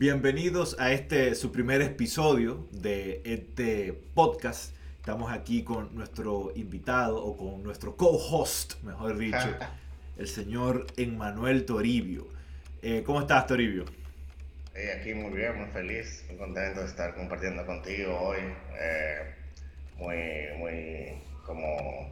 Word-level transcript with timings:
Bienvenidos 0.00 0.76
a 0.80 0.92
este 0.92 1.34
su 1.34 1.52
primer 1.52 1.82
episodio 1.82 2.66
de 2.70 3.20
este 3.22 3.92
podcast. 4.14 4.74
Estamos 4.96 5.30
aquí 5.30 5.62
con 5.62 5.94
nuestro 5.94 6.52
invitado 6.54 7.22
o 7.22 7.36
con 7.36 7.62
nuestro 7.62 7.94
co-host, 7.98 8.82
mejor 8.82 9.18
dicho, 9.18 9.58
el 10.16 10.26
señor 10.26 10.86
Emmanuel 10.96 11.66
Toribio. 11.66 12.26
Eh, 12.80 13.02
¿Cómo 13.04 13.20
estás, 13.20 13.46
Toribio? 13.46 13.84
aquí 14.98 15.12
muy 15.12 15.36
bien, 15.36 15.58
muy 15.58 15.68
feliz, 15.68 16.24
muy 16.28 16.38
contento 16.38 16.80
de 16.80 16.86
estar 16.86 17.14
compartiendo 17.14 17.66
contigo 17.66 18.18
hoy. 18.20 18.40
Eh, 18.80 19.34
muy, 19.98 20.16
muy, 20.56 21.22
como, 21.44 22.10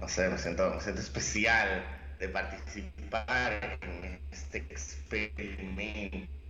no 0.00 0.08
sé, 0.08 0.26
me 0.30 0.38
siento, 0.38 0.72
me 0.74 0.80
siento 0.80 1.02
especial 1.02 1.84
de 2.18 2.30
participar 2.30 3.78
en 3.82 4.18
este 4.32 4.56
experimento. 4.70 6.40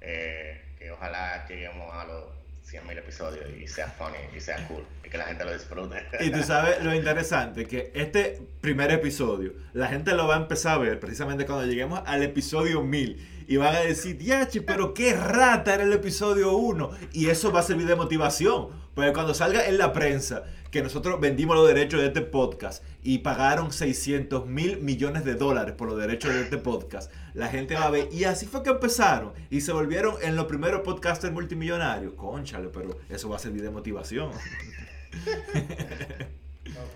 Eh, 0.00 0.60
que 0.78 0.90
ojalá 0.90 1.46
lleguemos 1.48 1.92
a 1.92 2.04
los 2.04 2.24
100.000 2.70 2.98
episodios 2.98 3.44
y 3.58 3.66
sea 3.66 3.88
funny 3.88 4.18
y 4.36 4.40
sea 4.40 4.66
cool 4.68 4.84
y 5.04 5.08
que 5.08 5.18
la 5.18 5.24
gente 5.24 5.44
lo 5.44 5.52
disfrute. 5.52 5.96
Y 6.20 6.30
tú 6.30 6.42
sabes 6.42 6.82
lo 6.84 6.94
interesante, 6.94 7.66
que 7.66 7.90
este 7.94 8.40
primer 8.60 8.90
episodio, 8.90 9.54
la 9.72 9.88
gente 9.88 10.14
lo 10.14 10.26
va 10.26 10.36
a 10.36 10.38
empezar 10.38 10.74
a 10.74 10.78
ver 10.78 11.00
precisamente 11.00 11.46
cuando 11.46 11.66
lleguemos 11.66 12.02
al 12.06 12.22
episodio 12.22 12.82
1000 12.82 13.37
y 13.48 13.56
van 13.56 13.74
a 13.74 13.80
decir, 13.80 14.18
Diachi, 14.18 14.60
pero 14.60 14.92
qué 14.92 15.14
rata 15.14 15.72
era 15.72 15.82
el 15.82 15.92
episodio 15.94 16.54
1. 16.54 16.90
Y 17.14 17.30
eso 17.30 17.50
va 17.50 17.60
a 17.60 17.62
servir 17.62 17.86
de 17.86 17.96
motivación. 17.96 18.68
Porque 18.94 19.14
cuando 19.14 19.32
salga 19.32 19.66
en 19.66 19.78
la 19.78 19.94
prensa 19.94 20.44
que 20.70 20.82
nosotros 20.82 21.18
vendimos 21.18 21.56
los 21.56 21.66
derechos 21.66 21.98
de 22.02 22.08
este 22.08 22.20
podcast 22.20 22.84
y 23.02 23.20
pagaron 23.20 23.72
600 23.72 24.44
mil 24.46 24.82
millones 24.82 25.24
de 25.24 25.34
dólares 25.34 25.74
por 25.74 25.88
los 25.88 25.98
derechos 25.98 26.34
de 26.34 26.42
este 26.42 26.58
podcast, 26.58 27.10
la 27.32 27.48
gente 27.48 27.74
va 27.74 27.84
a 27.84 27.90
ver. 27.90 28.08
Y 28.12 28.24
así 28.24 28.44
fue 28.44 28.62
que 28.62 28.68
empezaron. 28.68 29.32
Y 29.48 29.62
se 29.62 29.72
volvieron 29.72 30.16
en 30.20 30.36
los 30.36 30.44
primeros 30.44 30.82
podcasters 30.82 31.32
multimillonarios. 31.32 32.12
Conchale, 32.12 32.68
pero 32.68 32.98
eso 33.08 33.30
va 33.30 33.36
a 33.36 33.38
servir 33.38 33.62
de 33.62 33.70
motivación. 33.70 34.30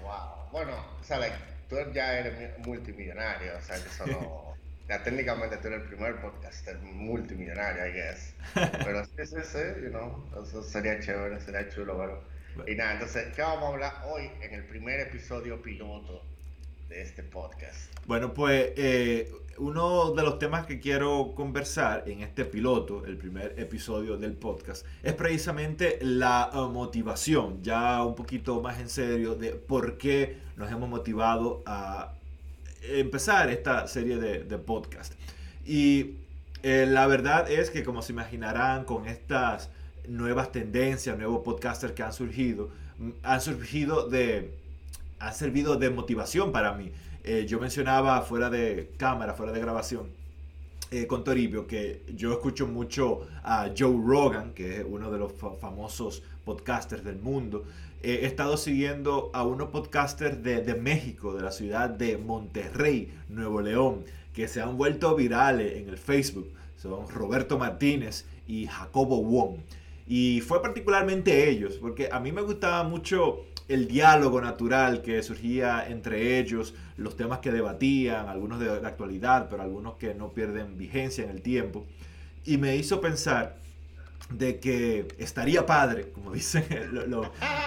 Wow. 0.03 0.51
Bueno, 0.53 0.73
o 0.77 1.05
tú 1.69 1.77
ya 1.95 2.19
eres 2.19 2.59
multimillonario, 2.59 3.53
o 3.59 3.63
sea, 3.63 3.83
que 3.83 3.89
eso 3.89 4.07
no 4.07 4.53
técnicamente 5.05 5.57
tú 5.57 5.69
eres 5.69 5.83
el 5.83 5.89
primer 5.89 6.21
podcaster 6.21 6.79
multimillonario, 6.79 7.87
I 7.87 7.93
guess. 7.93 8.35
Pero 8.85 9.05
sí, 9.05 9.27
sí, 9.27 9.37
sí, 9.45 9.59
you 9.83 9.91
know, 9.91 10.25
eso 10.43 10.63
sería 10.63 11.01
chévere, 11.01 11.41
sería 11.41 11.69
chulo, 11.69 11.97
bueno. 11.97 12.19
Y 12.67 12.75
nada, 12.75 12.95
entonces, 12.95 13.35
¿qué 13.35 13.43
vamos 13.43 13.65
a 13.65 13.69
hablar 13.69 13.93
hoy 14.07 14.31
en 14.43 14.53
el 14.53 14.65
primer 14.65 15.01
episodio 15.01 15.63
piloto 15.63 16.23
de 16.89 17.01
este 17.01 17.23
podcast? 17.23 17.91
Bueno, 18.07 18.35
pues 18.35 18.73
eh, 18.77 19.33
uno 19.57 20.13
de 20.13 20.23
los 20.23 20.39
temas 20.39 20.67
que 20.67 20.79
quiero 20.79 21.33
conversar 21.35 22.05
en 22.07 22.21
este 22.21 22.45
piloto, 22.45 23.07
el 23.07 23.17
primer 23.17 23.55
episodio 23.59 24.19
del 24.19 24.35
podcast, 24.35 24.85
es 25.03 25.15
precisamente 25.15 25.99
la 26.03 26.51
eh, 26.53 26.57
motivación, 26.71 27.63
ya 27.63 28.05
un 28.05 28.15
poquito 28.15 28.61
más 28.61 28.81
en 28.81 28.91
serio, 28.91 29.35
de 29.35 29.53
por 29.53 29.97
qué 29.97 30.37
nos 30.57 30.71
hemos 30.71 30.91
motivado 30.91 31.63
a 31.65 32.15
empezar 32.83 33.51
esta 33.51 33.87
serie 33.87 34.17
de, 34.17 34.45
de 34.45 34.59
podcast. 34.59 35.15
Y 35.65 36.17
eh, 36.63 36.87
la 36.89 37.07
verdad 37.07 37.51
es 37.51 37.71
que, 37.71 37.83
como 37.83 38.03
se 38.03 38.13
imaginarán, 38.13 38.85
con 38.85 39.07
estas 39.07 39.71
nuevas 40.07 40.53
tendencias, 40.53 41.17
nuevos 41.19 41.43
podcasters 41.43 41.93
que 41.93 42.03
han 42.03 42.13
surgido, 42.13 42.71
mm, 42.99 43.11
han 43.23 43.41
surgido 43.41 44.09
de, 44.09 44.55
han 45.19 45.35
servido 45.35 45.77
de 45.77 45.91
motivación 45.91 46.53
para 46.53 46.73
mí. 46.73 46.93
Eh, 47.25 47.47
yo 47.49 47.59
mencionaba 47.61 48.21
fuera 48.23 48.49
de 48.51 48.93
cámara, 48.97 49.35
fuera 49.35 49.53
de 49.53 49.61
grabación, 49.61 50.09
eh, 50.91 51.07
con 51.07 51.25
Toribio, 51.25 51.67
que 51.67 52.03
yo 52.15 52.33
escucho 52.33 52.67
mucho 52.67 53.27
a 53.43 53.71
Joe 53.77 53.97
Rogan, 54.05 54.53
que 54.53 54.79
es 54.79 54.87
uno 54.89 55.11
de 55.11 55.19
los 55.19 55.33
famosos 55.61 56.23
podcasters 56.45 57.05
del 57.05 57.17
mundo, 57.17 57.65
he 58.03 58.27
estado 58.27 58.57
siguiendo 58.57 59.31
a 59.33 59.45
unos 59.45 59.69
podcasters 59.69 60.43
de, 60.43 60.75
México, 60.75 61.35
de 61.35 61.43
la 61.43 61.53
ciudad 61.53 61.89
de 61.89 62.19
Monterrey, 62.19 63.13
Nuevo 63.29 63.61
León, 63.61 64.05
que 64.33 64.49
se 64.49 64.61
han 64.61 64.77
vuelto 64.77 65.15
virales 65.15 65.77
en 65.77 65.89
el 65.89 65.99
Facebook. 65.99 66.53
Son 66.77 67.09
Roberto 67.09 67.59
Martínez 67.59 68.27
y 68.49 68.67
Jacobo 68.67 69.23
Wong. 69.23 69.61
Y 70.07 70.41
fue 70.41 70.61
particularmente 70.61 71.49
ellos, 71.49 71.75
porque 71.81 72.09
a 72.11 72.19
mí 72.19 72.33
me 72.33 72.43
gustaba 72.43 72.83
mucho 72.83 73.45
el 73.69 73.87
diálogo 73.87 74.41
natural 74.41 75.01
que 75.03 75.23
surgía 75.23 75.87
entre 75.89 76.41
ellos, 76.41 76.75
los 76.97 77.17
temas 77.17 77.39
que 77.39 77.53
debatían, 77.53 78.29
algunos 78.29 78.59
de 78.59 78.81
la 78.81 78.89
actualidad, 78.89 79.49
pero 79.49 79.63
algunos 79.63 79.95
que 79.95 80.13
no 80.15 80.33
pierden 80.33 80.77
vigencia 80.77 81.23
en 81.25 81.31
el 81.31 81.41
tiempo. 81.41 81.87
Y 82.45 82.59
me 82.59 82.75
hizo 82.75 83.01
pensar 83.01 83.62
de 84.31 84.59
que 84.59 85.09
estaría 85.19 85.67
padre, 85.67 86.11
como 86.11 86.33
dicen 86.33 86.65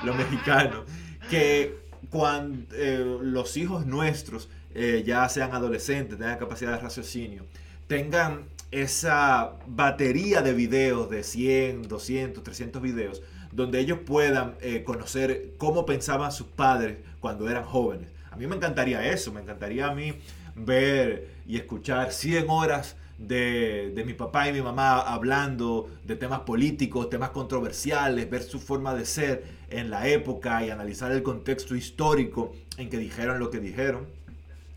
los 0.04 0.16
mexicanos, 0.16 0.84
que 1.30 1.78
cuando 2.10 2.76
eh, 2.76 3.18
los 3.22 3.58
hijos 3.58 3.86
nuestros 3.86 4.50
eh, 4.74 5.04
ya 5.06 5.28
sean 5.30 5.54
adolescentes, 5.54 6.18
tengan 6.18 6.38
capacidad 6.38 6.72
de 6.72 6.80
raciocinio, 6.80 7.46
tengan 7.88 8.46
esa 8.72 9.54
batería 9.68 10.42
de 10.42 10.54
videos 10.54 11.10
de 11.10 11.24
100, 11.24 11.88
200, 11.88 12.44
300 12.44 12.82
videos, 12.82 13.22
donde 13.52 13.80
ellos 13.80 14.00
puedan 14.06 14.56
eh, 14.62 14.84
conocer 14.84 15.54
cómo 15.58 15.86
pensaban 15.86 16.32
sus 16.32 16.48
padres 16.48 16.98
cuando 17.22 17.50
eran 17.50 17.64
jóvenes. 17.64 18.10
A 18.32 18.36
mí 18.36 18.48
me 18.48 18.58
encantaría 18.58 19.10
eso, 19.10 19.32
me 19.32 19.42
encantaría 19.42 19.88
a 19.88 19.96
mí 19.96 20.14
ver 20.56 21.30
y 21.48 21.56
escuchar 21.56 22.12
100 22.12 22.50
horas 22.50 22.98
de, 23.18 24.04
mi 24.06 24.14
papá 24.14 24.48
y 24.50 24.54
mi 24.54 24.62
mamá 24.62 25.00
hablando 25.00 25.90
de 26.04 26.16
temas 26.16 26.42
políticos, 26.42 27.10
temas 27.10 27.30
controversiales, 27.30 28.30
ver 28.30 28.44
su 28.44 28.60
forma 28.60 28.94
de 28.94 29.06
ser 29.06 29.44
en 29.70 29.90
la 29.90 30.08
época 30.08 30.64
y 30.64 30.70
analizar 30.70 31.12
el 31.12 31.24
contexto 31.24 31.76
histórico 31.76 32.54
en 32.78 32.90
que 32.90 32.98
dijeron 32.98 33.40
lo 33.40 33.50
que 33.50 33.60
dijeron. 33.60 34.08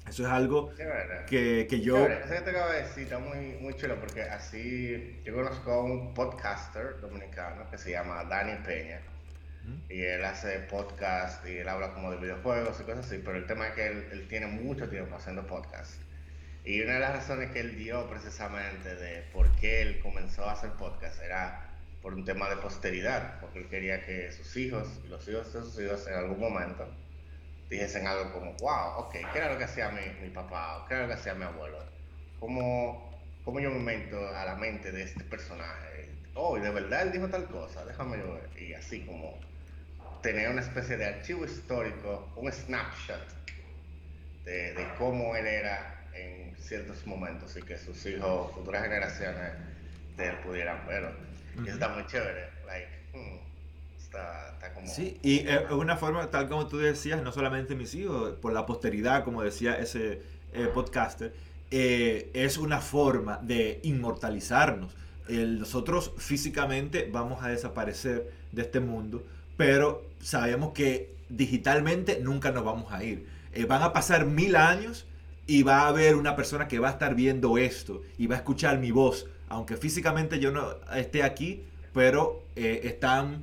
Eso 0.09 0.23
es 0.23 0.31
algo 0.31 0.73
que, 1.29 1.67
que, 1.69 1.81
yo... 1.83 1.99
Eso 1.99 2.33
que 2.33 2.41
te 2.41 2.51
acabo 2.51 2.73
de 2.73 2.83
decir 2.83 3.03
está 3.03 3.19
muy, 3.19 3.59
muy 3.61 3.75
chulo 3.77 4.01
porque 4.01 4.23
así 4.23 5.21
yo 5.23 5.35
conozco 5.35 5.71
a 5.71 5.85
un 5.85 6.15
podcaster 6.15 6.99
dominicano 7.03 7.71
que 7.71 7.77
se 7.77 7.91
llama 7.91 8.25
Dani 8.25 8.55
Peña 8.65 9.01
y 9.91 10.01
él 10.01 10.25
hace 10.25 10.61
podcast 10.61 11.47
y 11.47 11.59
él 11.59 11.69
habla 11.69 11.93
como 11.93 12.11
de 12.11 12.17
videojuegos 12.17 12.81
y 12.81 12.85
cosas 12.85 13.05
así, 13.05 13.21
pero 13.23 13.37
el 13.37 13.47
tema 13.47 13.69
es 13.69 13.75
que 13.75 13.87
él, 13.87 14.09
él 14.13 14.27
tiene 14.29 14.47
mucho 14.47 14.89
tiempo 14.89 15.15
haciendo 15.15 15.47
podcast 15.47 16.01
y 16.69 16.83
una 16.83 16.95
de 16.95 17.01
las 17.01 17.13
razones 17.13 17.51
que 17.51 17.61
él 17.61 17.79
dio 17.79 18.07
precisamente 18.11 18.95
de 18.95 19.23
por 19.33 19.51
qué 19.57 19.81
él 19.81 20.01
comenzó 20.01 20.45
a 20.45 20.53
hacer 20.53 20.71
podcast 20.73 21.19
era 21.23 21.67
por 22.03 22.13
un 22.13 22.27
tema 22.27 22.51
de 22.51 22.57
posteridad, 22.57 23.41
porque 23.41 23.61
él 23.61 23.69
quería 23.71 24.05
que 24.05 24.31
sus 24.33 24.55
hijos 24.59 24.87
y 25.03 25.09
los 25.09 25.27
hijos 25.29 25.51
de 25.51 25.63
sus 25.63 25.81
hijos 25.81 26.07
en 26.07 26.13
algún 26.13 26.39
momento 26.39 26.87
dijesen 27.71 28.07
algo 28.07 28.35
como, 28.35 28.53
wow, 28.61 28.99
ok, 28.99 29.13
¿qué 29.33 29.39
era 29.39 29.51
lo 29.51 29.57
que 29.57 29.65
hacía 29.65 29.89
mi, 29.89 30.03
mi 30.21 30.29
papá? 30.29 30.85
¿Qué 30.87 30.93
era 30.93 31.05
lo 31.05 31.09
que 31.09 31.15
hacía 31.15 31.33
mi 31.33 31.45
abuelo? 31.45 31.79
¿Cómo, 32.39 33.19
¿Cómo 33.47 33.61
yo 33.61 33.71
me 33.71 33.79
meto 33.79 34.29
a 34.29 34.45
la 34.45 34.57
mente 34.57 34.93
de 34.93 35.05
este 35.05 35.25
personaje? 35.25 36.11
Oh, 36.35 36.59
y 36.59 36.61
de 36.61 36.69
verdad 36.69 37.01
él 37.01 37.13
dijo 37.13 37.29
tal 37.29 37.47
cosa, 37.47 37.83
déjame 37.87 38.19
yo 38.19 38.35
ver. 38.35 38.63
Y 38.63 38.75
así 38.75 39.07
como 39.07 39.41
tener 40.21 40.51
una 40.51 40.61
especie 40.61 40.99
de 40.99 41.07
archivo 41.07 41.47
histórico, 41.47 42.31
un 42.37 42.53
snapshot 42.53 43.27
de, 44.45 44.75
de 44.75 44.87
cómo 44.99 45.35
él 45.35 45.47
era 45.47 45.98
en 46.21 46.57
ciertos 46.59 47.07
momentos 47.07 47.57
y 47.57 47.63
que 47.63 47.79
sus 47.79 48.05
hijos, 48.07 48.53
futuras 48.53 48.83
generaciones 48.83 49.53
de 50.17 50.29
él 50.29 50.37
pudieran 50.45 50.87
verlo. 50.87 51.11
Y 51.65 51.69
está 51.69 51.89
muy 51.89 52.07
chévere. 52.07 52.49
Like, 52.67 52.89
hmm, 53.15 53.39
está, 53.99 54.51
está, 54.53 54.75
como... 54.75 54.87
Sí, 54.87 55.19
y 55.23 55.49
es 55.49 55.71
una 55.71 55.97
forma, 55.97 56.31
tal 56.31 56.49
como 56.49 56.67
tú 56.67 56.79
decías, 56.79 57.23
no 57.23 57.33
solamente 57.33 57.75
mis 57.75 57.95
hijos, 57.95 58.35
por 58.35 58.53
la 58.53 58.67
posteridad, 58.67 59.25
como 59.25 59.43
decía 59.43 59.79
ese 59.79 60.23
eh, 60.53 60.69
podcaster, 60.73 61.35
eh, 61.71 62.31
es 62.33 62.59
una 62.59 62.81
forma 62.81 63.39
de 63.43 63.81
inmortalizarnos. 63.83 64.95
nosotros 65.29 66.13
físicamente 66.17 67.09
vamos 67.11 67.43
a 67.43 67.49
desaparecer 67.49 68.33
de 68.53 68.63
este 68.63 68.81
mundo, 68.81 69.23
pero 69.57 70.07
sabemos 70.21 70.73
que 70.73 71.15
digitalmente 71.29 72.21
nunca 72.21 72.51
nos 72.51 72.65
vamos 72.65 72.93
a 72.93 73.03
ir. 73.05 73.27
Eh, 73.53 73.65
van 73.65 73.83
a 73.83 73.93
pasar 73.93 74.25
mil 74.27 74.57
años 74.57 75.07
y 75.49 75.63
va 75.63 75.81
a 75.81 75.89
haber 75.89 76.15
una 76.15 76.37
persona 76.37 76.69
que 76.69 76.79
va 76.79 76.89
a 76.89 76.91
estar 76.93 77.15
viendo 77.15 77.57
esto 77.57 78.03
y 78.19 78.27
va 78.27 78.37
a 78.37 78.39
escuchar 78.39 78.79
mi 78.79 78.91
voz, 78.91 79.27
aunque 79.49 79.79
físicamente 79.79 80.39
yo 80.39 80.53
no 80.53 80.77
esté 80.95 81.23
aquí, 81.23 81.65
pero 81.95 82.45
eh, 82.55 82.83
están 82.85 83.43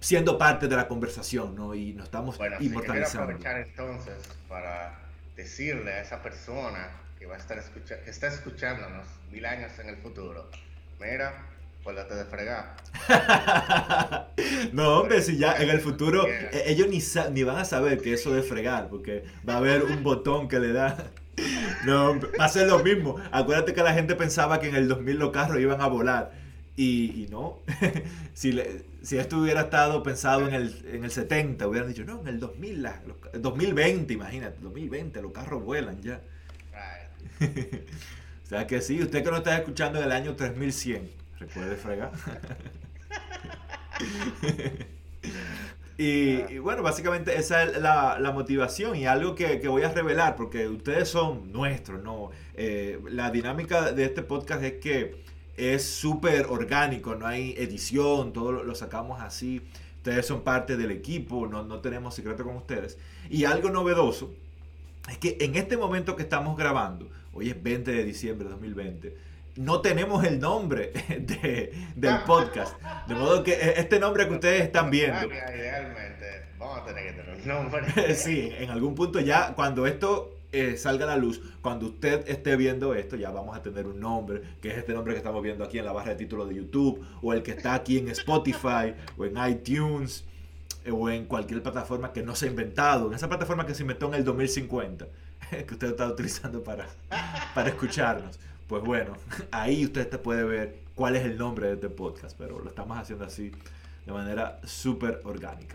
siendo 0.00 0.36
parte 0.36 0.68
de 0.68 0.76
la 0.76 0.86
conversación, 0.86 1.56
¿no? 1.56 1.74
Y 1.74 1.94
nos 1.94 2.04
estamos 2.04 2.36
bueno, 2.36 2.56
inmortalizando. 2.60 3.38
quiero 3.38 3.50
aprovechar 3.50 3.56
entonces 3.58 4.28
para 4.48 4.98
decirle 5.34 5.92
a 5.92 6.02
esa 6.02 6.22
persona 6.22 6.90
que 7.18 7.24
va 7.24 7.36
a 7.36 7.38
estar 7.38 7.56
escuchando, 7.56 8.04
que 8.04 8.10
está 8.10 8.26
escuchándonos 8.26 9.06
mil 9.32 9.46
años 9.46 9.72
en 9.78 9.88
el 9.88 9.96
futuro, 9.96 10.46
mira, 11.00 11.46
Acuérdate 11.80 12.14
de 12.14 12.24
fregar. 12.26 12.76
no, 14.74 14.98
hombre, 14.98 15.22
si 15.22 15.38
ya 15.38 15.56
en 15.56 15.70
el 15.70 15.80
futuro 15.80 16.26
eh, 16.28 16.64
ellos 16.66 16.88
ni, 16.88 17.00
ni 17.32 17.42
van 17.42 17.56
a 17.56 17.64
saber 17.64 18.02
que 18.02 18.12
eso 18.12 18.34
de 18.34 18.42
fregar, 18.42 18.88
porque 18.90 19.24
va 19.48 19.54
a 19.54 19.56
haber 19.56 19.84
un 19.84 20.02
botón 20.02 20.46
que 20.46 20.60
le 20.60 20.74
da 20.74 21.10
No, 21.84 22.20
va 22.38 22.44
a 22.44 22.48
ser 22.48 22.68
lo 22.68 22.80
mismo. 22.80 23.16
Acuérdate 23.30 23.74
que 23.74 23.82
la 23.82 23.92
gente 23.92 24.14
pensaba 24.14 24.60
que 24.60 24.68
en 24.68 24.76
el 24.76 24.88
2000 24.88 25.16
los 25.18 25.30
carros 25.30 25.58
iban 25.60 25.80
a 25.80 25.86
volar. 25.86 26.32
Y, 26.76 27.26
no. 27.30 27.58
si, 28.34 28.58
si 29.02 29.18
esto 29.18 29.38
hubiera 29.38 29.62
estado 29.62 30.02
pensado 30.02 30.48
en 30.48 30.54
el, 30.54 30.82
en 30.92 31.04
el 31.04 31.10
70, 31.10 31.66
hubieran 31.68 31.88
dicho, 31.88 32.04
no, 32.04 32.20
en 32.20 32.28
el 32.28 32.40
2000, 32.40 32.88
2020, 33.34 34.14
imagínate, 34.14 34.58
2020, 34.60 35.20
los 35.22 35.32
carros 35.32 35.62
vuelan 35.62 36.00
ya. 36.02 36.22
o 37.40 38.48
sea 38.48 38.66
que 38.66 38.80
sí, 38.80 39.02
usted 39.02 39.22
que 39.22 39.30
no 39.30 39.38
está 39.38 39.56
escuchando 39.56 39.98
en 39.98 40.06
el 40.06 40.12
año 40.12 40.36
3100, 40.36 41.10
recuerde 41.38 41.76
fregar. 41.76 42.12
Y, 46.02 46.56
bueno, 46.60 46.82
básicamente 46.82 47.36
esa 47.36 47.62
es 47.62 47.78
la, 47.78 48.32
motivación 48.32 48.96
y 48.96 49.04
algo 49.04 49.34
que, 49.34 49.60
voy 49.68 49.82
a 49.82 49.92
revelar, 49.92 50.34
porque 50.34 50.66
ustedes 50.66 51.10
son 51.10 51.52
nuestros, 51.52 52.02
¿no? 52.02 52.30
Eh, 52.54 52.98
la 53.10 53.30
dinámica 53.30 53.92
de 53.92 54.06
este 54.06 54.22
podcast 54.22 54.62
es 54.62 54.72
que 54.80 55.22
es 55.58 55.84
súper 55.84 56.46
orgánico, 56.46 57.16
no 57.16 57.26
hay 57.26 57.54
edición, 57.58 58.32
todo 58.32 58.50
lo, 58.50 58.74
sacamos 58.74 59.20
así. 59.20 59.60
Ustedes 59.98 60.24
son 60.24 60.40
parte 60.40 60.78
del 60.78 60.90
equipo, 60.90 61.46
no, 61.46 61.64
no 61.64 61.80
tenemos 61.80 62.14
secreto 62.14 62.44
con 62.44 62.56
ustedes. 62.56 62.96
Y 63.28 63.44
algo 63.44 63.68
novedoso 63.68 64.32
es 65.10 65.18
que 65.18 65.36
en 65.42 65.54
este 65.56 65.76
momento 65.76 66.16
que 66.16 66.22
estamos 66.22 66.56
grabando, 66.56 67.10
hoy 67.34 67.50
es 67.50 67.62
20 67.62 67.92
de 67.92 68.04
diciembre 68.04 68.46
de 68.46 68.52
2020, 68.52 69.16
no 69.56 69.80
tenemos 69.80 70.24
el 70.24 70.40
nombre 70.40 70.92
del 71.96 72.18
podcast. 72.26 72.80
De 73.06 73.14
modo 73.14 73.42
que 73.42 73.52
e, 73.52 73.80
este 73.80 73.98
nombre 73.98 74.26
que 74.28 74.34
ustedes 74.34 74.62
están 74.62 74.90
viendo. 74.90 75.26
Idealmente, 75.26 76.46
vamos 76.58 76.78
a 76.78 76.84
tener 76.84 77.06
que 77.06 77.22
tener 77.22 77.36
un 77.36 77.46
nombre. 77.46 78.14
sí, 78.14 78.52
en 78.58 78.70
algún 78.70 78.94
punto 78.94 79.20
ya, 79.20 79.54
cuando 79.54 79.86
esto 79.86 80.36
eh, 80.52 80.76
salga 80.76 81.04
a 81.04 81.08
la 81.08 81.16
luz, 81.16 81.40
cuando 81.62 81.86
usted 81.86 82.28
esté 82.28 82.56
viendo 82.56 82.94
esto, 82.94 83.16
ya 83.16 83.30
vamos 83.30 83.56
a 83.56 83.62
tener 83.62 83.86
un 83.86 84.00
nombre, 84.00 84.42
que 84.60 84.70
es 84.70 84.78
este 84.78 84.92
nombre 84.92 85.14
que 85.14 85.18
estamos 85.18 85.42
viendo 85.42 85.64
aquí 85.64 85.78
en 85.78 85.84
la 85.84 85.92
barra 85.92 86.10
de 86.10 86.16
título 86.16 86.46
de 86.46 86.54
YouTube, 86.54 87.04
o 87.22 87.32
el 87.32 87.42
que 87.42 87.52
está 87.52 87.74
aquí 87.74 87.98
en 87.98 88.08
Spotify, 88.08 88.94
o 89.16 89.24
en 89.24 89.36
iTunes, 89.48 90.24
eh, 90.84 90.90
o 90.90 91.08
en 91.10 91.26
cualquier 91.26 91.62
plataforma 91.62 92.12
que 92.12 92.22
no 92.22 92.34
se 92.34 92.46
ha 92.46 92.50
inventado, 92.50 93.08
en 93.08 93.14
esa 93.14 93.28
plataforma 93.28 93.66
que 93.66 93.74
se 93.74 93.82
inventó 93.82 94.08
en 94.08 94.14
el 94.14 94.24
2050, 94.24 95.06
que 95.50 95.74
usted 95.74 95.88
está 95.88 96.06
utilizando 96.06 96.62
para, 96.62 96.86
para 97.54 97.68
escucharnos. 97.68 98.38
Pues 98.70 98.84
bueno, 98.84 99.16
ahí 99.50 99.84
usted 99.84 100.08
te 100.08 100.16
puede 100.16 100.44
ver 100.44 100.76
cuál 100.94 101.16
es 101.16 101.24
el 101.24 101.36
nombre 101.36 101.66
de 101.66 101.74
este 101.74 101.88
podcast, 101.88 102.38
pero 102.38 102.60
lo 102.60 102.68
estamos 102.68 102.96
haciendo 102.96 103.24
así 103.24 103.50
de 104.06 104.12
manera 104.12 104.60
súper 104.62 105.20
orgánica. 105.24 105.74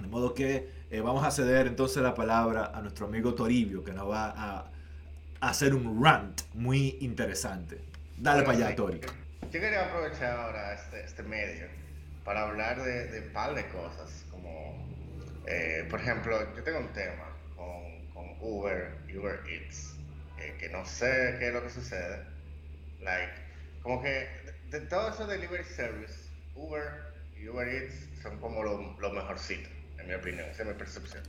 De 0.00 0.06
modo 0.06 0.32
que 0.32 0.70
eh, 0.90 1.00
vamos 1.02 1.26
a 1.26 1.30
ceder 1.30 1.66
entonces 1.66 2.02
la 2.02 2.14
palabra 2.14 2.72
a 2.74 2.80
nuestro 2.80 3.04
amigo 3.04 3.34
Toribio, 3.34 3.84
que 3.84 3.92
nos 3.92 4.08
va 4.10 4.32
a, 4.34 4.70
hacer 5.42 5.74
un 5.74 6.02
rant 6.02 6.40
muy 6.54 6.96
interesante. 7.02 7.82
Dale 8.16 8.44
para 8.44 8.56
allá, 8.56 8.74
Tori. 8.74 8.98
Yo 8.98 9.60
quería 9.60 9.84
aprovechar 9.84 10.38
ahora 10.38 10.72
este, 10.72 11.04
este 11.04 11.22
medio 11.22 11.66
para 12.24 12.48
hablar 12.48 12.82
de, 12.82 13.08
de 13.08 13.26
un 13.26 13.32
par 13.34 13.54
de 13.54 13.68
cosas, 13.68 14.24
como, 14.30 14.88
eh, 15.46 15.86
por 15.90 16.00
ejemplo, 16.00 16.38
yo 16.56 16.62
tengo 16.62 16.78
un 16.78 16.92
tema 16.94 17.28
con, 17.54 18.06
con 18.14 18.24
Uber, 18.40 18.96
Uber 19.14 19.38
Eats 19.46 19.95
que 20.54 20.68
no 20.68 20.84
sé 20.84 21.36
qué 21.38 21.48
es 21.48 21.54
lo 21.54 21.62
que 21.62 21.70
sucede. 21.70 22.24
Like, 23.00 23.32
como 23.82 24.02
que 24.02 24.28
de, 24.70 24.80
todo 24.82 25.10
eso 25.10 25.26
de 25.26 25.36
delivery 25.36 25.64
service, 25.64 26.30
Uber 26.54 27.14
y 27.36 27.48
Uber 27.48 27.68
Eats 27.68 27.94
son 28.22 28.38
como 28.40 28.62
lo, 28.62 28.98
lo 28.98 29.12
mejorcito, 29.12 29.68
en 29.98 30.08
mi 30.08 30.14
opinión, 30.14 30.48
esa 30.48 30.62
es 30.62 30.68
mi 30.68 30.74
percepción. 30.74 31.22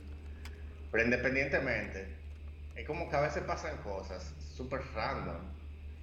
Pero 0.90 1.04
independientemente, 1.04 2.06
es 2.74 2.86
como 2.86 3.10
que 3.10 3.16
a 3.16 3.20
veces 3.20 3.42
pasan 3.42 3.76
cosas 3.78 4.32
súper 4.56 4.80
random. 4.94 5.40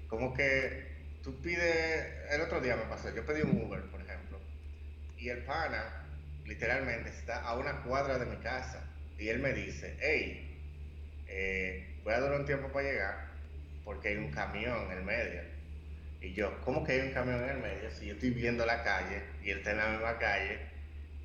Como 0.08 0.34
que 0.34 0.96
tú 1.24 1.42
pides, 1.42 2.06
el 2.32 2.42
otro 2.42 2.62
día 2.62 2.76
me 2.76 2.84
pasó, 2.84 3.14
yo 3.14 3.26
pedí 3.26 3.42
un 3.42 3.64
Uber, 3.64 3.82
por 3.90 4.02
ejemplo, 4.02 4.40
y 5.18 5.30
el 5.30 5.44
pana 5.44 6.06
literalmente 6.46 7.10
está 7.10 7.42
a 7.42 7.58
una 7.58 7.82
cuadra 7.82 8.20
de 8.20 8.26
mi 8.28 8.38
casa 8.38 8.84
y 9.18 9.30
él 9.30 9.40
me 9.40 9.54
dice, 9.54 9.98
hey, 10.00 10.62
eh, 11.28 11.95
voy 12.06 12.14
a 12.14 12.20
durar 12.20 12.40
un 12.40 12.46
tiempo 12.46 12.68
para 12.72 12.88
llegar 12.88 13.28
porque 13.84 14.10
hay 14.10 14.18
un 14.18 14.32
camión 14.32 14.92
en 14.92 15.00
el 15.00 15.04
medio. 15.04 15.42
Y 16.22 16.34
yo, 16.34 16.60
¿cómo 16.62 16.84
que 16.84 16.94
hay 16.94 17.00
un 17.02 17.14
camión 17.14 17.44
en 17.44 17.50
el 17.50 17.58
medio? 17.58 17.90
Si 17.92 18.06
yo 18.06 18.14
estoy 18.14 18.30
viendo 18.30 18.66
la 18.66 18.84
calle 18.84 19.24
y 19.44 19.50
él 19.50 19.58
está 19.58 19.72
en 19.72 19.78
la 19.78 19.88
misma 19.90 20.18
calle 20.20 20.60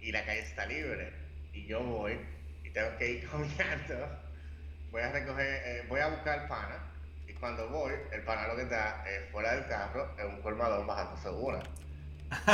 y 0.00 0.10
la 0.10 0.24
calle 0.24 0.40
está 0.40 0.64
libre 0.66 1.12
y 1.52 1.66
yo 1.66 1.82
voy 1.82 2.18
y 2.64 2.70
tengo 2.70 2.96
que 2.96 3.10
ir 3.10 3.28
caminando, 3.30 4.08
voy 4.90 5.02
a 5.02 5.12
recoger, 5.12 5.62
eh, 5.64 5.84
voy 5.88 6.00
a 6.00 6.08
buscar 6.08 6.42
el 6.42 6.48
pana 6.48 6.78
y 7.26 7.34
cuando 7.34 7.68
voy, 7.68 7.92
el 8.12 8.22
pana 8.22 8.48
lo 8.48 8.56
que 8.56 8.62
está 8.62 9.04
fuera 9.30 9.54
del 9.54 9.66
carro 9.66 10.14
es 10.18 10.24
un 10.24 10.40
colmador 10.40 10.86
bajando 10.86 11.16
segura. 11.18 11.60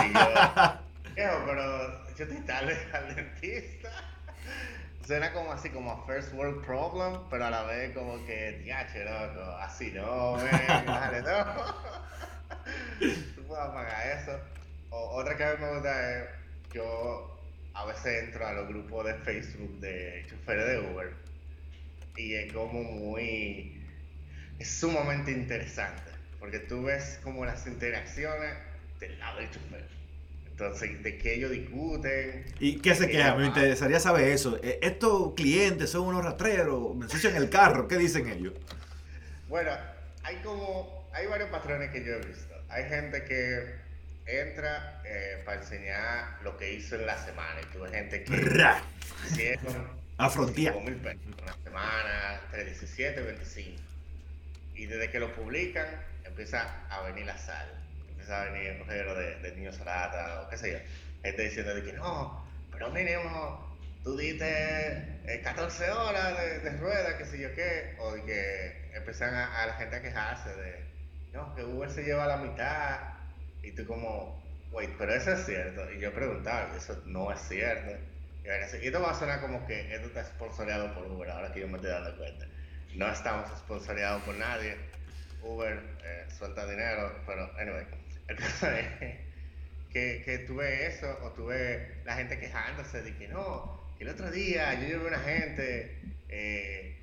Y 0.04 0.12
yo, 0.12 0.74
pero 1.46 2.14
yo 2.16 2.24
estoy 2.24 2.40
tarde 2.40 2.76
al 2.92 3.14
dentista. 3.14 3.88
Suena 5.06 5.32
como 5.32 5.52
así, 5.52 5.70
como 5.70 5.92
a 5.92 6.04
first 6.04 6.32
world 6.34 6.64
problem, 6.64 7.20
pero 7.30 7.44
a 7.44 7.50
la 7.50 7.62
vez 7.62 7.94
como 7.94 8.26
que, 8.26 8.58
diache, 8.64 9.04
loco, 9.04 9.40
así 9.60 9.92
no, 9.92 10.34
ven, 10.34 10.50
dale, 10.86 11.22
no. 11.22 11.44
Tú 13.36 13.46
puedes 13.46 13.64
apagar 13.64 14.18
eso. 14.18 14.36
O, 14.90 15.20
otra 15.20 15.36
que 15.36 15.44
a 15.44 15.54
mí 15.54 15.58
me 15.60 15.74
gusta 15.74 16.12
es, 16.12 16.28
yo 16.72 17.40
a 17.74 17.84
veces 17.84 18.24
entro 18.24 18.48
a 18.48 18.52
los 18.54 18.66
grupos 18.66 19.06
de 19.06 19.14
Facebook 19.14 19.78
de 19.78 20.26
choferes 20.28 20.66
de 20.66 20.78
Uber 20.90 21.14
y 22.16 22.34
es 22.34 22.52
como 22.52 22.82
muy, 22.82 23.80
es 24.58 24.68
sumamente 24.68 25.30
interesante, 25.30 26.10
porque 26.40 26.58
tú 26.58 26.82
ves 26.82 27.20
como 27.22 27.44
las 27.44 27.64
interacciones 27.68 28.56
del 28.98 29.16
lado 29.20 29.38
del 29.38 29.50
chofer 29.52 29.95
entonces, 30.58 31.02
¿de 31.02 31.18
qué 31.18 31.34
ellos 31.34 31.50
discuten? 31.50 32.46
¿Y 32.58 32.80
qué 32.80 32.94
se 32.94 33.10
queja? 33.10 33.34
Me 33.34 33.44
interesaría 33.44 34.00
saber 34.00 34.28
eso. 34.28 34.58
Eh, 34.62 34.78
¿Estos 34.80 35.34
clientes 35.34 35.90
son 35.90 36.06
unos 36.06 36.24
rastreros? 36.24 36.96
¿Me 36.96 37.04
ensucian 37.04 37.36
el 37.36 37.50
carro? 37.50 37.86
¿Qué 37.86 37.98
dicen 37.98 38.26
ellos? 38.26 38.54
Bueno, 39.48 39.72
hay 40.22 40.36
como... 40.36 41.10
Hay 41.12 41.26
varios 41.26 41.50
patrones 41.50 41.90
que 41.90 42.02
yo 42.02 42.14
he 42.14 42.26
visto. 42.26 42.54
Hay 42.70 42.84
gente 42.84 43.24
que 43.24 43.74
entra 44.24 45.02
eh, 45.04 45.42
para 45.44 45.60
enseñar 45.60 46.38
lo 46.42 46.56
que 46.56 46.72
hizo 46.72 46.94
en 46.94 47.04
la 47.04 47.22
semana. 47.22 47.60
Y 47.60 47.76
tuve 47.76 47.90
gente 47.90 48.24
que... 48.24 48.34
Hicieron... 49.26 50.06
A 50.16 50.30
frontear. 50.30 50.74
Una 50.74 51.54
semana, 51.64 52.40
entre 52.46 52.64
17 52.64 53.20
y 53.20 53.24
25. 53.24 53.82
Y 54.74 54.86
desde 54.86 55.10
que 55.10 55.20
lo 55.20 55.34
publican, 55.34 55.86
empieza 56.24 56.86
a 56.88 57.02
venir 57.02 57.26
la 57.26 57.36
sal 57.36 57.85
a 58.30 58.44
venir 58.44 58.84
género 58.86 59.14
de, 59.14 59.36
de 59.36 59.52
niños 59.56 59.78
rata 59.84 60.42
o 60.42 60.48
qué 60.48 60.56
sé 60.56 60.72
yo, 60.72 60.78
gente 61.22 61.42
diciendo 61.42 61.74
de 61.74 61.82
que 61.82 61.92
no, 61.92 62.46
pero 62.70 62.90
mínimo 62.90 63.66
tú 64.02 64.16
diste 64.16 65.40
14 65.42 65.84
eh, 65.84 65.90
horas 65.90 66.62
de, 66.62 66.70
rueda, 66.78 67.18
qué 67.18 67.24
sé 67.24 67.40
yo 67.40 67.54
qué, 67.54 67.96
o 67.98 68.12
de 68.12 68.22
que 68.22 68.90
empiezan 68.94 69.34
a, 69.34 69.66
la 69.66 69.74
gente 69.74 69.96
a 69.96 70.02
quejarse 70.02 70.54
de, 70.54 70.84
no, 71.32 71.54
que 71.54 71.64
Uber 71.64 71.90
se 71.90 72.04
lleva 72.04 72.26
la 72.26 72.36
mitad, 72.36 73.00
y 73.62 73.72
tú 73.72 73.84
como, 73.84 74.40
wait, 74.70 74.90
pero 74.96 75.12
eso 75.12 75.32
es 75.32 75.44
cierto, 75.44 75.90
y 75.90 75.98
yo 75.98 76.12
preguntaba, 76.14 76.70
y 76.72 76.76
eso 76.76 77.02
no 77.06 77.32
es 77.32 77.40
cierto, 77.48 77.96
y 78.80 78.86
esto 78.86 79.02
va 79.02 79.10
a 79.10 79.14
sonar 79.14 79.40
como 79.40 79.66
que 79.66 79.92
esto 79.92 80.06
está 80.06 80.24
sponsoreado 80.24 80.94
por 80.94 81.04
Uber, 81.06 81.28
ahora 81.30 81.52
que 81.52 81.60
yo 81.60 81.66
me 81.66 81.76
estoy 81.76 81.90
dando 81.90 82.16
cuenta. 82.16 82.46
No 82.94 83.10
estamos 83.10 83.50
sponsoreados 83.58 84.22
por 84.22 84.36
nadie. 84.36 84.76
Uber 85.42 85.82
eh, 86.04 86.26
suelta 86.38 86.64
dinero, 86.66 87.12
pero 87.26 87.50
anyway. 87.58 87.84
que, 89.92 90.22
que 90.24 90.38
tuve 90.46 90.86
eso, 90.86 91.18
o 91.22 91.30
tuve 91.30 92.02
la 92.04 92.16
gente 92.16 92.38
quejándose 92.38 93.02
de 93.02 93.16
que 93.16 93.28
no, 93.28 93.80
el 93.98 94.08
otro 94.08 94.30
día 94.30 94.74
yo 94.74 94.88
llevé 94.88 95.06
una 95.06 95.20
gente 95.20 95.98
eh, 96.28 96.96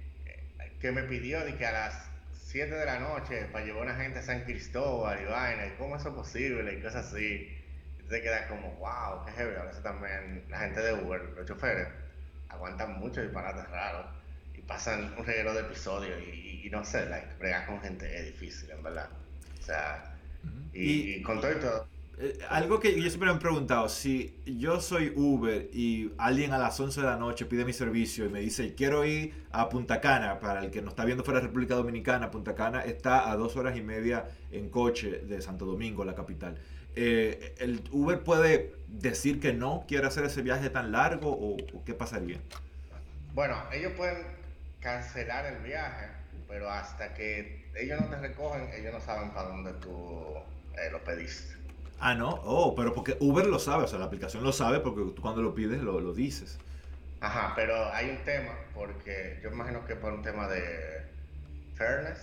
que 0.79 0.91
me 0.91 1.03
pidió 1.03 1.43
de 1.45 1.55
que 1.55 1.65
a 1.65 1.71
las 1.71 2.09
7 2.53 2.75
de 2.75 2.85
la 2.85 2.99
noche 2.99 3.45
para 3.51 3.65
llevar 3.65 3.83
una 3.83 3.95
gente 3.95 4.19
a 4.19 4.21
San 4.21 4.43
Cristóbal 4.43 5.21
y 5.21 5.25
vaina, 5.25 5.65
y 5.65 5.71
cómo 5.71 5.95
eso 5.95 6.09
es 6.09 6.15
posible, 6.15 6.71
y 6.73 6.81
cosas 6.81 7.07
así. 7.07 7.57
Y 7.99 8.09
te 8.09 8.21
quedas 8.21 8.47
como, 8.47 8.69
wow, 8.75 9.25
qué 9.25 9.31
heavy. 9.31 9.55
A 9.55 9.63
veces 9.63 9.81
también 9.81 10.43
la 10.49 10.59
gente 10.59 10.81
de 10.81 10.93
Uber, 10.93 11.21
los 11.35 11.47
choferes, 11.47 11.87
aguantan 12.49 12.99
muchos 12.99 13.23
disparates 13.23 13.67
raros 13.69 14.05
y 14.53 14.61
pasan 14.61 15.15
un 15.17 15.25
reguero 15.25 15.53
de 15.53 15.61
episodios 15.61 16.21
y, 16.21 16.69
no 16.69 16.85
sé, 16.85 17.07
like, 17.07 17.27
bregar 17.39 17.65
con 17.65 17.81
gente 17.81 18.15
es 18.15 18.25
difícil, 18.25 18.69
en 18.69 18.83
verdad. 18.83 19.09
O 19.59 19.63
sea, 19.63 20.12
y, 20.73 21.21
con 21.21 21.39
todo 21.39 21.51
esto... 21.51 21.87
Eh, 22.19 22.37
algo 22.47 22.79
que 22.79 22.93
yo 23.01 23.09
siempre 23.09 23.29
me 23.29 23.37
he 23.37 23.39
preguntado, 23.39 23.89
si 23.89 24.35
yo 24.45 24.79
soy 24.79 25.11
Uber 25.15 25.67
y 25.73 26.11
alguien 26.17 26.53
a 26.53 26.59
las 26.59 26.79
11 26.79 27.01
de 27.01 27.07
la 27.07 27.17
noche 27.17 27.45
pide 27.45 27.65
mi 27.65 27.73
servicio 27.73 28.25
y 28.25 28.29
me 28.29 28.39
dice, 28.39 28.75
quiero 28.75 29.03
ir 29.03 29.33
a 29.51 29.67
Punta 29.67 29.99
Cana, 29.99 30.39
para 30.39 30.63
el 30.63 30.69
que 30.69 30.81
nos 30.81 30.91
está 30.91 31.05
viendo 31.05 31.23
fuera 31.23 31.39
de 31.39 31.47
República 31.47 31.73
Dominicana, 31.73 32.29
Punta 32.29 32.53
Cana 32.53 32.85
está 32.85 33.31
a 33.31 33.35
dos 33.35 33.55
horas 33.55 33.75
y 33.75 33.81
media 33.81 34.25
en 34.51 34.69
coche 34.69 35.23
de 35.25 35.41
Santo 35.41 35.65
Domingo, 35.65 36.05
la 36.05 36.13
capital. 36.13 36.55
Eh, 36.95 37.55
¿El 37.57 37.81
Uber 37.91 38.21
puede 38.21 38.75
decir 38.87 39.39
que 39.39 39.53
no 39.53 39.85
quiere 39.87 40.05
hacer 40.05 40.25
ese 40.25 40.43
viaje 40.43 40.69
tan 40.69 40.91
largo 40.91 41.31
o, 41.31 41.57
qué 41.85 41.93
pasaría? 41.93 42.37
Bueno, 43.33 43.57
ellos 43.73 43.93
pueden 43.97 44.19
cancelar 44.79 45.45
el 45.47 45.63
viaje, 45.63 46.07
pero 46.53 46.69
hasta 46.69 47.15
que 47.15 47.65
ellos 47.75 47.99
no 47.99 48.07
te 48.09 48.17
recogen, 48.17 48.69
ellos 48.75 48.93
no 48.93 48.99
saben 48.99 49.31
para 49.31 49.49
dónde 49.49 49.73
tú 49.73 50.35
eh, 50.77 50.91
lo 50.91 51.03
pediste. 51.03 51.55
Ah, 51.99 52.13
no, 52.13 52.29
oh, 52.29 52.75
pero 52.75 52.93
porque 52.93 53.17
Uber 53.19 53.47
lo 53.47 53.57
sabe, 53.57 53.85
o 53.85 53.87
sea, 53.87 53.97
la 53.97 54.05
aplicación 54.05 54.43
lo 54.43 54.53
sabe 54.53 54.79
porque 54.79 55.01
tú 55.15 55.21
cuando 55.23 55.41
lo 55.41 55.55
pides 55.55 55.81
lo, 55.81 55.99
lo 55.99 56.13
dices. 56.13 56.59
Ajá, 57.21 57.53
pero 57.55 57.91
hay 57.91 58.11
un 58.11 58.17
tema, 58.17 58.53
porque 58.75 59.39
yo 59.41 59.49
imagino 59.49 59.83
que 59.87 59.95
por 59.95 60.13
un 60.13 60.21
tema 60.21 60.47
de 60.47 61.01
fairness, 61.73 62.19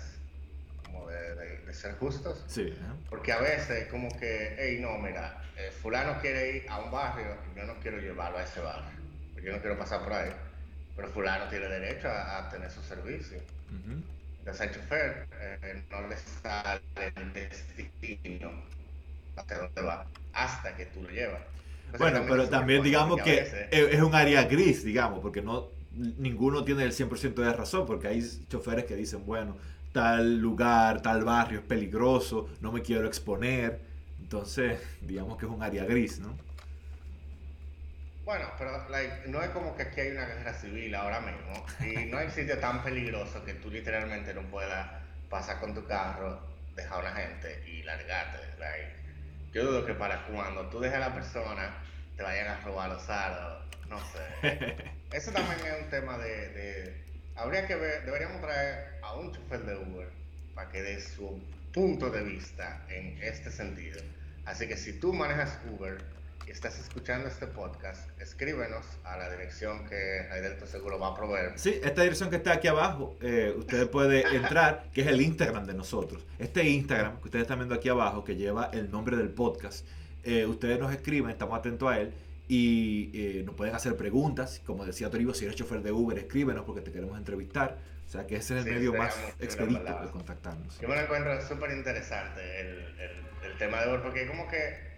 como 0.84 1.08
de, 1.08 1.74
ser 1.74 1.96
justos. 1.96 2.44
Sí. 2.46 2.72
Porque 3.08 3.32
a 3.32 3.40
veces 3.40 3.88
como 3.88 4.08
que, 4.16 4.54
hey, 4.60 4.78
no, 4.80 4.96
mira, 4.98 5.42
eh, 5.56 5.72
fulano 5.72 6.20
quiere 6.20 6.58
ir 6.58 6.70
a 6.70 6.78
un 6.78 6.92
barrio 6.92 7.36
y 7.52 7.58
yo 7.58 7.64
no 7.64 7.74
quiero 7.80 7.98
llevarlo 7.98 8.38
a 8.38 8.44
ese 8.44 8.60
barrio, 8.60 8.90
porque 9.32 9.48
yo 9.48 9.56
no 9.56 9.60
quiero 9.60 9.76
pasar 9.76 10.04
por 10.04 10.12
ahí, 10.12 10.30
pero 10.94 11.08
fulano 11.08 11.48
tiene 11.48 11.66
derecho 11.66 12.08
a, 12.08 12.48
tener 12.48 12.70
su 12.70 12.80
servicio. 12.82 13.40
Entonces 14.40 14.68
el 14.68 14.74
chofer 14.74 15.26
eh, 15.40 15.82
no 15.90 16.08
le 16.08 16.16
sale 16.16 16.80
el 17.16 17.32
destino 17.32 18.50
hacia 19.36 19.58
dónde 19.58 19.82
va 19.82 20.06
hasta 20.32 20.74
que 20.76 20.86
tú 20.86 21.02
lo 21.02 21.10
llevas. 21.10 21.42
bueno, 21.98 22.24
pero 22.28 22.48
también 22.48 22.82
digamos 22.82 23.20
que, 23.22 23.68
es 23.70 24.00
un 24.00 24.14
área 24.14 24.44
gris, 24.44 24.84
digamos, 24.84 25.20
porque 25.20 25.42
no 25.42 25.68
ninguno 25.92 26.64
tiene 26.64 26.84
el 26.84 26.92
100% 26.92 27.34
de 27.34 27.52
razón, 27.52 27.86
porque 27.86 28.08
hay 28.08 28.22
choferes 28.48 28.84
que 28.84 28.96
dicen, 28.96 29.24
bueno, 29.26 29.56
tal 29.92 30.38
lugar, 30.38 31.02
tal 31.02 31.24
barrio 31.24 31.60
es 31.60 31.64
peligroso, 31.64 32.48
no 32.60 32.72
me 32.72 32.82
quiero 32.82 33.06
exponer. 33.06 33.80
Entonces, 34.20 34.80
digamos 35.00 35.36
que 35.38 35.46
es 35.46 35.52
un 35.52 35.62
área 35.62 35.84
gris, 35.84 36.20
¿no? 36.20 36.36
Bueno, 38.24 38.46
pero 38.58 38.86
no 39.26 39.42
es 39.42 39.50
como 39.50 39.76
que 39.76 39.82
aquí 39.82 40.00
hay 40.00 40.10
una 40.10 40.26
guerra 40.26 40.54
civil 40.54 40.94
ahora 40.94 41.20
mismo 41.20 41.66
y 41.80 42.06
no 42.06 42.18
hay 42.18 42.30
sitio 42.30 42.58
tan 42.58 42.82
peligroso 42.82 43.44
que 43.44 43.54
tú 43.54 43.70
literalmente 43.70 44.34
no 44.34 44.42
puedas 44.42 44.88
pasar 45.28 45.58
con 45.58 45.74
tu 45.74 45.86
carro, 45.86 46.40
dejar 46.76 46.98
a 46.98 47.10
una 47.10 47.12
gente 47.12 47.64
y 47.66 47.82
largarte. 47.82 48.50
Yo 49.52 49.64
dudo 49.64 49.84
que 49.84 49.94
para 49.94 50.26
cuando 50.26 50.68
tú 50.68 50.78
dejes 50.78 50.98
a 50.98 51.00
la 51.00 51.14
persona 51.14 51.74
te 52.16 52.22
vayan 52.22 52.46
a 52.46 52.60
robar 52.60 52.90
los 52.90 53.08
aros, 53.08 53.64
no 53.88 53.98
sé. 53.98 54.76
Eso 55.12 55.32
también 55.32 55.58
es 55.66 55.82
un 55.82 55.90
tema 55.90 56.18
de, 56.18 57.02
Habría 57.34 57.66
que 57.66 57.74
ver, 57.74 58.04
deberíamos 58.04 58.40
traer 58.40 58.98
a 59.02 59.14
un 59.14 59.32
chofer 59.32 59.64
de 59.64 59.76
Uber 59.76 60.08
para 60.54 60.70
que 60.70 60.82
dé 60.82 61.00
su 61.00 61.42
punto 61.72 62.10
de 62.10 62.22
vista 62.22 62.84
en 62.90 63.20
este 63.22 63.50
sentido. 63.50 64.00
Así 64.44 64.68
que 64.68 64.76
si 64.76 64.92
tú 65.00 65.12
manejas 65.12 65.58
Uber 65.68 65.98
estás 66.46 66.78
escuchando 66.78 67.28
este 67.28 67.46
podcast, 67.46 68.08
escríbenos 68.20 68.84
a 69.04 69.16
la 69.16 69.30
dirección 69.30 69.86
que 69.88 69.94
Delta 69.94 70.66
Seguro 70.66 70.98
va 70.98 71.08
a 71.08 71.14
proveer. 71.14 71.52
Sí, 71.56 71.80
esta 71.82 72.02
dirección 72.02 72.30
que 72.30 72.36
está 72.36 72.54
aquí 72.54 72.68
abajo, 72.68 73.16
eh, 73.20 73.54
usted 73.56 73.88
puede 73.90 74.22
entrar, 74.36 74.84
que 74.92 75.02
es 75.02 75.06
el 75.06 75.20
Instagram 75.20 75.66
de 75.66 75.74
nosotros. 75.74 76.26
Este 76.38 76.64
Instagram 76.64 77.18
que 77.20 77.24
ustedes 77.24 77.42
están 77.42 77.58
viendo 77.58 77.74
aquí 77.74 77.88
abajo, 77.88 78.24
que 78.24 78.36
lleva 78.36 78.70
el 78.72 78.90
nombre 78.90 79.16
del 79.16 79.30
podcast, 79.30 79.86
eh, 80.24 80.46
ustedes 80.46 80.78
nos 80.78 80.92
escriben, 80.92 81.30
estamos 81.30 81.58
atentos 81.58 81.90
a 81.90 81.98
él 81.98 82.12
y 82.48 83.10
eh, 83.14 83.42
nos 83.44 83.54
pueden 83.54 83.74
hacer 83.74 83.96
preguntas. 83.96 84.60
Como 84.66 84.84
decía 84.84 85.08
Toribo, 85.08 85.32
si 85.34 85.44
eres 85.44 85.56
chofer 85.56 85.82
de 85.82 85.92
Uber, 85.92 86.18
escríbenos 86.18 86.64
porque 86.64 86.80
te 86.80 86.92
queremos 86.92 87.16
entrevistar. 87.16 87.78
O 88.06 88.10
sea 88.10 88.26
que 88.26 88.36
ese 88.36 88.58
es 88.58 88.66
el 88.66 88.72
medio 88.72 88.92
más 88.92 89.16
expedito 89.38 89.84
de 89.84 90.10
contactarnos. 90.10 90.80
Yo 90.80 90.88
me 90.88 90.96
lo 90.96 91.02
encuentro 91.02 91.40
súper 91.46 91.70
interesante 91.70 92.60
el, 92.60 93.00
el, 93.44 93.56
tema 93.56 93.80
de 93.82 93.88
Uber 93.88 94.02
porque 94.02 94.26
como 94.26 94.48
que 94.48 94.89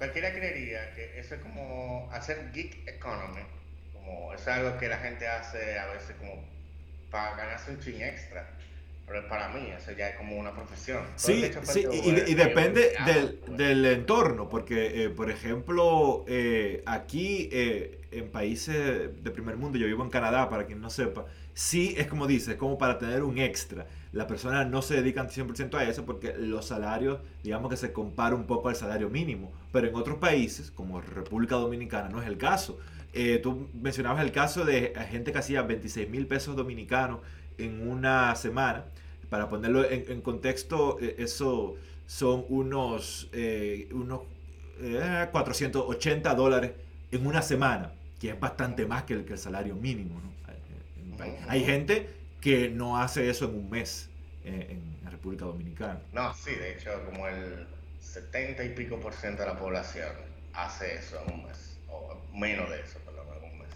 cualquiera 0.00 0.32
creería 0.32 0.94
que 0.94 1.20
eso 1.20 1.34
es 1.34 1.42
como 1.42 2.08
hacer 2.10 2.50
geek 2.54 2.88
economy. 2.88 3.42
Como 3.92 4.32
es 4.32 4.48
algo 4.48 4.78
que 4.78 4.88
la 4.88 4.96
gente 4.96 5.28
hace 5.28 5.78
a 5.78 5.88
veces 5.88 6.16
como 6.16 6.42
para 7.10 7.36
ganarse 7.36 7.72
un 7.72 7.80
ching 7.80 8.00
extra 8.00 8.48
pero 9.10 9.26
para 9.26 9.48
mí 9.48 9.66
eso 9.76 9.90
ya 9.90 10.10
es 10.10 10.16
como 10.16 10.36
una 10.36 10.54
profesión. 10.54 11.02
Sí, 11.16 11.50
sí 11.64 11.84
y, 11.90 12.34
depende 12.34 12.92
del, 13.04 13.40
del, 13.56 13.84
entorno, 13.84 14.48
porque, 14.48 15.04
eh, 15.04 15.10
por 15.10 15.30
ejemplo, 15.32 16.24
eh, 16.28 16.80
aquí 16.86 17.48
eh, 17.50 18.02
en 18.12 18.30
países 18.30 19.10
de 19.20 19.30
primer 19.32 19.56
mundo, 19.56 19.78
yo 19.78 19.86
vivo 19.88 20.04
en 20.04 20.10
Canadá, 20.10 20.48
para 20.48 20.64
quien 20.64 20.80
no 20.80 20.90
sepa, 20.90 21.26
sí 21.54 21.96
es 21.98 22.06
como 22.06 22.28
dice, 22.28 22.52
es 22.52 22.56
como 22.56 22.78
para 22.78 23.00
tener 23.00 23.24
un 23.24 23.38
extra. 23.38 23.84
Las 24.12 24.26
personas 24.26 24.66
no 24.68 24.82
se 24.82 24.94
dedican 24.94 25.28
100% 25.28 25.74
a 25.74 25.84
eso 25.84 26.04
porque 26.04 26.34
los 26.36 26.66
salarios, 26.66 27.20
digamos 27.44 27.70
que 27.70 27.76
se 27.76 27.92
compara 27.92 28.34
un 28.34 28.44
poco 28.44 28.68
al 28.68 28.76
salario 28.76 29.08
mínimo, 29.08 29.52
pero 29.72 29.86
en 29.86 29.94
otros 29.94 30.18
países, 30.18 30.70
como 30.70 31.00
República 31.00 31.54
Dominicana, 31.56 32.08
no 32.08 32.20
es 32.20 32.26
el 32.26 32.36
caso. 32.36 32.78
tú 33.42 33.68
mencionabas 33.80 34.24
el 34.24 34.32
caso 34.32 34.64
de 34.64 34.94
gente 35.10 35.30
que 35.32 35.38
hacía 35.38 35.62
26 35.62 36.10
mil 36.10 36.26
pesos 36.26 36.56
dominicanos 36.56 37.20
en 37.58 37.88
una 37.88 38.34
semana. 38.34 38.84
Para 39.28 39.48
ponerlo 39.48 39.88
en, 39.88 40.20
contexto, 40.22 40.98
eh, 41.00 41.14
eso 41.18 41.76
son 42.06 42.44
unos, 42.48 43.28
eh, 43.32 43.88
unos 43.92 44.22
480 45.30 46.32
eh, 46.32 46.34
dólares 46.34 46.72
en 47.12 47.26
una 47.26 47.40
semana, 47.40 47.92
que 48.18 48.30
es 48.30 48.40
bastante 48.40 48.86
más 48.86 49.04
que 49.04 49.14
el, 49.14 49.24
que 49.24 49.34
el 49.34 49.38
salario 49.38 49.76
mínimo. 49.76 50.20
Hay 51.48 51.64
gente 51.64 52.08
que 52.40 52.70
no 52.70 53.00
hace 53.00 53.28
eso 53.28 53.46
en 53.46 53.54
un 53.54 53.70
mes 53.70 54.08
en, 54.44 54.98
la 55.04 55.10
República 55.10 55.44
Dominicana. 55.44 56.00
No, 56.12 56.34
sí, 56.34 56.54
de 56.54 56.72
hecho, 56.72 57.04
como 57.04 57.28
el 57.28 57.66
70 58.00 58.64
y 58.64 58.68
pico 58.70 58.98
por 58.98 59.12
ciento 59.12 59.42
de 59.42 59.48
la 59.48 59.56
población 59.56 60.10
hace 60.54 60.96
eso 60.96 61.22
en 61.26 61.34
un 61.34 61.46
mes, 61.46 61.78
o 61.88 62.20
menos 62.34 62.70
de 62.70 62.80
eso, 62.80 62.98
menos 63.06 63.26
en 63.36 63.52
un 63.52 63.58
mes. 63.58 63.68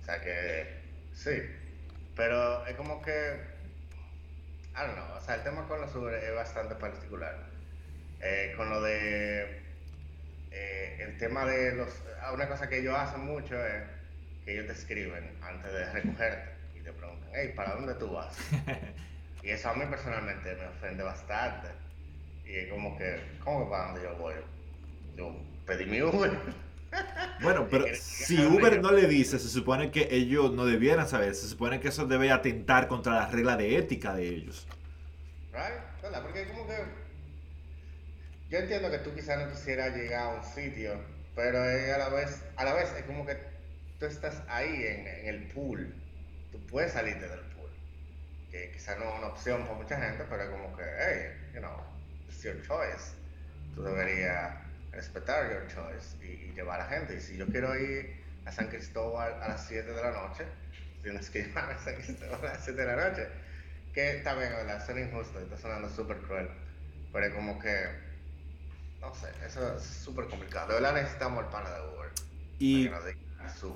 O 0.00 0.04
sea 0.04 0.20
que, 0.20 0.80
sí, 1.12 1.42
pero 2.14 2.64
es 2.66 2.76
como 2.76 3.02
que, 3.02 3.40
I 4.74 4.86
don't 4.86 4.94
know, 4.94 5.16
o 5.16 5.20
sea, 5.20 5.36
el 5.36 5.42
tema 5.42 5.66
con 5.66 5.80
los 5.80 5.94
Uber 5.94 6.14
es 6.14 6.34
bastante 6.34 6.74
particular. 6.76 7.36
Eh, 8.22 8.54
con 8.56 8.70
lo 8.70 8.80
de, 8.80 9.60
eh, 10.52 10.98
el 11.00 11.18
tema 11.18 11.44
de 11.44 11.74
los, 11.74 11.88
una 12.32 12.48
cosa 12.48 12.68
que 12.68 12.78
ellos 12.78 12.94
hacen 12.96 13.20
mucho 13.20 13.54
es 13.64 13.82
que 14.44 14.54
ellos 14.54 14.66
te 14.66 14.72
escriben 14.72 15.36
antes 15.42 15.72
de 15.72 15.92
recogerte 15.92 16.55
te 16.86 16.92
preguntan, 16.92 17.28
hey, 17.34 17.52
¿para 17.56 17.74
dónde 17.74 17.94
tú 17.94 18.12
vas? 18.12 18.36
y 19.42 19.50
eso 19.50 19.68
a 19.68 19.74
mí 19.74 19.84
personalmente 19.90 20.54
me 20.54 20.66
ofende 20.66 21.02
bastante. 21.02 21.68
Y 22.44 22.54
es 22.54 22.70
como 22.70 22.96
que, 22.96 23.20
¿cómo 23.42 23.64
que 23.64 23.70
para 23.70 23.86
dónde 23.86 24.02
yo 24.02 24.16
voy? 24.16 24.34
Yo 25.16 25.36
pedí 25.66 25.84
mi 25.86 26.00
Uber. 26.02 26.32
Bueno, 27.42 27.66
pero 27.70 27.84
si 27.94 28.42
Uber 28.42 28.80
no 28.80 28.90
le 28.90 29.06
dice, 29.06 29.38
se 29.38 29.48
supone 29.50 29.90
que 29.90 30.08
ellos 30.10 30.52
no 30.52 30.64
debieran 30.64 31.06
saber, 31.06 31.34
se 31.34 31.46
supone 31.46 31.78
que 31.78 31.88
eso 31.88 32.06
debe 32.06 32.30
atentar 32.30 32.88
contra 32.88 33.12
la 33.12 33.26
regla 33.26 33.54
de 33.58 33.76
ética 33.76 34.14
de 34.14 34.26
ellos. 34.26 34.66
Right? 35.52 36.22
Porque 36.22 36.48
como 36.48 36.66
que 36.66 36.74
yo 38.48 38.58
entiendo 38.58 38.90
que 38.90 38.98
tú 38.98 39.12
quizás 39.14 39.44
no 39.44 39.52
quisieras 39.52 39.94
llegar 39.94 40.22
a 40.22 40.28
un 40.36 40.44
sitio, 40.44 40.98
pero 41.34 41.58
a 41.60 41.98
la 41.98 42.08
vez, 42.08 42.42
a 42.56 42.64
la 42.64 42.72
vez 42.72 42.90
es 42.96 43.04
como 43.04 43.26
que 43.26 43.36
tú 43.98 44.06
estás 44.06 44.42
ahí 44.48 44.86
en, 44.86 45.06
en 45.06 45.26
el 45.26 45.48
pool, 45.48 45.92
tú 46.56 46.66
puedes 46.66 46.92
salirte 46.92 47.28
del 47.28 47.40
pool, 47.40 47.70
que 48.50 48.70
quizás 48.72 48.98
no 48.98 49.04
es 49.04 49.18
una 49.18 49.26
opción 49.28 49.62
para 49.62 49.74
mucha 49.74 50.00
gente, 50.00 50.24
pero 50.28 50.42
es 50.42 50.50
como 50.50 50.76
que, 50.76 50.84
hey, 50.84 51.50
you 51.54 51.60
know, 51.60 51.82
it's 52.28 52.42
your 52.42 52.60
choice, 52.62 53.14
tú 53.74 53.82
deberías 53.82 54.54
respetar 54.92 55.50
your 55.50 55.66
choice 55.68 56.16
y, 56.24 56.52
llevar 56.56 56.80
a 56.80 56.86
gente. 56.86 57.16
Y 57.16 57.20
si 57.20 57.36
yo 57.36 57.46
quiero 57.46 57.76
ir 57.78 58.24
a 58.46 58.52
San 58.52 58.68
Cristóbal 58.68 59.34
a 59.42 59.48
las 59.48 59.66
7 59.66 59.92
de 59.92 60.02
la 60.02 60.10
noche, 60.10 60.46
tienes 61.02 61.28
que 61.28 61.42
llevarme 61.44 61.74
a 61.74 61.78
San 61.78 61.96
Cristóbal 61.96 62.40
a 62.40 62.54
las 62.54 62.64
7 62.64 62.80
de 62.80 62.96
la 62.96 63.10
noche. 63.10 63.28
Que 63.92 64.16
está 64.16 64.34
bien, 64.34 64.50
¿verdad? 64.50 64.84
Suena 64.84 65.02
injusto, 65.02 65.38
está 65.38 65.58
sonando 65.58 65.90
súper 65.90 66.16
cruel. 66.18 66.48
Pero 67.12 67.26
es 67.26 67.34
como 67.34 67.58
que, 67.58 67.88
no 69.00 69.14
sé, 69.14 69.28
eso 69.44 69.76
es 69.76 69.82
súper 69.82 70.28
complicado. 70.28 70.68
De 70.68 70.74
verdad 70.74 70.94
necesitamos 70.94 71.44
el 71.44 71.50
pana 71.50 71.70
de 71.70 71.80
Uber. 71.94 72.10
Y 72.58 72.88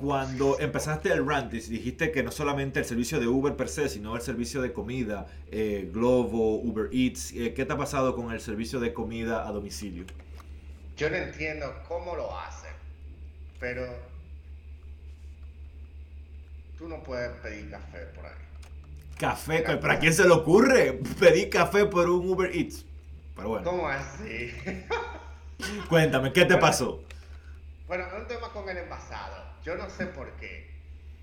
cuando 0.00 0.58
empezaste 0.60 1.12
el 1.12 1.26
rant, 1.26 1.52
dijiste 1.52 2.10
que 2.10 2.22
no 2.22 2.30
solamente 2.30 2.80
el 2.80 2.84
servicio 2.84 3.20
de 3.20 3.26
Uber 3.26 3.56
per 3.56 3.68
se, 3.68 3.88
sino 3.88 4.14
el 4.16 4.22
servicio 4.22 4.62
de 4.62 4.72
comida, 4.72 5.26
eh, 5.50 5.90
Globo, 5.92 6.56
Uber 6.56 6.88
Eats, 6.92 7.32
eh, 7.32 7.54
¿qué 7.54 7.64
te 7.64 7.72
ha 7.72 7.76
pasado 7.76 8.14
con 8.14 8.32
el 8.32 8.40
servicio 8.40 8.80
de 8.80 8.92
comida 8.92 9.46
a 9.46 9.52
domicilio? 9.52 10.04
Yo 10.96 11.08
no 11.10 11.16
entiendo 11.16 11.72
cómo 11.88 12.14
lo 12.14 12.38
hacen, 12.38 12.72
pero 13.58 13.86
tú 16.78 16.88
no 16.88 17.02
puedes 17.02 17.30
pedir 17.38 17.70
café 17.70 18.00
por 18.14 18.26
ahí. 18.26 18.32
¿Café? 19.18 19.60
¿Para 19.60 19.98
quién 19.98 20.14
se 20.14 20.24
le 20.24 20.30
ocurre 20.30 21.00
pedir 21.18 21.50
café 21.50 21.84
por 21.84 22.08
un 22.08 22.28
Uber 22.28 22.54
Eats? 22.54 22.84
Pero 23.36 23.48
bueno. 23.48 23.70
¿Cómo 23.70 23.88
así? 23.88 24.50
Cuéntame, 25.88 26.32
¿qué 26.32 26.44
te 26.44 26.56
pasó? 26.56 27.02
Bueno, 27.90 28.06
un 28.16 28.28
tema 28.28 28.52
con 28.52 28.68
el 28.68 28.78
envasado. 28.78 29.52
Yo 29.64 29.74
no 29.74 29.90
sé 29.90 30.06
por 30.06 30.30
qué. 30.36 30.70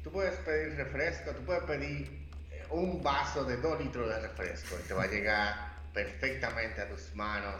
Tú 0.03 0.11
puedes 0.11 0.35
pedir 0.39 0.75
refresco, 0.75 1.31
tú 1.31 1.45
puedes 1.45 1.63
pedir 1.63 2.27
eh, 2.51 2.65
un 2.71 3.01
vaso 3.01 3.45
de 3.45 3.55
2 3.55 3.85
litros 3.85 4.09
de 4.09 4.19
refresco 4.19 4.75
y 4.77 4.85
te 4.85 4.93
va 4.93 5.03
a 5.03 5.07
llegar 5.07 5.55
perfectamente 5.93 6.81
a 6.81 6.89
tus 6.89 7.15
manos 7.15 7.55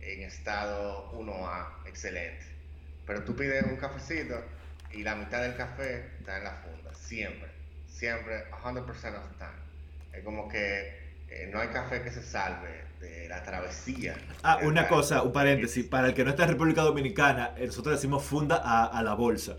en 0.00 0.22
estado 0.22 1.12
1A, 1.12 1.86
excelente. 1.88 2.46
Pero 3.06 3.22
tú 3.22 3.36
pides 3.36 3.64
un 3.64 3.76
cafecito 3.76 4.42
y 4.92 5.02
la 5.02 5.14
mitad 5.14 5.42
del 5.42 5.54
café 5.54 6.06
está 6.18 6.38
en 6.38 6.44
la 6.44 6.52
funda, 6.52 6.94
siempre, 6.94 7.50
siempre, 7.86 8.50
100% 8.50 8.78
of 8.78 8.94
the 8.94 9.36
time. 9.36 10.14
Es 10.14 10.24
como 10.24 10.48
que 10.48 11.12
eh, 11.28 11.50
no 11.52 11.60
hay 11.60 11.68
café 11.68 12.00
que 12.00 12.10
se 12.10 12.22
salve 12.22 12.87
de 13.00 13.28
la 13.28 13.42
travesía. 13.42 14.16
Ah, 14.42 14.58
una 14.62 14.88
cosa, 14.88 15.22
un 15.22 15.32
paréntesis. 15.32 15.84
Para 15.84 16.08
el 16.08 16.14
que 16.14 16.24
no 16.24 16.30
está 16.30 16.44
en 16.44 16.50
República 16.50 16.82
Dominicana, 16.82 17.52
eh, 17.56 17.66
nosotros 17.66 17.96
decimos 17.96 18.24
funda 18.24 18.56
a, 18.56 19.02
la 19.02 19.14
bolsa. 19.14 19.56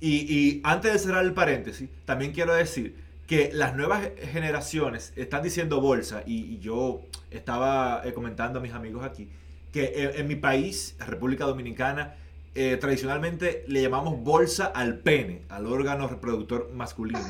Y, 0.00 0.16
y, 0.32 0.60
antes 0.64 0.92
de 0.92 0.98
cerrar 0.98 1.24
el 1.24 1.32
paréntesis, 1.32 1.88
también 2.04 2.32
quiero 2.32 2.54
decir 2.54 2.96
que 3.26 3.50
las 3.52 3.74
nuevas 3.74 4.08
generaciones 4.32 5.12
están 5.16 5.42
diciendo 5.42 5.80
bolsa. 5.80 6.22
Y, 6.26 6.58
yo 6.58 7.02
estaba 7.30 8.02
eh, 8.04 8.12
comentando 8.12 8.58
a 8.58 8.62
mis 8.62 8.72
amigos 8.72 9.04
aquí 9.04 9.28
que 9.72 10.12
en, 10.16 10.26
mi 10.26 10.36
país, 10.36 10.96
República 10.98 11.44
Dominicana, 11.44 12.14
tradicionalmente 12.80 13.62
le 13.68 13.82
llamamos 13.82 14.22
bolsa 14.24 14.64
al 14.64 15.00
pene, 15.00 15.42
al 15.50 15.66
órgano 15.66 16.08
reproductor 16.08 16.70
masculino. 16.72 17.20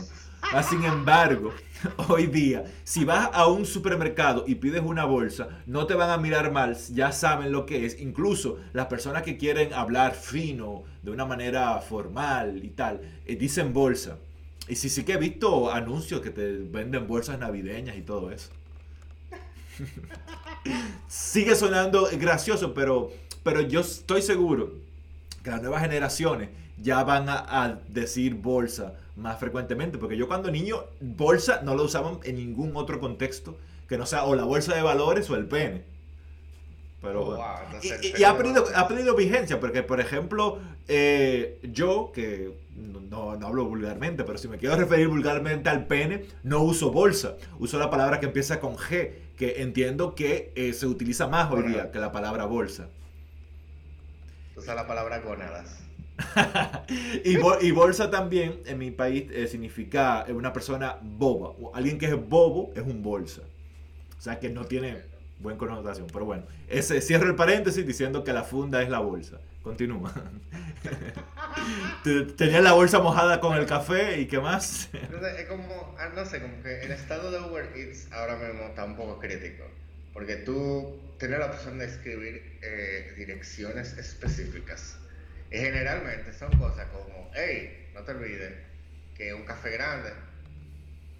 Ah, 0.52 0.62
sin 0.62 0.84
embargo, 0.84 1.52
hoy 2.08 2.26
día, 2.26 2.64
si 2.84 3.04
vas 3.04 3.30
a 3.32 3.46
un 3.46 3.66
supermercado 3.66 4.44
y 4.46 4.54
pides 4.56 4.82
una 4.82 5.04
bolsa, 5.04 5.48
no 5.66 5.86
te 5.86 5.94
van 5.94 6.10
a 6.10 6.18
mirar 6.18 6.52
mal, 6.52 6.76
ya 6.92 7.12
saben 7.12 7.52
lo 7.52 7.66
que 7.66 7.84
es. 7.84 8.00
Incluso 8.00 8.58
las 8.72 8.86
personas 8.86 9.22
que 9.22 9.36
quieren 9.36 9.72
hablar 9.72 10.14
fino, 10.14 10.84
de 11.02 11.10
una 11.10 11.24
manera 11.26 11.80
formal 11.80 12.64
y 12.64 12.68
tal, 12.68 13.00
eh, 13.26 13.36
dicen 13.36 13.72
bolsa. 13.72 14.18
Y 14.68 14.76
sí, 14.76 14.88
sí 14.88 15.04
que 15.04 15.14
he 15.14 15.18
visto 15.18 15.72
anuncios 15.72 16.20
que 16.20 16.30
te 16.30 16.56
venden 16.58 17.06
bolsas 17.06 17.38
navideñas 17.38 17.96
y 17.96 18.02
todo 18.02 18.30
eso. 18.30 18.50
Sigue 21.08 21.54
sonando 21.54 22.08
gracioso, 22.12 22.72
pero, 22.72 23.12
pero 23.42 23.60
yo 23.60 23.80
estoy 23.80 24.22
seguro 24.22 24.72
que 25.42 25.50
las 25.50 25.60
nuevas 25.60 25.82
generaciones 25.82 26.48
ya 26.78 27.02
van 27.04 27.28
a 27.28 27.80
decir 27.88 28.34
bolsa 28.34 28.94
más 29.16 29.38
frecuentemente. 29.38 29.98
Porque 29.98 30.16
yo 30.16 30.28
cuando 30.28 30.50
niño, 30.50 30.84
bolsa 31.00 31.60
no 31.62 31.74
lo 31.74 31.84
usaban 31.84 32.20
en 32.24 32.36
ningún 32.36 32.72
otro 32.76 33.00
contexto 33.00 33.56
que 33.88 33.98
no 33.98 34.06
sea 34.06 34.24
o 34.24 34.34
la 34.34 34.44
bolsa 34.44 34.74
de 34.74 34.82
valores 34.82 35.28
o 35.30 35.36
el 35.36 35.46
pene. 35.46 35.84
Pero 37.00 37.24
oh, 37.24 37.38
y, 37.82 38.24
ha, 38.24 38.36
perdido, 38.36 38.64
ha 38.74 38.88
perdido 38.88 39.14
vigencia, 39.14 39.60
porque 39.60 39.82
por 39.82 40.00
ejemplo, 40.00 40.58
eh, 40.88 41.60
yo, 41.62 42.10
que 42.12 42.56
no, 42.74 43.36
no, 43.36 43.46
hablo 43.46 43.66
vulgarmente, 43.66 44.24
pero 44.24 44.38
si 44.38 44.48
me 44.48 44.58
quiero 44.58 44.76
referir 44.76 45.06
vulgarmente 45.06 45.68
al 45.68 45.86
pene, 45.86 46.24
no 46.42 46.62
uso 46.62 46.90
bolsa, 46.90 47.36
uso 47.58 47.78
la 47.78 47.90
palabra 47.90 48.18
que 48.18 48.26
empieza 48.26 48.60
con 48.60 48.76
G, 48.76 49.12
que 49.36 49.62
entiendo 49.62 50.14
que 50.14 50.52
eh, 50.56 50.72
se 50.72 50.86
utiliza 50.86 51.28
más 51.28 51.52
hoy 51.52 51.64
día 51.64 51.92
que 51.92 51.98
la 51.98 52.12
palabra 52.12 52.46
bolsa. 52.46 52.88
Usa 54.56 54.74
la 54.74 54.86
palabra 54.86 55.20
gónadas. 55.20 55.85
y, 57.24 57.70
bolsa 57.72 58.10
también 58.10 58.60
en 58.66 58.78
mi 58.78 58.90
país 58.90 59.24
eh, 59.30 59.46
significa 59.46 60.24
eh, 60.26 60.32
una 60.32 60.52
persona 60.52 60.96
boba. 61.02 61.54
Alguien 61.74 61.98
que 61.98 62.06
es 62.06 62.28
bobo 62.28 62.72
es 62.74 62.82
un 62.82 63.02
bolsa. 63.02 63.42
O 64.18 64.20
sea 64.20 64.38
que 64.38 64.48
no 64.48 64.64
tiene 64.64 65.02
buena 65.38 65.58
connotación. 65.58 66.06
Pero 66.12 66.24
bueno, 66.24 66.44
ese, 66.68 67.00
cierro 67.00 67.26
el 67.26 67.34
paréntesis 67.34 67.86
diciendo 67.86 68.24
que 68.24 68.32
la 68.32 68.44
funda 68.44 68.82
es 68.82 68.88
la 68.88 69.00
bolsa. 69.00 69.40
Continúa. 69.62 70.12
Tenía 72.36 72.60
la 72.60 72.72
bolsa 72.72 73.00
mojada 73.00 73.40
con 73.40 73.56
el 73.56 73.66
café 73.66 74.20
y 74.20 74.26
qué 74.26 74.38
más. 74.38 74.88
es 75.38 75.46
como, 75.48 75.96
ah, 75.98 76.10
no 76.14 76.24
sé, 76.24 76.40
como 76.40 76.62
que 76.62 76.82
el 76.82 76.92
estado 76.92 77.30
de 77.30 77.40
Uber 77.40 77.72
Eats 77.76 78.10
ahora 78.12 78.36
mismo 78.36 78.68
está 78.68 78.84
un 78.84 78.96
poco 78.96 79.18
crítico. 79.18 79.64
Porque 80.12 80.36
tú 80.36 80.98
tienes 81.18 81.40
la 81.40 81.46
opción 81.46 81.78
de 81.78 81.86
escribir 81.86 82.58
eh, 82.62 83.12
direcciones 83.16 83.98
específicas 83.98 84.98
y 85.04 85.05
generalmente 85.50 86.32
son 86.32 86.56
cosas 86.58 86.86
como, 86.88 87.30
hey, 87.34 87.90
no 87.94 88.02
te 88.02 88.12
olvides 88.12 88.52
que 89.16 89.32
un 89.32 89.44
café 89.44 89.70
grande, 89.70 90.10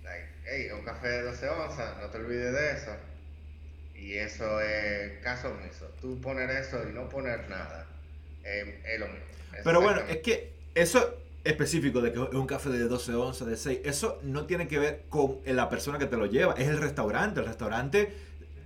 like, 0.05 0.29
hey, 0.45 0.69
un 0.73 0.85
café 0.85 1.09
de 1.09 1.23
12 1.23 1.49
onzas, 1.49 1.97
no 1.99 2.09
te 2.09 2.19
olvides 2.19 2.53
de 2.53 2.73
eso. 2.73 2.97
Y 3.95 4.15
eso 4.19 4.61
es 4.61 5.19
caso 5.23 5.49
omiso. 5.49 5.87
Tú 6.01 6.21
poner 6.21 6.51
eso 6.51 6.87
y 6.89 6.93
no 6.93 7.09
poner 7.09 7.49
nada 7.49 7.87
es 8.45 9.01
lo 9.01 9.07
mismo. 9.07 9.25
Pero 9.65 9.81
bueno, 9.81 10.03
es 10.09 10.19
que 10.19 10.53
eso 10.75 11.19
específico 11.45 12.01
de 12.01 12.13
que 12.13 12.23
es 12.23 12.35
un 12.35 12.47
café 12.47 12.71
de 12.71 12.81
12 12.81 13.15
onzas, 13.15 13.47
de 13.47 13.57
6, 13.57 13.81
eso 13.85 14.19
no 14.23 14.47
tiene 14.47 14.69
que 14.69 14.79
ver 14.79 15.05
con 15.09 15.39
la 15.47 15.69
persona 15.69 15.99
que 15.99 16.07
te 16.07 16.17
lo 16.17 16.27
lleva, 16.27 16.55
es 16.55 16.69
el 16.69 16.79
restaurante. 16.79 17.41
El 17.41 17.47
restaurante 17.47 18.13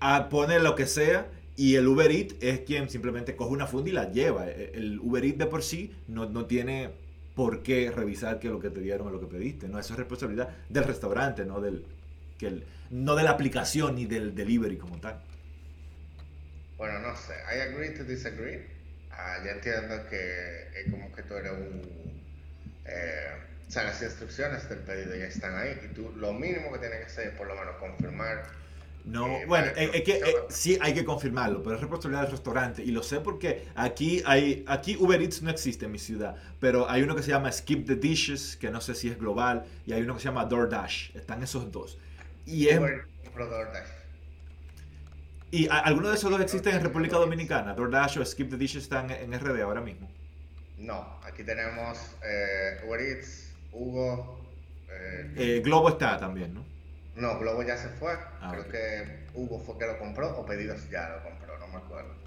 ah, 0.01 0.29
pone 0.31 0.59
lo 0.59 0.75
que 0.75 0.87
sea 0.87 1.27
y 1.57 1.77
el 1.77 1.87
Uber 1.87 2.11
Eats 2.11 2.37
es 2.41 2.61
quien 2.61 2.89
simplemente 2.89 3.37
coge 3.37 3.53
una 3.53 3.67
funda 3.67 3.91
y 3.91 3.93
la 3.93 4.11
lleva. 4.11 4.49
E, 4.49 4.73
el 4.75 4.99
Uber 5.01 5.25
Eats 5.25 5.39
de 5.39 5.47
por 5.47 5.63
sí 5.63 5.95
no, 6.09 6.27
no 6.27 6.47
tiene 6.47 6.91
por 7.35 7.63
qué 7.63 7.91
revisar 7.91 8.39
que 8.39 8.49
lo 8.49 8.61
que 8.61 8.71
te 8.71 8.81
dieron 8.81 9.09
es 9.09 9.13
lo 9.13 9.21
que 9.21 9.27
pediste. 9.27 9.69
No, 9.69 9.79
eso 9.79 9.93
es 9.95 9.99
responsabilidad 9.99 10.49
del 10.69 10.85
restaurante, 10.85 11.45
no 11.45 11.61
del, 11.61 11.85
que 12.39 12.63
no 12.91 13.15
de 13.15 13.23
la 13.23 13.31
aplicación 13.31 13.97
ni 13.97 14.07
del 14.07 14.35
delivery 14.35 14.77
como 14.77 15.01
tal. 15.01 15.23
Bueno, 16.77 16.99
no 17.01 17.15
sé. 17.17 17.35
I 17.55 17.61
agree 17.61 17.95
to 17.95 18.05
disagree. 18.05 18.67
Ah, 19.13 19.37
ya 19.45 19.53
entiendo 19.53 20.07
que 20.09 20.69
es 20.75 20.91
como 20.91 21.13
que 21.13 21.23
tú 21.23 21.35
eres 21.35 21.53
un... 21.53 21.83
Eh, 22.87 23.35
o 23.69 23.71
sea, 23.71 23.85
las 23.85 24.03
instrucciones 24.03 24.69
del 24.69 24.79
pedido 24.79 25.15
ya 25.15 25.27
están 25.27 25.55
ahí 25.57 25.79
y 25.85 25.95
tú 25.95 26.11
lo 26.17 26.33
mínimo 26.33 26.73
que 26.73 26.79
tienes 26.79 26.99
que 27.01 27.05
hacer 27.05 27.27
es 27.29 27.35
por 27.35 27.47
lo 27.47 27.55
menos 27.55 27.77
confirmar 27.77 28.45
no, 29.05 29.27
eh, 29.27 29.45
bueno, 29.47 29.73
es 29.77 30.03
que 30.03 30.17
eh, 30.17 30.35
sí 30.49 30.79
hay 30.81 30.93
que 30.93 31.05
confirmarlo, 31.05 31.63
pero 31.63 31.75
es 31.75 31.81
responsabilidad 31.81 32.23
del 32.23 32.33
restaurante 32.33 32.83
y 32.83 32.91
lo 32.91 33.03
sé 33.03 33.21
porque 33.21 33.67
aquí 33.75 34.23
hay 34.27 34.65
aquí 34.67 34.97
Uber 34.99 35.21
Eats 35.21 35.43
no 35.43 35.51
existe 35.51 35.87
en 35.87 35.93
mi 35.93 35.99
ciudad, 35.99 36.37
pero 36.61 36.89
hay 36.89 37.03
uno 37.03 37.17
que 37.17 37.23
se 37.23 37.31
llama 37.31 37.51
Skip 37.51 37.87
the 37.87 37.97
Dishes, 37.97 38.57
que 38.57 38.71
no 38.71 38.81
sé 38.81 38.95
si 38.95 39.09
es 39.09 39.19
global, 39.19 39.65
y 39.87 39.93
hay 39.93 40.03
uno 40.03 40.15
que 40.15 40.21
se 40.21 40.27
llama 40.27 40.45
DoorDash, 40.45 41.17
están 41.17 41.43
esos 41.43 41.71
dos. 41.73 41.99
Y 42.47 42.69
es 42.69 42.81
¿Y 45.53 45.67
alguno 45.69 46.11
de 46.11 46.15
esos 46.15 46.31
dos 46.31 46.41
existen 46.41 46.77
en 46.77 46.83
República 46.83 47.17
Dominicana? 47.17 47.75
¿DoorDash 47.75 48.19
o 48.19 48.25
Skip 48.25 48.51
the 48.51 48.57
Dishes 48.57 48.85
están 48.85 49.11
en 49.11 49.33
RD 49.33 49.63
ahora 49.63 49.81
mismo? 49.81 50.09
No, 50.79 51.19
aquí 51.25 51.43
tenemos 51.43 51.99
eh, 52.25 52.81
Uber 52.87 53.01
Eats, 53.01 53.53
Hugo. 53.73 54.39
Globo 55.63 55.89
está 55.89 56.19
también, 56.19 56.55
¿no? 56.55 56.70
No, 57.17 57.39
Globo 57.39 57.63
ya 57.63 57.77
se 57.77 57.89
fue. 57.89 58.13
Ah, 58.41 58.51
Creo 58.53 58.69
que 58.69 59.21
Hugo 59.35 59.61
fue 59.61 59.79
que 59.79 59.87
lo 59.87 59.99
compró 59.99 60.37
o 60.39 60.47
Pedidos 60.47 60.89
ya 60.91 61.09
lo 61.09 61.23
compró, 61.23 61.59
no 61.59 61.69
me 61.69 61.77
acuerdo. 61.77 62.21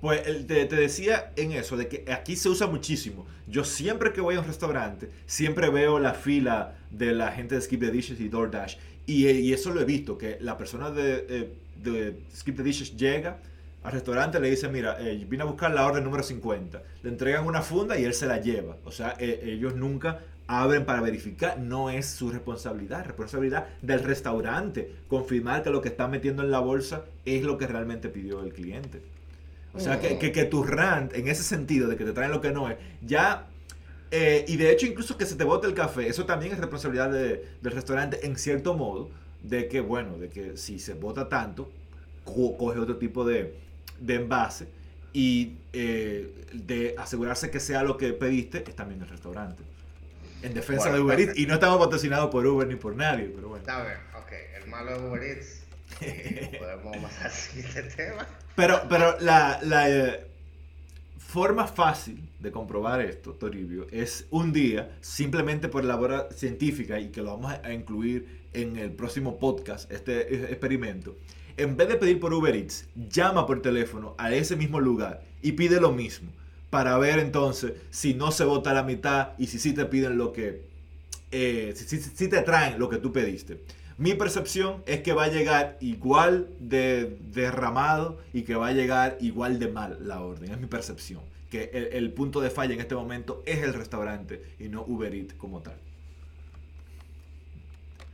Pues 0.00 0.22
te, 0.46 0.66
te, 0.66 0.76
decía 0.76 1.32
en 1.36 1.52
eso, 1.52 1.76
de 1.76 1.88
que 1.88 2.12
aquí 2.12 2.36
se 2.36 2.48
usa 2.48 2.66
muchísimo. 2.66 3.26
Yo 3.46 3.64
siempre 3.64 4.12
que 4.12 4.20
voy 4.20 4.34
a 4.34 4.40
un 4.40 4.46
restaurante, 4.46 5.10
siempre 5.26 5.70
veo 5.70 5.98
la 5.98 6.12
fila 6.12 6.74
de 6.90 7.12
la 7.12 7.32
gente 7.32 7.54
de 7.54 7.60
Skip 7.60 7.80
the 7.80 7.90
Dishes 7.90 8.20
y 8.20 8.28
DoorDash. 8.28 8.76
Y, 9.06 9.28
y 9.28 9.52
eso 9.52 9.70
lo 9.72 9.80
he 9.80 9.84
visto, 9.84 10.18
que 10.18 10.38
la 10.40 10.58
persona 10.58 10.90
de, 10.90 11.26
eh, 11.28 11.52
de 11.76 12.18
Skip 12.34 12.56
the 12.56 12.62
Dishes 12.62 12.96
llega 12.96 13.38
al 13.82 13.92
restaurante, 13.92 14.40
le 14.40 14.50
dice, 14.50 14.68
mira, 14.68 14.96
eh, 14.98 15.24
vine 15.28 15.42
a 15.42 15.46
buscar 15.46 15.70
la 15.70 15.86
orden 15.86 16.04
número 16.04 16.22
50. 16.22 16.82
Le 17.02 17.08
entregan 17.08 17.46
una 17.46 17.60
funda 17.60 17.98
y 17.98 18.04
él 18.04 18.14
se 18.14 18.26
la 18.26 18.40
lleva. 18.40 18.76
O 18.84 18.90
sea, 18.90 19.14
eh, 19.18 19.40
ellos 19.44 19.76
nunca 19.76 20.20
abren 20.46 20.84
para 20.84 21.00
verificar, 21.00 21.58
no 21.58 21.90
es 21.90 22.06
su 22.06 22.30
responsabilidad, 22.30 23.00
es 23.00 23.06
responsabilidad 23.06 23.66
del 23.82 24.00
restaurante 24.00 24.94
confirmar 25.08 25.62
que 25.62 25.70
lo 25.70 25.80
que 25.80 25.88
está 25.88 26.06
metiendo 26.08 26.42
en 26.42 26.50
la 26.50 26.60
bolsa 26.60 27.04
es 27.24 27.42
lo 27.42 27.56
que 27.56 27.66
realmente 27.66 28.08
pidió 28.08 28.42
el 28.42 28.52
cliente. 28.52 29.00
O 29.72 29.80
sea, 29.80 29.98
que, 29.98 30.18
que, 30.18 30.44
tu 30.44 30.62
rant, 30.62 31.12
en 31.14 31.26
ese 31.26 31.42
sentido 31.42 31.88
de 31.88 31.96
que 31.96 32.04
te 32.04 32.12
traen 32.12 32.30
lo 32.30 32.40
que 32.40 32.52
no 32.52 32.70
es, 32.70 32.76
ya... 33.02 33.48
Eh, 34.12 34.44
y 34.46 34.56
de 34.56 34.70
hecho, 34.70 34.86
incluso 34.86 35.16
que 35.16 35.26
se 35.26 35.34
te 35.34 35.42
bote 35.42 35.66
el 35.66 35.74
café, 35.74 36.06
eso 36.06 36.24
también 36.24 36.52
es 36.52 36.58
responsabilidad 36.58 37.10
del 37.10 37.72
restaurante 37.72 38.24
en 38.24 38.36
cierto 38.36 38.74
modo, 38.74 39.10
de 39.42 39.66
que, 39.66 39.80
bueno, 39.80 40.16
de 40.18 40.28
que 40.28 40.56
si 40.56 40.78
se 40.78 40.94
bota 40.94 41.28
tanto, 41.28 41.68
coge 42.24 42.78
otro 42.78 42.96
tipo 42.98 43.24
de, 43.24 43.56
de 43.98 44.14
envase 44.14 44.68
y 45.12 45.54
eh, 45.72 46.32
de 46.52 46.94
asegurarse 46.96 47.50
que 47.50 47.58
sea 47.58 47.82
lo 47.82 47.96
que 47.96 48.12
pediste, 48.12 48.62
es 48.64 48.76
también 48.76 49.02
el 49.02 49.08
restaurante 49.08 49.64
en 50.44 50.54
defensa 50.54 50.92
de 50.92 51.00
Uber 51.00 51.18
Eats. 51.18 51.38
Y 51.38 51.46
no 51.46 51.54
estamos 51.54 51.78
patrocinados 51.78 52.30
por 52.30 52.46
Uber 52.46 52.66
ni 52.68 52.76
por 52.76 52.94
nadie, 52.94 53.32
pero 53.34 53.48
bueno. 53.48 53.62
Está 53.62 53.82
bien, 53.82 53.98
ok. 54.14 54.32
El 54.62 54.70
malo 54.70 55.00
de 55.00 55.08
Uber 55.08 55.22
Eats. 55.22 55.64
Podemos 56.58 56.96
pasar 56.98 57.30
siguiente 57.30 57.82
tema. 57.82 58.26
Pero, 58.54 58.82
pero 58.88 59.18
la, 59.20 59.58
la 59.62 59.90
eh, 59.90 60.26
forma 61.18 61.66
fácil 61.66 62.28
de 62.40 62.50
comprobar 62.50 63.00
esto, 63.00 63.32
Toribio, 63.32 63.86
es 63.90 64.26
un 64.30 64.52
día, 64.52 64.96
simplemente 65.00 65.68
por 65.68 65.84
labor 65.84 66.28
científica, 66.34 67.00
y 67.00 67.08
que 67.08 67.22
lo 67.22 67.36
vamos 67.36 67.54
a 67.62 67.72
incluir 67.72 68.44
en 68.52 68.76
el 68.76 68.92
próximo 68.92 69.38
podcast, 69.38 69.90
este 69.90 70.50
experimento. 70.50 71.16
En 71.56 71.76
vez 71.76 71.88
de 71.88 71.96
pedir 71.96 72.20
por 72.20 72.34
Uber 72.34 72.54
Eats, 72.54 72.86
llama 73.08 73.46
por 73.46 73.62
teléfono 73.62 74.14
a 74.18 74.32
ese 74.32 74.56
mismo 74.56 74.80
lugar 74.80 75.22
y 75.40 75.52
pide 75.52 75.80
lo 75.80 75.92
mismo 75.92 76.30
para 76.74 76.98
ver 76.98 77.20
entonces 77.20 77.74
si 77.90 78.14
no 78.14 78.32
se 78.32 78.42
vota 78.42 78.74
la 78.74 78.82
mitad 78.82 79.28
y 79.38 79.46
si 79.46 79.60
sí 79.60 79.74
te 79.74 79.84
piden 79.84 80.18
lo 80.18 80.32
que, 80.32 80.66
eh, 81.30 81.72
si, 81.76 82.28
te 82.28 82.42
traen 82.42 82.80
lo 82.80 82.88
que 82.88 82.96
tú 82.96 83.12
pediste. 83.12 83.60
Mi 83.96 84.14
percepción 84.14 84.82
es 84.84 85.00
que 85.02 85.12
va 85.12 85.22
a 85.22 85.28
llegar 85.28 85.76
igual 85.78 86.48
de 86.58 87.16
derramado 87.30 88.20
y 88.32 88.42
que 88.42 88.56
va 88.56 88.66
a 88.66 88.72
llegar 88.72 89.18
igual 89.20 89.60
de 89.60 89.68
mal 89.68 89.98
la 90.00 90.20
orden. 90.20 90.50
Es 90.50 90.58
mi 90.58 90.66
percepción. 90.66 91.20
Que 91.48 91.90
el, 91.92 92.12
punto 92.12 92.40
de 92.40 92.50
falla 92.50 92.74
en 92.74 92.80
este 92.80 92.96
momento 92.96 93.44
es 93.46 93.62
el 93.62 93.72
restaurante 93.72 94.42
y 94.58 94.68
no 94.68 94.82
Uber 94.82 95.14
Eats 95.14 95.34
como 95.34 95.60
tal. 95.60 95.76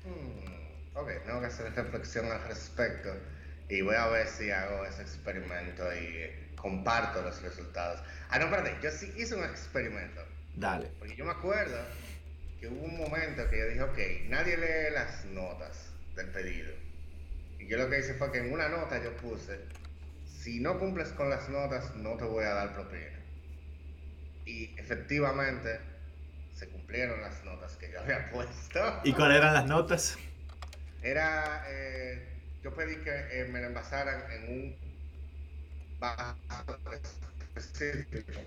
Hmm, 0.04 0.98
ok, 0.98 1.08
tengo 1.24 1.40
que 1.40 1.46
hacer 1.46 1.74
reflexión 1.74 2.26
al 2.26 2.46
respecto 2.46 3.08
y 3.70 3.80
voy 3.80 3.94
a 3.94 4.06
ver 4.08 4.26
si 4.26 4.50
hago 4.50 4.84
ese 4.84 5.00
experimento 5.00 5.82
y 5.94 6.49
comparto 6.60 7.22
los 7.22 7.40
resultados. 7.42 8.00
Ah, 8.28 8.38
no, 8.38 8.50
perdón, 8.50 8.72
yo 8.82 8.90
sí 8.90 9.12
hice 9.16 9.34
un 9.34 9.44
experimento. 9.44 10.22
Dale. 10.54 10.90
Porque 10.98 11.16
yo 11.16 11.24
me 11.24 11.32
acuerdo 11.32 11.78
que 12.60 12.68
hubo 12.68 12.84
un 12.84 12.98
momento 12.98 13.48
que 13.48 13.58
yo 13.58 13.66
dije, 13.68 13.82
ok, 13.82 13.98
nadie 14.28 14.56
lee 14.56 14.92
las 14.92 15.24
notas 15.26 15.92
del 16.14 16.28
pedido. 16.28 16.72
Y 17.58 17.66
yo 17.66 17.78
lo 17.78 17.88
que 17.88 18.00
hice 18.00 18.14
fue 18.14 18.30
que 18.32 18.38
en 18.38 18.52
una 18.52 18.68
nota 18.68 19.02
yo 19.02 19.16
puse, 19.16 19.60
si 20.26 20.60
no 20.60 20.78
cumples 20.78 21.08
con 21.10 21.30
las 21.30 21.48
notas, 21.48 21.94
no 21.96 22.16
te 22.16 22.24
voy 22.24 22.44
a 22.44 22.54
dar 22.54 22.74
propina. 22.74 23.18
Y 24.44 24.74
efectivamente 24.78 25.80
se 26.54 26.68
cumplieron 26.68 27.20
las 27.20 27.42
notas 27.44 27.76
que 27.76 27.90
yo 27.90 28.00
había 28.00 28.30
puesto. 28.32 29.00
¿Y 29.04 29.12
cuáles 29.12 29.38
eran 29.38 29.54
las 29.54 29.66
notas? 29.66 30.18
Era, 31.02 31.64
eh, 31.68 32.28
yo 32.62 32.74
pedí 32.74 32.96
que 32.96 33.10
eh, 33.10 33.48
me 33.50 33.60
lo 33.60 33.68
envasaran 33.68 34.30
en 34.32 34.52
un 34.52 34.89
vaso 36.00 36.34
específico. 37.54 38.40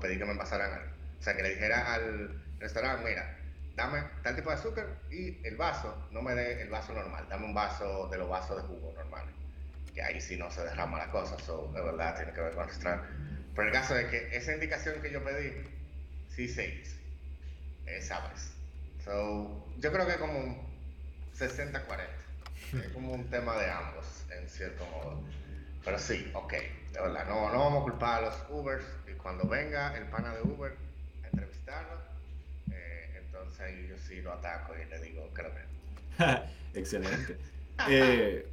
Pedí 0.00 0.18
que 0.18 0.24
me 0.24 0.32
envasaran, 0.32 0.92
o 1.18 1.22
sea, 1.22 1.34
que 1.36 1.42
le 1.42 1.50
dijera 1.50 1.94
al 1.94 2.42
restaurante, 2.60 3.08
mira, 3.08 3.38
dame 3.74 4.02
tal 4.22 4.36
tipo 4.36 4.50
de 4.50 4.56
azúcar 4.56 4.86
y 5.10 5.44
el 5.46 5.56
vaso, 5.56 6.08
no 6.10 6.22
me 6.22 6.34
dé 6.34 6.62
el 6.62 6.68
vaso 6.68 6.92
normal, 6.92 7.26
dame 7.28 7.46
un 7.46 7.54
vaso 7.54 8.08
de 8.08 8.18
los 8.18 8.28
vasos 8.28 8.62
de 8.62 8.68
jugo 8.68 8.92
normales. 8.94 9.34
Que 9.94 10.02
ahí 10.02 10.20
sí 10.20 10.36
no 10.36 10.50
se 10.50 10.62
derrama 10.62 10.98
la 10.98 11.10
cosa, 11.10 11.36
eso 11.36 11.70
de 11.74 11.80
verdad 11.80 12.16
tiene 12.16 12.32
que 12.32 12.40
ver 12.40 12.52
con 12.54 12.62
el 12.62 12.68
restaurante. 12.68 13.08
Pero 13.54 13.68
el 13.68 13.72
caso 13.72 13.96
es 13.96 14.06
que 14.08 14.36
esa 14.36 14.54
indicación 14.54 15.02
que 15.02 15.10
yo 15.10 15.24
pedí, 15.24 15.52
sí 16.28 16.48
se 16.48 16.68
hizo. 16.68 16.96
Esa 17.86 18.28
vez. 18.28 18.52
So, 19.04 19.66
yo 19.78 19.92
creo 19.92 20.06
que 20.06 20.16
como 20.16 20.68
60-40. 21.36 22.18
Es 22.84 22.92
como 22.92 23.12
un 23.12 23.28
tema 23.30 23.56
de 23.56 23.70
ambos, 23.70 24.24
en 24.30 24.48
cierto 24.48 24.84
modo. 24.86 25.22
Pero 25.84 25.98
sí, 25.98 26.30
ok, 26.34 26.52
de 26.92 27.00
verdad, 27.00 27.26
no, 27.28 27.52
no 27.52 27.58
vamos 27.58 27.80
a 27.80 27.90
culpar 27.90 28.24
a 28.24 28.26
los 28.26 28.36
Ubers. 28.50 28.84
Y 29.10 29.14
cuando 29.14 29.48
venga 29.48 29.96
el 29.96 30.04
pana 30.04 30.34
de 30.34 30.42
Uber 30.42 30.72
a 31.24 31.26
entrevistarlo, 31.28 31.94
eh, 32.72 33.22
entonces 33.24 33.60
ahí 33.60 33.86
yo 33.88 33.96
sí 33.98 34.20
lo 34.20 34.32
ataco 34.32 34.74
y 34.74 34.88
le 34.88 35.00
digo, 35.00 35.28
creo 35.32 35.50
que. 35.54 36.38
Excelente. 36.78 37.36
Eh, 37.88 38.46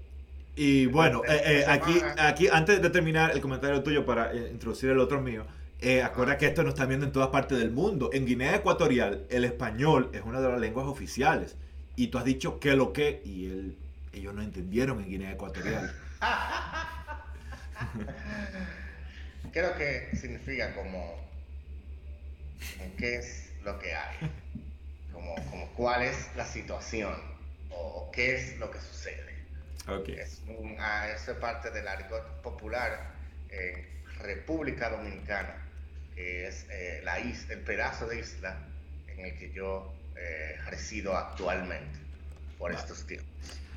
y 0.55 0.85
bueno, 0.85 1.21
eh, 1.27 1.65
aquí, 1.67 2.01
aquí, 2.17 2.47
antes 2.47 2.81
de 2.81 2.89
terminar 2.89 3.31
el 3.31 3.41
comentario 3.41 3.83
tuyo 3.83 4.05
para 4.05 4.33
introducir 4.33 4.91
el 4.91 4.99
otro 4.99 5.19
mío, 5.19 5.45
eh, 5.81 6.01
acuerda 6.01 6.37
que 6.37 6.47
esto 6.47 6.63
nos 6.63 6.73
está 6.73 6.85
viendo 6.85 7.05
en 7.05 7.11
todas 7.11 7.29
partes 7.29 7.57
del 7.59 7.71
mundo. 7.71 8.09
En 8.13 8.25
Guinea 8.25 8.55
Ecuatorial, 8.55 9.25
el 9.29 9.43
español 9.43 10.09
es 10.13 10.21
una 10.23 10.39
de 10.39 10.49
las 10.49 10.59
lenguas 10.59 10.87
oficiales. 10.87 11.57
Y 11.95 12.07
tú 12.07 12.17
has 12.17 12.25
dicho 12.25 12.59
que 12.59 12.75
lo 12.75 12.93
que, 12.93 13.21
y 13.25 13.45
él, 13.45 13.77
ellos 14.13 14.33
no 14.33 14.41
entendieron 14.41 14.99
en 15.01 15.09
Guinea 15.09 15.31
Ecuatorial. 15.33 15.93
Creo 19.53 19.77
que 19.77 20.09
significa 20.15 20.73
como, 20.73 21.29
qué 22.97 23.17
es 23.17 23.51
lo 23.63 23.79
que 23.79 23.93
hay, 23.93 24.17
como, 25.13 25.35
como 25.49 25.71
cuál 25.73 26.03
es 26.03 26.29
la 26.35 26.45
situación 26.45 27.15
o, 27.69 28.11
qué 28.11 28.35
es 28.35 28.57
lo 28.57 28.71
que 28.71 28.79
sucede. 28.79 29.35
Okay. 29.87 30.15
Es, 30.15 30.41
ah, 30.79 31.09
eso 31.15 31.33
es 31.33 31.37
parte 31.37 31.69
del 31.69 31.87
argot 31.87 32.41
popular 32.41 33.13
en 33.49 33.87
República 34.19 34.89
Dominicana 34.89 35.65
que 36.15 36.47
es 36.47 36.65
eh, 36.71 37.01
la 37.03 37.19
isla, 37.19 37.53
el 37.53 37.61
pedazo 37.61 38.07
de 38.07 38.19
isla 38.19 38.57
en 39.07 39.25
el 39.25 39.37
que 39.37 39.51
yo 39.51 39.93
eh, 40.15 40.57
resido 40.69 41.15
actualmente 41.15 41.99
por 42.57 42.71
estos 42.71 43.05
tiempos. 43.05 43.29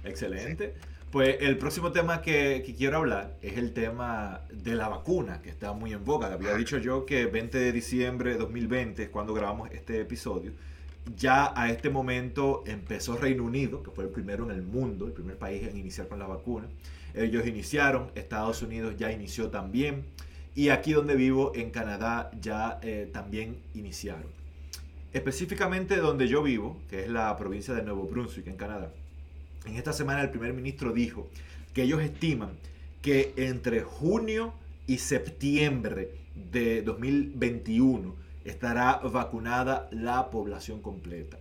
Excelente. 0.05 0.75
Pues 1.11 1.39
el 1.41 1.57
próximo 1.57 1.91
tema 1.91 2.21
que, 2.21 2.75
quiero 2.77 2.99
hablar 2.99 3.39
es 3.41 3.57
el 3.57 3.73
tema 3.73 4.43
de 4.53 4.75
la 4.75 4.89
vacuna, 4.89 5.41
que 5.41 5.49
está 5.49 5.73
muy 5.73 5.95
en 5.95 6.05
boga. 6.05 6.31
Había 6.31 6.55
dicho 6.55 6.77
yo 6.77 7.07
que 7.07 7.25
20 7.25 7.57
de 7.57 7.73
diciembre 7.73 8.33
de 8.33 8.37
2020 8.37 9.05
es 9.05 9.09
cuando 9.09 9.33
grabamos 9.33 9.71
este 9.71 10.03
episodio. 10.03 10.53
Ya 11.17 11.51
a 11.57 11.71
este 11.71 11.89
momento 11.89 12.63
empezó 12.67 13.17
Reino 13.17 13.45
Unido, 13.45 13.83
que 13.83 13.91
fue 13.91 14.05
el 14.05 14.11
primero 14.11 14.45
en 14.45 14.51
el 14.51 14.63
mundo, 14.63 15.07
el 15.07 15.15
primer 15.15 15.39
país 15.39 15.63
en 15.67 15.79
iniciar 15.79 16.09
con 16.09 16.19
la 16.19 16.27
vacuna. 16.27 16.69
Ellos 17.15 17.47
iniciaron, 17.47 18.11
Estados 18.15 18.61
Unidos 18.61 18.97
ya 18.99 19.11
inició 19.11 19.49
también. 19.49 20.05
Y 20.55 20.69
aquí 20.69 20.93
donde 20.93 21.15
vivo, 21.15 21.53
en 21.55 21.71
Canadá, 21.71 22.31
ya 22.39 22.81
eh, 22.83 23.09
también 23.11 23.63
iniciaron. 23.73 24.27
Específicamente 25.15 25.97
donde 25.97 26.29
yo 26.29 26.43
vivo, 26.43 26.83
que 26.91 27.05
es 27.05 27.09
la 27.09 27.35
provincia 27.39 27.73
de 27.73 27.83
Nuevo 27.83 28.03
Brunswick, 28.03 28.47
en 28.47 28.57
Canadá. 28.57 28.93
En 29.69 29.77
esta 29.77 29.93
semana 29.93 30.23
el 30.23 30.31
primer 30.31 30.53
ministro 30.53 30.93
dijo 30.93 31.29
que 31.73 31.83
ellos 31.83 32.03
estiman 32.03 32.51
que 33.03 33.33
entre 33.37 33.83
junio 33.83 34.53
y 34.87 34.99
septiembre 34.99 36.11
de 36.35 36.83
2021 36.83 38.15
estará 38.45 38.97
vacunada 38.97 39.89
la 39.93 40.31
población 40.31 40.81
completa 40.81 41.39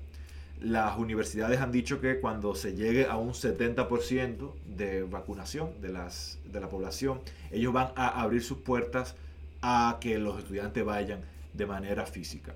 las 0.62 0.98
universidades 0.98 1.60
han 1.60 1.72
dicho 1.72 2.02
que 2.02 2.20
cuando 2.20 2.56
se 2.56 2.74
llegue 2.74 3.06
a 3.06 3.18
un 3.18 3.34
70% 3.34 4.54
de 4.66 5.04
vacunación 5.04 5.80
de, 5.82 5.90
las, 5.90 6.40
de 6.46 6.60
la 6.60 6.70
población, 6.70 7.22
ellos 7.52 7.74
van 7.74 7.92
a 7.96 8.22
abrir 8.22 8.42
sus 8.42 8.60
puertas 8.60 9.16
a 9.62 9.98
que 10.02 10.18
los 10.18 10.40
estudiantes 10.40 10.84
vayan 10.84 11.22
de 11.54 11.66
manera 11.66 12.06
física. 12.06 12.56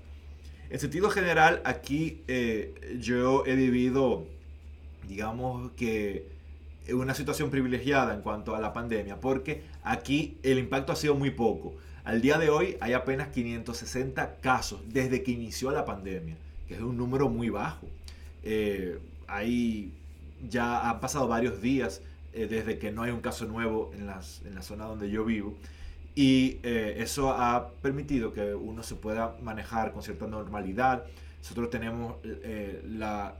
En 0.70 0.80
sentido 0.80 1.10
general, 1.10 1.60
aquí 1.64 2.22
eh, 2.28 2.98
yo 2.98 3.44
he 3.46 3.54
vivido, 3.54 4.26
digamos 5.08 5.72
que, 5.72 6.30
una 6.92 7.14
situación 7.14 7.50
privilegiada 7.50 8.12
en 8.12 8.22
cuanto 8.22 8.56
a 8.56 8.60
la 8.60 8.72
pandemia, 8.72 9.20
porque 9.20 9.62
aquí 9.84 10.36
el 10.42 10.58
impacto 10.58 10.92
ha 10.92 10.96
sido 10.96 11.14
muy 11.14 11.30
poco. 11.30 11.74
Al 12.02 12.20
día 12.20 12.38
de 12.38 12.50
hoy 12.50 12.76
hay 12.80 12.92
apenas 12.92 13.28
560 13.28 14.40
casos 14.40 14.80
desde 14.88 15.22
que 15.22 15.30
inició 15.30 15.70
la 15.70 15.84
pandemia 15.84 16.36
es 16.74 16.80
un 16.80 16.96
número 16.96 17.28
muy 17.28 17.50
bajo. 17.50 17.86
Eh, 18.42 18.98
ahí 19.26 19.92
ya 20.48 20.88
han 20.90 21.00
pasado 21.00 21.28
varios 21.28 21.60
días 21.62 22.02
eh, 22.32 22.46
desde 22.46 22.78
que 22.78 22.90
no 22.90 23.02
hay 23.02 23.10
un 23.10 23.20
caso 23.20 23.46
nuevo 23.46 23.92
en, 23.94 24.06
las, 24.06 24.42
en 24.44 24.54
la 24.54 24.62
zona 24.62 24.86
donde 24.86 25.10
yo 25.10 25.24
vivo. 25.24 25.54
Y 26.14 26.58
eh, 26.62 26.96
eso 26.98 27.30
ha 27.30 27.70
permitido 27.80 28.32
que 28.32 28.54
uno 28.54 28.82
se 28.82 28.96
pueda 28.96 29.36
manejar 29.42 29.92
con 29.92 30.02
cierta 30.02 30.26
normalidad. 30.26 31.04
Nosotros 31.38 31.70
tenemos 31.70 32.16
la 32.84 33.34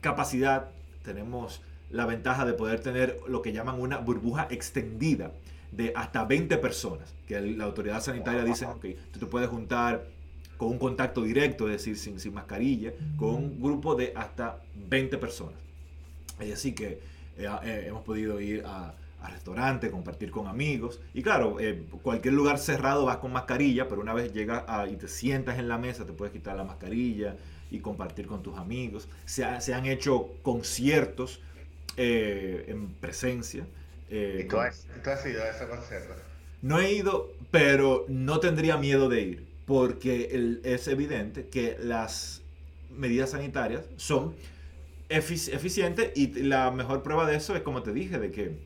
capacidad, 0.00 0.70
tenemos 1.02 1.62
la 1.90 2.06
ventaja 2.06 2.44
de 2.44 2.52
poder 2.52 2.80
tener 2.80 3.18
lo 3.28 3.42
que 3.42 3.52
llaman 3.52 3.80
una 3.80 3.98
burbuja 3.98 4.46
extendida 4.50 5.32
de 5.72 5.92
hasta 5.94 6.24
20 6.24 6.56
personas, 6.58 7.14
que 7.26 7.40
la 7.40 7.64
autoridad 7.64 8.02
sanitaria 8.02 8.44
dice, 8.44 8.66
ok, 8.66 8.86
tú 9.12 9.20
te 9.20 9.26
puedes 9.26 9.48
juntar 9.48 10.06
con 10.56 10.68
un 10.68 10.78
contacto 10.78 11.22
directo, 11.22 11.66
es 11.66 11.72
decir, 11.72 11.96
sin, 11.96 12.18
sin 12.18 12.34
mascarilla, 12.34 12.92
con 13.16 13.34
un 13.34 13.62
grupo 13.62 13.94
de 13.94 14.12
hasta 14.16 14.60
20 14.74 15.18
personas. 15.18 15.58
Es 16.40 16.48
decir, 16.48 16.74
que 16.74 17.00
eh, 17.36 17.48
eh, 17.62 17.84
hemos 17.86 18.02
podido 18.02 18.40
ir 18.40 18.64
a, 18.66 18.94
a 19.22 19.28
restaurantes, 19.30 19.90
compartir 19.90 20.30
con 20.30 20.46
amigos. 20.46 21.00
Y 21.14 21.22
claro, 21.22 21.58
eh, 21.60 21.84
cualquier 22.02 22.34
lugar 22.34 22.58
cerrado 22.58 23.04
vas 23.04 23.18
con 23.18 23.32
mascarilla, 23.32 23.88
pero 23.88 24.00
una 24.00 24.14
vez 24.14 24.32
llegas 24.32 24.64
y 24.90 24.96
te 24.96 25.08
sientas 25.08 25.58
en 25.58 25.68
la 25.68 25.78
mesa, 25.78 26.04
te 26.04 26.12
puedes 26.12 26.32
quitar 26.32 26.56
la 26.56 26.64
mascarilla 26.64 27.36
y 27.70 27.80
compartir 27.80 28.26
con 28.26 28.42
tus 28.42 28.58
amigos. 28.58 29.08
Se, 29.24 29.44
ha, 29.44 29.60
se 29.60 29.74
han 29.74 29.86
hecho 29.86 30.34
conciertos 30.42 31.40
eh, 31.96 32.64
en 32.68 32.88
presencia. 32.94 33.66
Eh, 34.10 34.42
¿Y 34.44 34.48
tú 34.48 34.58
has, 34.58 34.86
tú 35.02 35.10
has 35.10 35.26
ido 35.26 35.42
a 35.42 35.48
ese 35.48 35.68
concierto? 35.68 36.14
No 36.62 36.80
he 36.80 36.92
ido, 36.92 37.32
pero 37.50 38.04
no 38.08 38.40
tendría 38.40 38.76
miedo 38.76 39.08
de 39.08 39.22
ir, 39.22 39.46
porque 39.66 40.60
es 40.64 40.88
evidente 40.88 41.48
que 41.48 41.76
las 41.80 42.42
medidas 42.90 43.30
sanitarias 43.30 43.84
son 43.96 44.34
eficientes 45.08 46.12
y 46.16 46.42
la 46.42 46.70
mejor 46.70 47.02
prueba 47.02 47.26
de 47.26 47.36
eso 47.36 47.54
es, 47.56 47.62
como 47.62 47.82
te 47.82 47.92
dije, 47.92 48.18
de 48.18 48.30
que 48.30 48.58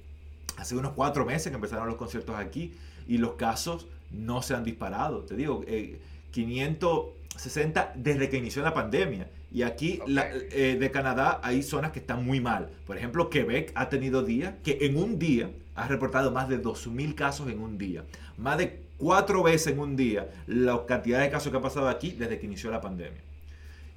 hace 0.56 0.76
unos 0.76 0.92
cuatro 0.92 1.24
meses 1.24 1.50
que 1.50 1.54
empezaron 1.54 1.86
los 1.86 1.96
conciertos 1.96 2.36
aquí 2.36 2.74
y 3.06 3.18
los 3.18 3.34
casos 3.34 3.86
no 4.10 4.42
se 4.42 4.54
han 4.54 4.64
disparado. 4.64 5.22
Te 5.24 5.36
digo, 5.36 5.64
eh, 5.66 6.00
500 6.30 7.06
60 7.36 7.94
desde 7.96 8.28
que 8.28 8.36
inició 8.36 8.62
la 8.62 8.74
pandemia. 8.74 9.28
Y 9.50 9.62
aquí 9.62 10.00
eh, 10.06 10.76
de 10.78 10.90
Canadá 10.90 11.40
hay 11.42 11.62
zonas 11.62 11.92
que 11.92 11.98
están 11.98 12.24
muy 12.24 12.40
mal. 12.40 12.70
Por 12.86 12.96
ejemplo, 12.96 13.30
Quebec 13.30 13.72
ha 13.74 13.88
tenido 13.88 14.22
días 14.22 14.54
que 14.62 14.78
en 14.82 14.96
un 14.96 15.18
día 15.18 15.50
ha 15.74 15.88
reportado 15.88 16.30
más 16.30 16.48
de 16.48 16.62
2.000 16.62 17.14
casos 17.14 17.48
en 17.48 17.60
un 17.60 17.78
día. 17.78 18.04
Más 18.36 18.58
de 18.58 18.82
cuatro 18.96 19.42
veces 19.42 19.72
en 19.72 19.80
un 19.80 19.96
día 19.96 20.30
la 20.46 20.86
cantidad 20.86 21.20
de 21.20 21.30
casos 21.30 21.50
que 21.50 21.58
ha 21.58 21.62
pasado 21.62 21.88
aquí 21.88 22.12
desde 22.12 22.38
que 22.38 22.46
inició 22.46 22.70
la 22.70 22.80
pandemia. 22.80 23.20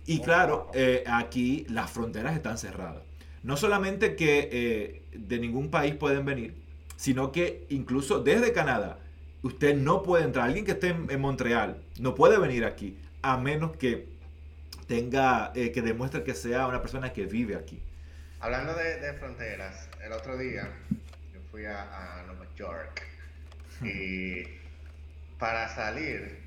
Y 0.06 0.20
claro, 0.20 0.70
eh, 0.74 1.04
aquí 1.08 1.66
las 1.70 1.92
fronteras 1.92 2.36
están 2.36 2.58
cerradas. 2.58 3.04
No 3.44 3.58
solamente 3.58 4.16
que 4.16 4.50
eh, 4.52 5.02
de 5.14 5.40
ningún 5.40 5.70
país 5.70 5.96
pueden 5.96 6.26
venir, 6.26 6.56
sino 6.96 7.32
que 7.32 7.66
incluso 7.70 8.20
desde 8.20 8.52
Canadá 8.52 9.00
usted 9.44 9.76
no 9.76 10.02
puede 10.02 10.24
entrar. 10.24 10.48
Alguien 10.48 10.66
que 10.66 10.72
esté 10.72 10.90
en 10.90 11.22
Montreal 11.22 11.78
no 12.00 12.16
puede 12.16 12.40
venir 12.40 12.66
aquí 12.66 12.98
a 13.26 13.38
menos 13.38 13.76
que 13.78 14.08
tenga, 14.88 15.52
eh, 15.56 15.72
que 15.72 15.82
demuestre 15.82 16.24
que 16.24 16.36
sea 16.36 16.68
una 16.68 16.80
persona 16.80 17.12
que 17.12 17.26
vive 17.26 17.56
aquí. 17.56 17.82
hablando 18.40 18.76
de, 18.76 19.14
fronteras, 19.14 19.90
el 20.04 20.12
otro 20.12 20.38
día 20.38 20.70
yo 21.34 21.40
fui 21.50 21.66
a, 21.66 22.24
Nueva 22.28 22.46
York 22.56 23.02
y 23.82 24.44
para 25.40 25.68
salir 25.70 26.40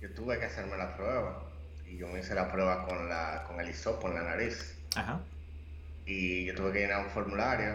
yo 0.00 0.12
tuve 0.14 0.38
que 0.38 0.44
hacerme 0.44 0.76
la 0.76 0.96
prueba 0.96 1.42
y 1.84 1.96
yo 1.96 2.06
me 2.06 2.20
hice 2.20 2.36
la 2.36 2.50
prueba 2.52 2.86
con, 2.86 3.08
la, 3.08 3.44
con 3.48 3.60
el 3.60 3.68
hisopo 3.68 4.08
en 4.08 4.14
la 4.14 4.22
nariz. 4.22 4.78
Ajá. 4.94 5.20
Y 6.06 6.44
yo 6.46 6.54
tuve 6.54 6.72
que 6.72 6.78
llenar 6.80 7.04
un 7.04 7.10
formulario 7.10 7.74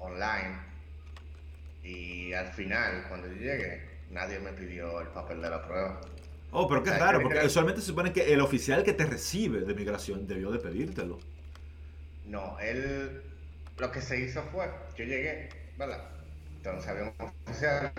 online 0.00 0.58
y 1.84 2.32
al 2.32 2.48
final, 2.48 3.04
cuando 3.08 3.28
yo 3.28 3.34
llegué, 3.34 3.80
nadie 4.10 4.40
me 4.40 4.52
pidió 4.52 5.00
el 5.00 5.08
papel 5.08 5.40
de 5.40 5.50
la 5.50 5.64
prueba. 5.64 6.00
Oh, 6.56 6.68
pero 6.68 6.84
qué 6.84 6.92
raro, 6.92 7.20
porque 7.20 7.44
usualmente 7.44 7.80
se 7.80 7.88
supone 7.88 8.12
que 8.12 8.32
el 8.32 8.40
oficial 8.40 8.84
que 8.84 8.92
te 8.92 9.04
recibe 9.04 9.62
de 9.62 9.74
migración 9.74 10.24
debió 10.24 10.52
de 10.52 10.60
pedírtelo. 10.60 11.18
No, 12.26 12.56
él 12.60 13.22
lo 13.76 13.90
que 13.90 14.00
se 14.00 14.20
hizo 14.20 14.40
fue, 14.44 14.70
yo 14.96 15.04
llegué, 15.04 15.48
¿verdad? 15.76 16.08
Entonces 16.58 16.88
había 16.88 17.02
un 17.02 17.14
oficial 17.18 17.92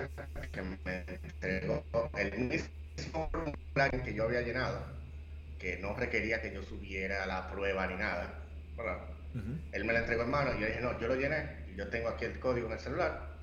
que 0.53 0.61
me 0.61 1.03
entregó 1.21 1.83
el 2.17 2.39
mismo 2.39 2.69
formulario 3.11 4.03
que 4.03 4.13
yo 4.13 4.23
había 4.23 4.41
llenado, 4.41 4.79
que 5.59 5.77
no 5.79 5.93
requería 5.93 6.41
que 6.41 6.53
yo 6.53 6.63
subiera 6.63 7.25
la 7.25 7.51
prueba 7.51 7.85
ni 7.87 7.95
nada, 7.95 8.39
¿verdad? 8.77 8.99
Él 9.73 9.83
me 9.83 9.91
la 9.91 9.99
entregó 9.99 10.23
en 10.23 10.29
mano 10.29 10.51
y 10.57 10.61
yo 10.61 10.67
dije, 10.67 10.79
no, 10.79 10.97
yo 10.97 11.09
lo 11.09 11.15
llené, 11.15 11.65
y 11.73 11.75
yo 11.75 11.89
tengo 11.89 12.07
aquí 12.07 12.23
el 12.23 12.39
código 12.39 12.67
en 12.67 12.73
el 12.73 12.79
celular. 12.79 13.35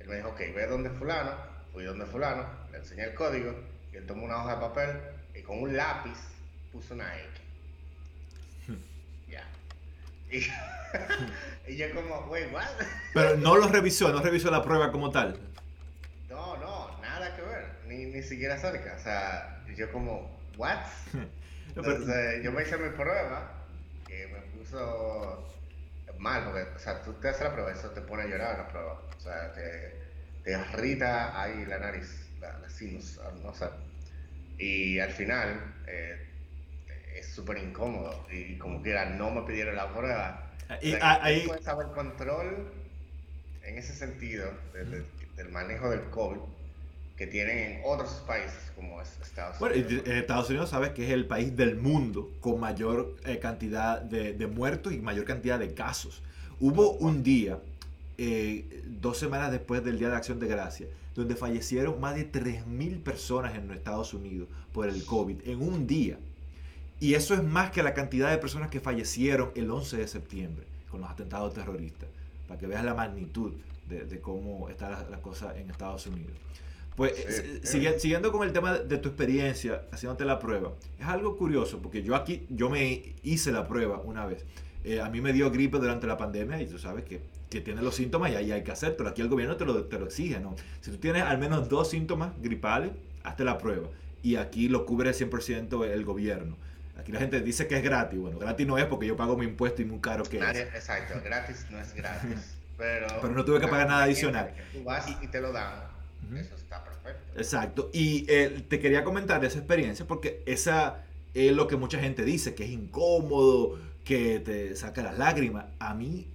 Él 0.00 0.08
me 0.08 0.16
dijo, 0.16 0.30
ok, 0.30 0.40
ve 0.56 0.66
donde 0.66 0.90
fulano, 0.90 1.36
fui 1.72 1.84
donde 1.84 2.04
fulano, 2.04 2.48
le 2.72 2.78
enseñé 2.78 3.04
el 3.04 3.14
código, 3.14 3.54
y 3.92 3.96
él 3.96 4.06
tomó 4.06 4.24
una 4.24 4.42
hoja 4.42 4.54
de 4.54 4.60
papel 4.60 5.00
y 5.34 5.42
con 5.42 5.62
un 5.62 5.76
lápiz 5.76 6.18
puso 6.72 6.94
una 6.94 7.12
X. 7.16 8.76
ya. 9.28 9.44
Y, 11.68 11.76
yo 11.76 11.94
como, 11.94 12.26
wait, 12.26 12.52
what? 12.52 12.66
Pero 13.14 13.36
no 13.36 13.56
lo 13.56 13.68
revisó, 13.68 14.10
no 14.12 14.20
revisó 14.20 14.50
la 14.50 14.62
prueba 14.62 14.90
como 14.90 15.10
tal. 15.10 15.38
No, 16.28 16.56
no, 16.56 16.98
nada 17.00 17.36
que 17.36 17.42
ver, 17.42 17.66
ni, 17.86 18.06
ni 18.06 18.22
siquiera 18.22 18.58
cerca. 18.58 18.96
O 18.98 19.02
sea, 19.02 19.62
yo 19.76 19.92
como, 19.92 20.36
what? 20.56 20.84
Entonces 21.76 22.42
yo 22.42 22.50
me 22.50 22.62
hice 22.62 22.76
mi 22.76 22.90
prueba, 22.90 23.52
que 24.06 24.26
me 24.26 24.40
puso 24.58 25.48
mal, 26.18 26.44
porque, 26.44 26.62
o 26.74 26.78
sea, 26.78 27.02
tú 27.02 27.12
te 27.14 27.28
haces 27.28 27.42
la 27.42 27.52
prueba, 27.52 27.72
eso 27.72 27.90
te 27.90 28.00
pone 28.00 28.24
a 28.24 28.26
llorar 28.26 28.58
la 28.58 28.68
prueba. 28.68 29.00
O 29.16 29.20
sea, 29.20 29.52
te, 29.52 29.96
te 30.42 30.52
irrita 30.52 31.40
ahí 31.40 31.64
la 31.66 31.78
nariz, 31.78 32.29
la, 32.40 32.68
sinus, 32.68 33.20
no 33.42 33.54
sé. 33.54 33.66
Y 34.58 34.98
al 34.98 35.10
final 35.10 35.74
eh, 35.86 36.18
es 37.16 37.26
súper 37.26 37.58
incómodo 37.58 38.26
y 38.30 38.56
como 38.58 38.82
quiera 38.82 39.10
no 39.10 39.30
me 39.30 39.42
pidieron 39.42 39.76
la 39.76 39.92
prueba. 39.92 40.50
Y 40.82 40.94
ahí 41.00 41.46
puedes 41.46 41.64
saber 41.64 41.88
control 41.88 42.70
en 43.64 43.78
ese 43.78 43.94
sentido 43.94 44.52
del, 44.72 45.04
del, 45.36 45.48
manejo 45.48 45.90
del 45.90 46.08
COVID 46.10 46.38
que 47.16 47.26
tienen 47.26 47.58
en 47.58 47.80
otros 47.84 48.22
países 48.26 48.72
como 48.74 49.00
es 49.02 49.08
Estados 49.20 49.60
Unidos. 49.60 49.84
Bueno, 49.84 50.04
en 50.06 50.16
Estados 50.16 50.48
Unidos 50.48 50.70
sabes 50.70 50.90
que 50.90 51.04
es 51.06 51.10
el 51.10 51.26
país 51.26 51.56
del 51.56 51.76
mundo 51.76 52.30
con 52.40 52.60
mayor 52.60 53.16
eh, 53.26 53.38
cantidad 53.38 54.00
de, 54.00 54.32
de 54.32 54.46
muertos 54.46 54.92
y 54.92 55.00
mayor 55.00 55.24
cantidad 55.24 55.58
de 55.58 55.74
casos. 55.74 56.22
Hubo 56.60 56.92
un 56.92 57.22
día 57.22 57.58
eh, 58.22 58.82
dos 59.00 59.16
semanas 59.16 59.50
después 59.50 59.82
del 59.82 59.98
Día 59.98 60.10
de 60.10 60.16
Acción 60.16 60.38
de 60.38 60.46
Gracia, 60.46 60.86
donde 61.14 61.36
fallecieron 61.36 61.98
más 62.02 62.16
de 62.16 62.30
3.000 62.30 63.02
personas 63.02 63.54
en 63.54 63.66
los 63.66 63.78
Estados 63.78 64.12
Unidos 64.12 64.46
por 64.74 64.86
el 64.90 65.06
COVID 65.06 65.48
en 65.48 65.62
un 65.62 65.86
día. 65.86 66.18
Y 67.00 67.14
eso 67.14 67.32
es 67.32 67.42
más 67.42 67.70
que 67.70 67.82
la 67.82 67.94
cantidad 67.94 68.30
de 68.30 68.36
personas 68.36 68.68
que 68.68 68.78
fallecieron 68.78 69.52
el 69.54 69.70
11 69.70 69.96
de 69.96 70.06
septiembre 70.06 70.66
con 70.90 71.00
los 71.00 71.08
atentados 71.08 71.54
terroristas, 71.54 72.10
para 72.46 72.60
que 72.60 72.66
veas 72.66 72.84
la 72.84 72.92
magnitud 72.92 73.54
de, 73.88 74.20
cómo 74.20 74.68
está 74.68 75.06
la, 75.08 75.22
cosa 75.22 75.56
en 75.56 75.70
Estados 75.70 76.06
Unidos. 76.06 76.36
Pues 76.96 77.14
siguiendo 77.62 78.30
con 78.32 78.46
el 78.46 78.52
tema 78.52 78.76
de 78.76 78.98
tu 78.98 79.08
experiencia 79.08 79.86
haciéndote 79.92 80.26
la 80.26 80.38
prueba, 80.38 80.74
es 80.98 81.06
algo 81.06 81.38
curioso 81.38 81.80
porque 81.80 82.02
yo 82.02 82.14
aquí, 82.14 82.44
yo 82.50 82.68
me 82.68 83.14
hice 83.22 83.50
la 83.50 83.66
prueba 83.66 84.02
una 84.04 84.26
vez. 84.26 84.44
Eh, 84.84 85.00
a 85.00 85.08
mí 85.08 85.22
me 85.22 85.32
dio 85.32 85.50
gripe 85.50 85.78
durante 85.78 86.06
la 86.06 86.18
pandemia 86.18 86.60
y 86.60 86.66
tú 86.66 86.78
sabes 86.78 87.04
que 87.04 87.39
que 87.50 87.60
tiene 87.60 87.82
los 87.82 87.96
síntomas 87.96 88.30
y 88.30 88.36
ahí 88.36 88.52
hay 88.52 88.62
que 88.62 88.72
pero 88.96 89.08
Aquí 89.08 89.20
el 89.20 89.28
gobierno 89.28 89.56
te 89.56 89.64
lo, 89.64 89.84
te 89.84 89.98
lo 89.98 90.06
exige, 90.06 90.38
¿no? 90.38 90.54
Si 90.80 90.92
tú 90.92 90.98
tienes 90.98 91.24
al 91.24 91.38
menos 91.38 91.68
dos 91.68 91.90
síntomas 91.90 92.32
gripales, 92.40 92.92
hazte 93.24 93.44
la 93.44 93.58
prueba. 93.58 93.88
Y 94.22 94.36
aquí 94.36 94.68
lo 94.68 94.86
cubre 94.86 95.10
100% 95.10 95.84
el 95.84 96.04
gobierno. 96.04 96.56
Aquí 96.96 97.10
la 97.10 97.18
gente 97.18 97.40
dice 97.40 97.66
que 97.66 97.76
es 97.76 97.82
gratis. 97.82 98.18
Bueno, 98.20 98.38
gratis 98.38 98.66
no 98.66 98.78
es 98.78 98.84
porque 98.84 99.06
yo 99.06 99.16
pago 99.16 99.36
mi 99.36 99.46
impuesto 99.46 99.82
y 99.82 99.84
muy 99.84 100.00
caro 100.00 100.22
que 100.22 100.38
es. 100.38 100.58
Exacto, 100.58 101.20
gratis 101.24 101.66
no 101.70 101.80
es 101.80 101.92
gratis. 101.94 102.56
Pero, 102.80 103.08
pero 103.20 103.34
no 103.34 103.44
tuve 103.44 103.60
que 103.60 103.68
pagar 103.68 103.88
nada 103.88 104.04
adicional. 104.04 104.54
Tú 104.72 104.82
vas 104.82 105.06
y, 105.06 105.26
te 105.26 105.38
lo 105.42 105.52
dan. 105.52 105.82
Eso 106.34 106.54
está 106.54 106.82
perfecto. 106.82 107.38
Exacto. 107.38 107.90
Y 107.92 108.24
eh, 108.26 108.64
te 108.70 108.80
quería 108.80 109.04
comentar 109.04 109.38
de 109.38 109.48
esa 109.48 109.58
experiencia 109.58 110.06
porque 110.06 110.42
esa 110.46 111.02
es 111.34 111.52
lo 111.52 111.66
que 111.66 111.76
mucha 111.76 111.98
gente 111.98 112.24
dice, 112.24 112.54
que 112.54 112.64
es 112.64 112.70
incómodo, 112.70 113.78
que 114.02 114.40
te 114.40 114.74
saca 114.76 115.02
las 115.02 115.18
lágrimas. 115.18 115.66
A 115.78 115.92
mí 115.92 116.26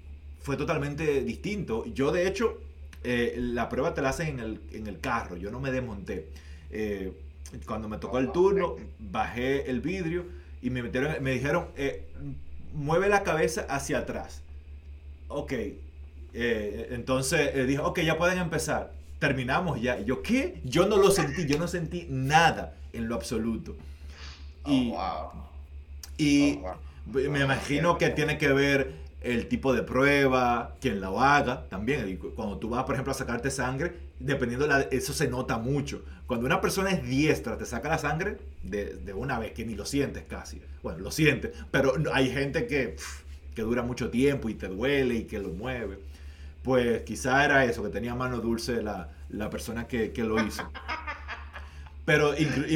fue 0.46 0.58
totalmente 0.58 1.24
distinto. 1.24 1.86
Yo, 1.86 2.12
de 2.12 2.28
hecho, 2.28 2.62
eh, 3.04 3.34
la 3.36 3.68
prueba 3.68 3.96
te 3.96 4.04
la 4.04 4.10
hacen 4.10 4.28
en 4.28 4.40
el, 4.40 4.62
en 4.74 4.86
el 4.86 5.00
carro, 5.00 5.38
yo 5.38 5.50
no 5.50 5.60
me 5.60 5.72
desmonté. 5.72 6.30
Eh, 6.70 7.14
cuando 7.66 7.90
me 7.90 7.98
tocó 7.98 8.20
el 8.20 8.32
turno, 8.32 8.76
bajé 9.00 9.72
el 9.72 9.82
vidrio 9.82 10.28
y 10.62 10.70
me, 10.70 10.84
metieron, 10.84 11.16
me 11.24 11.32
dijeron, 11.32 11.70
eh, 11.76 12.06
mueve 12.76 13.10
la 13.10 13.24
cabeza 13.24 13.66
hacia 13.68 13.98
atrás. 13.98 14.44
Ok, 15.30 15.54
entonces 16.32 17.68
dije, 17.68 17.80
ok, 17.80 18.02
ya 18.02 18.20
pueden 18.20 18.38
empezar. 18.38 18.94
Terminamos 19.18 19.82
ya. 19.82 19.98
Y 19.98 20.06
yo, 20.06 20.22
¿qué? 20.22 20.62
Yo 20.64 20.86
no 20.86 20.98
lo 20.98 21.10
sentí, 21.10 21.48
yo 21.48 21.58
no 21.58 21.68
sentí 21.68 22.06
nada 22.08 22.76
en 22.94 23.08
lo 23.08 23.16
absoluto. 23.16 23.76
Y, 24.68 24.94
oh, 24.96 25.50
y 26.20 26.60
oh, 26.64 26.76
me 27.08 27.40
imagino 27.40 27.98
que 27.98 28.10
tiene 28.12 28.38
que 28.38 28.50
ver 28.50 29.05
el 29.26 29.48
tipo 29.48 29.74
de 29.74 29.82
prueba, 29.82 30.76
quien 30.80 31.02
la 31.02 31.08
haga, 31.08 31.68
también. 31.68 32.18
Cuando 32.36 32.60
tú 32.60 32.70
vas, 32.70 32.84
por 32.84 32.94
ejemplo, 32.94 33.12
a 33.12 33.16
sacarte 33.16 33.50
sangre, 33.50 33.96
dependiendo 34.20 34.68
de 34.68 34.74
la, 34.74 34.82
eso 34.82 35.14
se 35.14 35.28
nota 35.28 35.58
mucho. 35.58 36.04
Cuando 36.28 36.46
una 36.46 36.62
persona 36.62 36.92
es 36.92 37.04
diestra, 37.04 37.58
te 37.58 37.66
saca 37.66 37.90
la 37.90 37.98
sangre 37.98 38.38
de, 38.62 39.14
una 39.16 39.40
vez, 39.40 39.54
que 39.54 39.66
ni 39.66 39.74
lo 39.74 39.86
sientes 39.86 40.24
casi. 40.26 40.62
Bueno, 40.84 41.00
lo 41.00 41.12
sientes, 41.12 41.52
pero 41.72 41.96
hay 42.14 42.30
gente 42.30 42.68
que, 42.68 42.98
que 43.56 43.64
dura 43.64 43.82
mucho 43.82 44.12
tiempo 44.12 44.48
y 44.48 44.54
te 44.54 44.68
duele 44.68 45.16
y 45.16 45.24
que 45.24 45.40
lo 45.40 45.50
mueve. 45.50 45.98
Pues 46.62 47.02
quizá 47.02 47.44
era 47.46 47.66
eso, 47.66 47.84
que 47.84 47.90
tenía 47.90 48.14
mano 48.14 48.40
dulce 48.40 48.84
la, 48.84 49.10
la 49.30 49.50
persona 49.50 49.88
que, 49.88 50.12
que, 50.12 50.24
lo 50.24 50.44
hizo. 50.46 50.70
Pero 52.06 52.34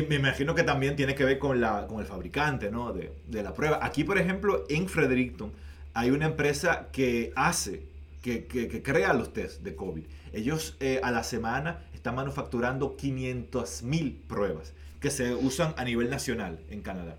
me 0.09 0.15
imagino 0.15 0.55
que 0.55 0.63
también 0.63 0.95
tiene 0.95 1.13
que 1.13 1.23
ver 1.23 1.37
con, 1.37 1.61
la, 1.61 1.85
con 1.85 1.99
el 1.99 2.07
fabricante 2.07 2.71
¿no? 2.71 2.91
de, 2.91 3.13
de 3.27 3.43
la 3.43 3.53
prueba. 3.53 3.79
Aquí, 3.83 4.03
por 4.03 4.17
ejemplo, 4.17 4.65
en 4.67 4.87
Fredericton, 4.89 5.51
hay 5.93 6.11
una 6.11 6.27
empresa 6.27 6.89
que 6.91 7.33
hace, 7.35 7.83
que, 8.21 8.45
que, 8.45 8.81
crea 8.81 9.13
los 9.13 9.33
test 9.33 9.61
de 9.61 9.75
COVID. 9.75 10.03
Ellos 10.33 10.75
eh, 10.79 10.99
a 11.03 11.11
la 11.11 11.23
semana 11.23 11.83
están 11.93 12.15
manufacturando 12.15 12.95
500 12.95 13.83
mil 13.83 14.13
pruebas 14.27 14.73
que 14.99 15.09
se 15.09 15.33
usan 15.33 15.73
a 15.77 15.83
nivel 15.83 16.09
nacional 16.09 16.59
en 16.69 16.81
Canadá. 16.81 17.15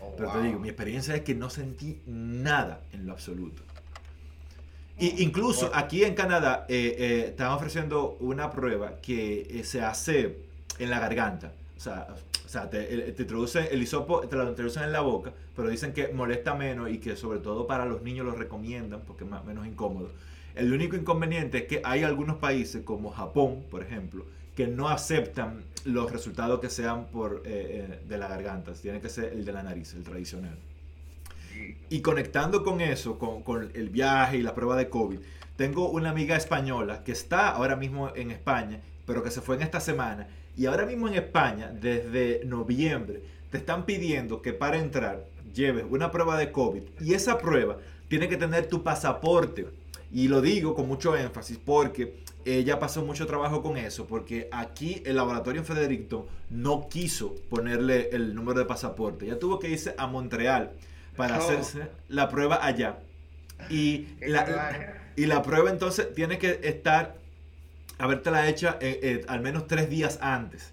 Oh, 0.00 0.14
Pero 0.16 0.30
te 0.32 0.42
digo, 0.42 0.58
mi 0.58 0.68
experiencia 0.68 1.14
es 1.14 1.22
que 1.22 1.34
no 1.34 1.50
sentí 1.50 2.00
nada 2.06 2.80
en 2.92 3.06
lo 3.06 3.12
absoluto. 3.12 3.62
Y 4.98 5.22
incluso 5.24 5.70
aquí 5.74 6.04
en 6.04 6.14
Canadá 6.14 6.66
eh, 6.68 6.94
eh, 6.98 7.24
están 7.30 7.50
ofreciendo 7.50 8.16
una 8.20 8.50
prueba 8.50 9.00
que 9.00 9.62
se 9.64 9.82
hace 9.82 10.38
en 10.78 10.90
la 10.90 11.00
garganta. 11.00 11.52
O 11.76 11.80
sea, 11.80 12.06
sea, 12.54 12.70
te, 12.70 12.82
te 13.12 13.22
introducen 13.22 13.66
el 13.70 13.82
hisopo, 13.82 14.20
te 14.20 14.36
lo 14.36 14.48
introducen 14.48 14.84
en 14.84 14.92
la 14.92 15.00
boca, 15.00 15.32
pero 15.54 15.68
dicen 15.68 15.92
que 15.92 16.08
molesta 16.08 16.54
menos 16.54 16.90
y 16.90 16.98
que 16.98 17.16
sobre 17.16 17.40
todo 17.40 17.66
para 17.66 17.84
los 17.84 18.02
niños 18.02 18.26
lo 18.26 18.32
recomiendan 18.32 19.00
porque 19.06 19.24
es 19.24 19.30
menos 19.44 19.66
incómodo. 19.66 20.10
El 20.54 20.72
único 20.72 20.94
inconveniente 20.96 21.58
es 21.58 21.64
que 21.64 21.80
hay 21.84 22.04
algunos 22.04 22.36
países 22.36 22.82
como 22.84 23.10
Japón, 23.10 23.64
por 23.70 23.82
ejemplo, 23.82 24.24
que 24.54 24.68
no 24.68 24.88
aceptan 24.88 25.64
los 25.84 26.12
resultados 26.12 26.60
que 26.60 26.70
sean 26.70 27.06
por, 27.06 27.42
eh, 27.44 27.88
eh, 27.90 28.00
de 28.08 28.18
la 28.18 28.28
garganta, 28.28 28.72
tiene 28.74 29.00
que 29.00 29.08
ser 29.08 29.32
el 29.32 29.44
de 29.44 29.52
la 29.52 29.62
nariz, 29.62 29.94
el 29.94 30.04
tradicional. 30.04 30.56
Y 31.90 32.00
conectando 32.00 32.62
con 32.62 32.80
eso, 32.80 33.18
con, 33.18 33.42
con, 33.42 33.70
el 33.74 33.88
viaje 33.88 34.38
y 34.38 34.42
la 34.42 34.54
prueba 34.54 34.76
de 34.76 34.88
COVID, 34.88 35.18
tengo 35.56 35.88
una 35.88 36.10
amiga 36.10 36.36
española 36.36 37.02
que 37.04 37.12
está 37.12 37.50
ahora 37.50 37.76
mismo 37.76 38.12
en 38.14 38.30
España, 38.30 38.80
pero 39.06 39.22
que 39.22 39.30
se 39.30 39.40
fue 39.40 39.56
en 39.56 39.62
esta 39.62 39.80
semana 39.80 40.28
y 40.56 40.66
ahora 40.66 40.86
mismo 40.86 41.08
en 41.08 41.14
España, 41.14 41.70
desde 41.72 42.42
noviembre, 42.44 43.22
te 43.50 43.58
están 43.58 43.84
pidiendo 43.84 44.42
que 44.42 44.52
para 44.52 44.78
entrar 44.78 45.24
lleves 45.54 45.84
una 45.88 46.10
prueba 46.10 46.36
de 46.36 46.50
COVID 46.50 46.82
y 47.00 47.14
esa 47.14 47.38
prueba 47.38 47.76
tiene 48.08 48.28
que 48.28 48.36
tener 48.36 48.66
tu 48.66 48.82
pasaporte. 48.82 49.66
Y 50.12 50.28
lo 50.28 50.40
digo 50.40 50.74
con 50.74 50.86
mucho 50.86 51.16
énfasis 51.16 51.58
porque 51.64 52.16
ella 52.44 52.78
pasó 52.78 53.04
mucho 53.04 53.26
trabajo 53.26 53.62
con 53.62 53.76
eso, 53.76 54.06
porque 54.06 54.48
aquí 54.52 55.02
el 55.06 55.16
laboratorio 55.16 55.60
en 55.60 55.66
Fredericton 55.66 56.26
no 56.50 56.88
quiso 56.88 57.34
ponerle 57.48 58.10
el 58.12 58.34
número 58.34 58.60
de 58.60 58.66
pasaporte. 58.66 59.26
Ya 59.26 59.38
tuvo 59.38 59.58
que 59.58 59.68
irse 59.68 59.94
a 59.96 60.06
Montreal 60.06 60.72
para 61.16 61.36
hacerse 61.36 61.88
la 62.08 62.28
prueba 62.28 62.64
allá. 62.64 62.98
Y 63.70 64.08
la, 64.20 65.00
y 65.16 65.26
la 65.26 65.42
prueba 65.42 65.70
entonces 65.70 66.12
tiene 66.14 66.38
que 66.38 66.60
estar, 66.62 67.16
habértela 67.98 68.48
hecha 68.48 68.78
eh, 68.80 69.00
eh, 69.02 69.24
al 69.28 69.40
menos 69.40 69.66
tres 69.66 69.88
días 69.88 70.18
antes. 70.20 70.72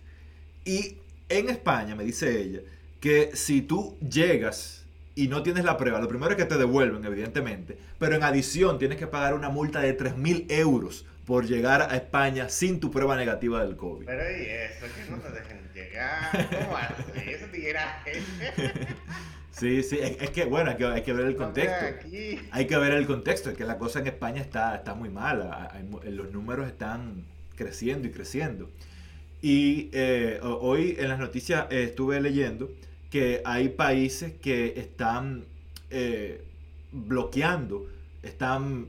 Y 0.65 0.97
en 1.29 1.49
España, 1.49 1.95
me 1.95 2.03
dice 2.03 2.39
ella, 2.41 2.59
que 2.99 3.31
si 3.33 3.61
tú 3.61 3.97
llegas 3.99 4.85
y 5.15 5.27
no 5.27 5.43
tienes 5.43 5.65
la 5.65 5.77
prueba, 5.77 5.99
lo 5.99 6.07
primero 6.07 6.31
es 6.31 6.37
que 6.37 6.45
te 6.45 6.57
devuelven, 6.57 7.03
evidentemente, 7.05 7.77
pero 7.99 8.15
en 8.15 8.23
adición 8.23 8.79
tienes 8.79 8.97
que 8.97 9.07
pagar 9.07 9.33
una 9.33 9.49
multa 9.49 9.81
de 9.81 9.97
3.000 9.97 10.45
euros 10.49 11.05
por 11.25 11.45
llegar 11.45 11.81
a 11.81 11.95
España 11.95 12.49
sin 12.49 12.79
tu 12.79 12.91
prueba 12.91 13.15
negativa 13.15 13.63
del 13.63 13.75
COVID. 13.75 14.05
Pero 14.05 14.37
y 14.37 14.43
eso, 14.43 14.85
que 14.95 15.11
no 15.11 15.17
te 15.17 15.31
dejen 15.31 15.69
llegar, 15.73 16.49
¿cómo 16.49 16.77
así? 16.77 17.29
Eso 17.29 17.45
Sí, 19.61 19.83
sí, 19.83 19.99
es, 20.01 20.31
que 20.31 20.45
bueno, 20.45 20.71
hay 20.71 20.75
que, 20.75 20.85
hay 20.87 21.03
que 21.03 21.13
ver 21.13 21.27
el 21.27 21.35
contexto. 21.35 21.85
Hay 22.49 22.65
que 22.65 22.77
ver 22.77 22.93
el 22.93 23.05
contexto, 23.05 23.51
es 23.51 23.55
que 23.55 23.63
la 23.63 23.77
cosa 23.77 23.99
en 23.99 24.07
España 24.07 24.41
está, 24.41 24.73
está 24.73 24.95
muy 24.95 25.09
mala, 25.09 25.71
los 26.03 26.31
números 26.31 26.65
están 26.65 27.25
creciendo 27.55 28.07
y 28.07 28.11
creciendo. 28.11 28.71
Y 29.39 29.89
eh, 29.91 30.39
hoy 30.41 30.95
en 30.97 31.09
las 31.09 31.19
noticias 31.19 31.67
eh, 31.69 31.83
estuve 31.83 32.19
leyendo 32.19 32.71
que 33.11 33.43
hay 33.45 33.69
países 33.69 34.33
que 34.41 34.73
están 34.77 35.43
eh, 35.91 36.41
bloqueando, 36.91 37.85
están 38.23 38.87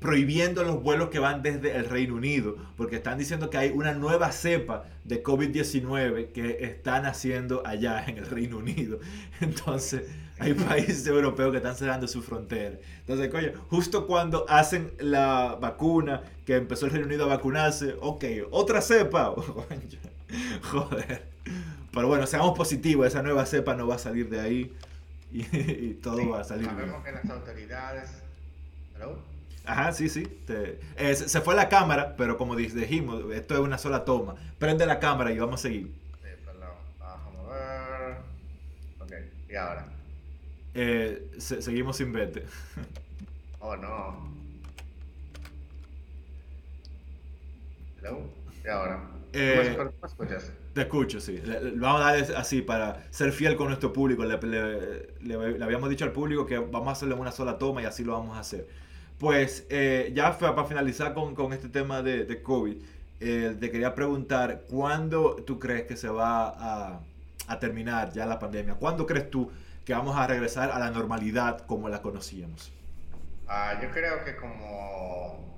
prohibiendo 0.00 0.64
los 0.64 0.82
vuelos 0.82 1.08
que 1.08 1.18
van 1.18 1.42
desde 1.42 1.76
el 1.76 1.86
Reino 1.86 2.14
Unido, 2.14 2.56
porque 2.76 2.96
están 2.96 3.18
diciendo 3.18 3.50
que 3.50 3.58
hay 3.58 3.70
una 3.70 3.94
nueva 3.94 4.32
cepa 4.32 4.84
de 5.04 5.22
COVID-19 5.22 6.32
que 6.32 6.64
están 6.64 7.06
haciendo 7.06 7.66
allá 7.66 8.04
en 8.06 8.18
el 8.18 8.26
Reino 8.26 8.58
Unido. 8.58 8.98
Entonces, 9.40 10.02
hay 10.38 10.54
países 10.54 11.06
europeos 11.06 11.52
que 11.52 11.58
están 11.58 11.76
cerrando 11.76 12.08
su 12.08 12.22
frontera. 12.22 12.76
Entonces, 13.00 13.30
coño, 13.30 13.52
justo 13.68 14.06
cuando 14.06 14.44
hacen 14.48 14.92
la 14.98 15.56
vacuna, 15.60 16.22
que 16.44 16.56
empezó 16.56 16.86
el 16.86 16.92
Reino 16.92 17.06
Unido 17.06 17.24
a 17.24 17.28
vacunarse, 17.28 17.94
ok, 18.00 18.24
otra 18.50 18.80
cepa. 18.80 19.34
Joder. 20.62 21.22
Pero 21.92 22.08
bueno, 22.08 22.26
seamos 22.26 22.56
positivos, 22.56 23.06
esa 23.06 23.22
nueva 23.22 23.46
cepa 23.46 23.74
no 23.74 23.86
va 23.86 23.94
a 23.94 23.98
salir 23.98 24.28
de 24.28 24.40
ahí 24.40 24.72
y, 25.32 25.94
todo 26.02 26.28
va 26.28 26.40
a 26.40 26.44
salir. 26.44 26.66
Sabemos 26.66 27.04
que 27.04 27.12
las 27.12 27.30
autoridades... 27.30 28.10
Ajá, 29.64 29.92
sí, 29.92 30.08
sí. 30.08 30.26
Eh, 30.96 31.14
se 31.14 31.40
fue 31.40 31.54
la 31.54 31.68
cámara, 31.68 32.14
pero 32.16 32.36
como 32.36 32.54
dijimos, 32.54 33.24
esto 33.32 33.54
es 33.54 33.60
una 33.60 33.78
sola 33.78 34.04
toma. 34.04 34.34
Prende 34.58 34.84
la 34.84 34.98
cámara 34.98 35.32
y 35.32 35.38
vamos 35.38 35.60
a 35.60 35.62
seguir. 35.62 35.94
Sí, 36.22 36.28
perdón. 36.44 36.68
Vamos 36.98 37.50
a 37.50 37.54
ver. 37.54 38.16
Ok, 39.00 39.12
¿y 39.48 39.54
ahora? 39.54 39.86
Eh, 40.74 41.30
seguimos 41.38 41.96
sin 41.96 42.12
verte. 42.12 42.44
oh, 43.60 43.76
no. 43.76 44.34
Hello. 47.98 48.20
¿Y 48.62 48.68
ahora? 48.68 49.02
Eh, 49.32 49.76
¿Me 49.78 50.06
escuchas? 50.06 50.52
Te 50.74 50.82
escucho, 50.82 51.20
sí. 51.20 51.40
vamos 51.76 52.02
a 52.02 52.12
dar 52.12 52.36
así 52.36 52.60
para 52.60 53.04
ser 53.10 53.32
fiel 53.32 53.56
con 53.56 53.68
nuestro 53.68 53.92
público. 53.92 54.24
le 54.24 55.64
habíamos 55.64 55.88
dicho 55.88 56.04
al 56.04 56.12
público 56.12 56.44
que 56.44 56.58
vamos 56.58 56.88
a 56.88 56.92
hacerlo 56.92 57.14
en 57.14 57.20
una 57.20 57.32
sola 57.32 57.58
toma 57.58 57.80
y 57.82 57.84
así 57.86 58.04
lo 58.04 58.12
vamos 58.12 58.36
a 58.36 58.40
hacer. 58.40 58.68
Pues 59.18 59.66
eh, 59.70 60.12
ya 60.14 60.36
para 60.36 60.64
finalizar 60.64 61.14
con, 61.14 61.34
con, 61.34 61.52
este 61.52 61.68
tema 61.68 62.02
de, 62.02 62.24
de 62.24 62.42
COVID, 62.42 62.76
eh, 63.20 63.56
te 63.58 63.70
quería 63.70 63.94
preguntar, 63.94 64.62
¿cuándo 64.68 65.36
tú 65.46 65.58
crees 65.58 65.84
que 65.84 65.96
se 65.96 66.08
va 66.08 66.48
a, 66.48 67.00
a, 67.46 67.58
terminar 67.60 68.12
ya 68.12 68.26
la 68.26 68.38
pandemia? 68.38 68.74
¿Cuándo 68.74 69.06
crees 69.06 69.30
tú 69.30 69.50
que 69.84 69.92
vamos 69.92 70.16
a 70.16 70.26
regresar 70.26 70.70
a 70.72 70.78
la 70.78 70.90
normalidad 70.90 71.64
como 71.66 71.88
la 71.88 72.02
conocíamos? 72.02 72.72
Ah, 73.46 73.78
yo 73.80 73.90
creo 73.90 74.24
que 74.24 74.36
como... 74.36 75.54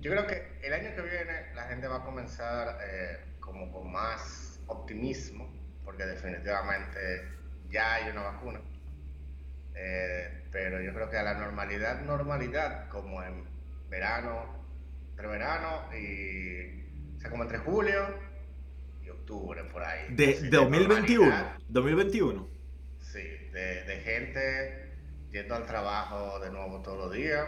Yo 0.00 0.12
creo 0.12 0.26
que 0.26 0.58
el 0.62 0.72
año 0.72 0.94
que 0.94 1.02
viene 1.02 1.54
la 1.54 1.64
gente 1.64 1.88
va 1.88 1.96
a 1.96 2.04
comenzar 2.04 2.78
eh, 2.82 3.18
como 3.40 3.70
con 3.72 3.90
más 3.90 4.60
optimismo, 4.66 5.48
porque 5.84 6.04
definitivamente 6.04 7.28
ya 7.70 7.94
hay 7.94 8.10
una 8.10 8.22
vacuna. 8.22 8.60
Eh, 9.76 10.48
pero 10.50 10.80
yo 10.80 10.94
creo 10.94 11.10
que 11.10 11.18
a 11.18 11.22
la 11.22 11.34
normalidad, 11.34 12.00
normalidad, 12.00 12.88
como 12.88 13.22
en 13.22 13.44
verano, 13.90 14.64
entre 15.10 15.26
verano 15.26 15.94
y, 15.94 17.16
o 17.16 17.20
sea, 17.20 17.30
como 17.30 17.42
entre 17.42 17.58
julio 17.58 18.18
y 19.04 19.10
octubre, 19.10 19.62
por 19.64 19.84
ahí. 19.84 20.14
¿De, 20.14 20.48
2021? 20.48 21.30
¿2021? 21.70 22.48
Sí, 22.98 23.20
de, 23.52 23.84
de, 23.84 23.96
gente 24.00 24.96
yendo 25.30 25.54
al 25.54 25.66
trabajo 25.66 26.40
de 26.40 26.50
nuevo 26.50 26.80
todos 26.80 26.98
los 26.98 27.12
días. 27.12 27.46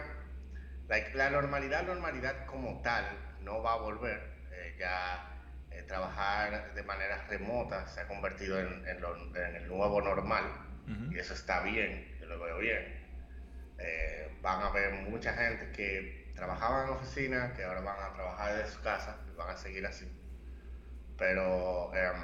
la 1.15 1.29
normalidad, 1.31 1.85
normalidad 1.85 2.45
como 2.45 2.81
tal, 2.83 3.05
no 3.41 3.63
va 3.63 3.73
a 3.73 3.77
volver. 3.77 4.21
Eh, 4.51 4.75
ya 4.79 5.41
eh, 5.71 5.83
trabajar 5.83 6.75
de 6.75 6.83
manera 6.83 7.25
remota 7.27 7.87
se 7.87 8.01
ha 8.01 8.07
convertido 8.07 8.59
en, 8.59 8.87
en, 8.87 9.55
el 9.55 9.67
nuevo 9.67 10.01
normal 10.01 10.69
y 11.11 11.19
eso 11.19 11.33
está 11.33 11.61
bien, 11.61 12.17
lo 12.29 12.39
veo 12.39 12.57
bien. 12.59 12.99
Eh, 13.79 14.31
van 14.41 14.61
a 14.61 14.67
haber 14.67 14.93
mucha 15.09 15.33
gente 15.33 15.71
que 15.71 16.31
trabajaba 16.35 16.83
en 16.85 16.89
oficina, 16.89 17.53
que 17.55 17.63
ahora 17.63 17.81
van 17.81 17.99
a 17.99 18.13
trabajar 18.13 18.57
desde 18.57 18.71
su 18.71 18.81
casa 18.81 19.17
y 19.31 19.35
van 19.35 19.49
a 19.49 19.57
seguir 19.57 19.85
así. 19.85 20.07
Pero 21.17 21.93
em, 21.93 22.21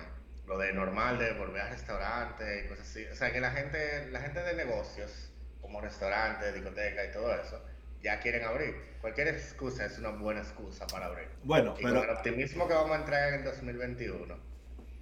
lo 0.47 0.57
de 0.57 0.73
normal 0.73 1.17
de 1.17 1.33
volver 1.33 1.61
a 1.61 1.69
restaurantes 1.69 2.65
y 2.65 2.67
cosas 2.69 2.87
así, 2.87 3.05
o 3.05 3.15
sea 3.15 3.31
que 3.31 3.41
la 3.41 3.51
gente, 3.51 4.09
la 4.11 4.21
gente 4.21 4.41
de 4.41 4.53
negocios, 4.53 5.31
como 5.61 5.81
restaurantes, 5.81 6.53
discotecas 6.53 7.09
y 7.09 7.11
todo 7.11 7.33
eso, 7.35 7.61
ya 8.01 8.19
quieren 8.19 8.43
abrir. 8.45 8.75
Cualquier 9.01 9.29
excusa 9.29 9.85
es 9.85 9.97
una 9.97 10.09
buena 10.09 10.41
excusa 10.41 10.85
para 10.87 11.07
abrir. 11.07 11.27
Bueno, 11.43 11.75
y 11.77 11.83
con 11.83 11.97
el 11.97 12.09
optimismo 12.09 12.67
que 12.67 12.73
vamos 12.73 12.91
a 12.91 12.99
entrar 12.99 13.29
en 13.29 13.39
el 13.39 13.43
2021, 13.43 14.37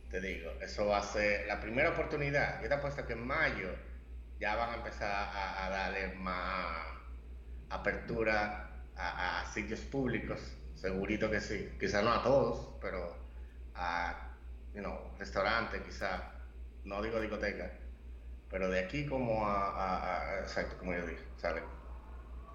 te 0.09 0.21
digo, 0.21 0.51
eso 0.61 0.87
va 0.87 0.99
a 0.99 1.03
ser 1.03 1.45
la 1.47 1.59
primera 1.59 1.89
oportunidad. 1.89 2.61
Yo 2.61 2.69
te 2.69 2.75
apuesto 2.75 3.05
que 3.05 3.13
en 3.13 3.25
mayo 3.25 3.69
ya 4.39 4.55
van 4.55 4.69
a 4.71 4.75
empezar 4.75 5.11
a, 5.11 5.69
darle 5.69 6.15
más 6.15 6.87
apertura 7.69 8.69
a, 8.95 9.45
sitios 9.53 9.79
públicos, 9.81 10.39
segurito 10.75 11.29
que 11.29 11.39
sí, 11.39 11.69
quizás 11.79 12.03
no 12.03 12.11
a 12.11 12.23
todos, 12.23 12.75
pero 12.81 13.15
a 13.75 14.35
you 14.73 14.81
know, 14.81 14.97
restaurantes, 15.17 15.81
quizás, 15.81 16.21
no 16.83 17.01
digo 17.01 17.19
discoteca, 17.19 17.71
pero 18.49 18.69
de 18.69 18.79
aquí 18.79 19.05
como 19.05 19.47
a, 19.47 20.39
exacto, 20.41 20.77
como 20.77 20.93
yo 20.93 21.05
dije, 21.05 21.23
¿sabes? 21.37 21.63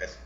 Eso. 0.01 0.19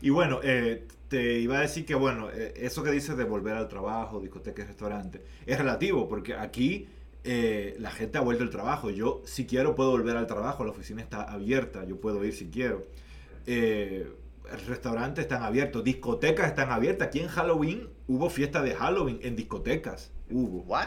Y 0.00 0.10
bueno, 0.10 0.40
eh, 0.42 0.86
te 1.08 1.38
iba 1.38 1.58
a 1.58 1.60
decir 1.62 1.84
que, 1.84 1.94
bueno, 1.94 2.30
eh, 2.30 2.54
eso 2.56 2.82
que 2.82 2.90
dices 2.90 3.16
de 3.16 3.24
volver 3.24 3.54
al 3.54 3.68
trabajo, 3.68 4.20
discoteca 4.20 4.62
y 4.62 4.66
restaurante, 4.66 5.24
es 5.44 5.58
relativo, 5.58 6.08
porque 6.08 6.34
aquí 6.34 6.88
eh, 7.24 7.76
la 7.78 7.90
gente 7.90 8.18
ha 8.18 8.20
vuelto 8.20 8.42
al 8.42 8.50
trabajo. 8.50 8.90
Yo, 8.90 9.22
si 9.24 9.46
quiero, 9.46 9.74
puedo 9.74 9.90
volver 9.90 10.16
al 10.16 10.26
trabajo. 10.26 10.64
La 10.64 10.70
oficina 10.70 11.02
está 11.02 11.22
abierta. 11.22 11.84
Yo 11.84 12.00
puedo 12.00 12.24
ir 12.24 12.34
si 12.34 12.48
quiero. 12.48 12.86
Eh, 13.46 14.10
restaurantes 14.66 15.22
están 15.22 15.42
abiertos. 15.42 15.84
Discotecas 15.84 16.48
están 16.48 16.70
abiertas. 16.70 17.08
Aquí 17.08 17.20
en 17.20 17.28
Halloween 17.28 17.88
hubo 18.06 18.30
fiesta 18.30 18.62
de 18.62 18.74
Halloween 18.74 19.18
en 19.22 19.36
discotecas. 19.36 20.10
Hubo. 20.30 20.62
¿What? 20.62 20.86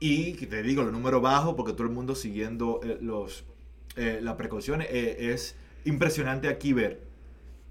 Y 0.00 0.32
te 0.34 0.62
digo, 0.62 0.82
los 0.82 0.92
números 0.92 1.22
bajos 1.22 1.54
porque 1.54 1.72
todo 1.72 1.84
el 1.84 1.92
mundo 1.92 2.14
siguiendo 2.14 2.80
eh, 2.82 2.98
los, 3.00 3.44
las 3.94 4.34
precauciones. 4.34 4.88
es 4.90 5.54
impresionante 5.84 6.48
aquí 6.48 6.72
ver. 6.72 7.02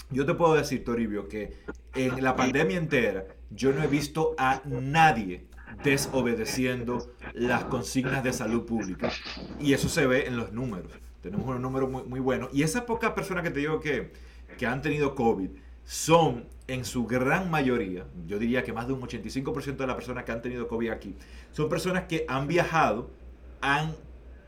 Yo 0.09 0.25
te 0.25 0.33
puedo 0.33 0.55
decir, 0.55 0.83
Toribio, 0.83 1.27
que 1.27 1.53
en 1.95 2.23
la 2.23 2.35
pandemia 2.35 2.77
entera 2.77 3.25
yo 3.49 3.73
no 3.73 3.83
he 3.83 3.87
visto 3.87 4.33
a 4.37 4.61
nadie 4.65 5.45
desobedeciendo 5.83 7.13
las 7.33 7.65
consignas 7.65 8.23
de 8.23 8.33
salud 8.33 8.65
pública. 8.65 9.11
Y 9.59 9.73
eso 9.73 9.89
se 9.89 10.05
ve 10.07 10.27
en 10.27 10.37
los 10.37 10.51
números. 10.51 10.91
Tenemos 11.21 11.47
unos 11.47 11.61
números 11.61 11.89
muy, 11.89 12.03
muy 12.03 12.19
buenos. 12.19 12.49
Y 12.53 12.63
esas 12.63 12.83
pocas 12.83 13.11
personas 13.11 13.43
que 13.43 13.51
te 13.51 13.59
digo 13.59 13.79
que, 13.79 14.11
que 14.57 14.65
han 14.65 14.81
tenido 14.81 15.15
COVID 15.15 15.49
son 15.83 16.47
en 16.67 16.85
su 16.85 17.05
gran 17.05 17.51
mayoría, 17.51 18.05
yo 18.25 18.39
diría 18.39 18.63
que 18.63 18.71
más 18.71 18.87
de 18.87 18.93
un 18.93 19.01
85% 19.01 19.75
de 19.75 19.87
las 19.87 19.95
personas 19.95 20.23
que 20.23 20.31
han 20.31 20.41
tenido 20.41 20.67
COVID 20.67 20.89
aquí, 20.89 21.15
son 21.51 21.67
personas 21.67 22.05
que 22.05 22.25
han 22.29 22.47
viajado, 22.47 23.11
han 23.59 23.93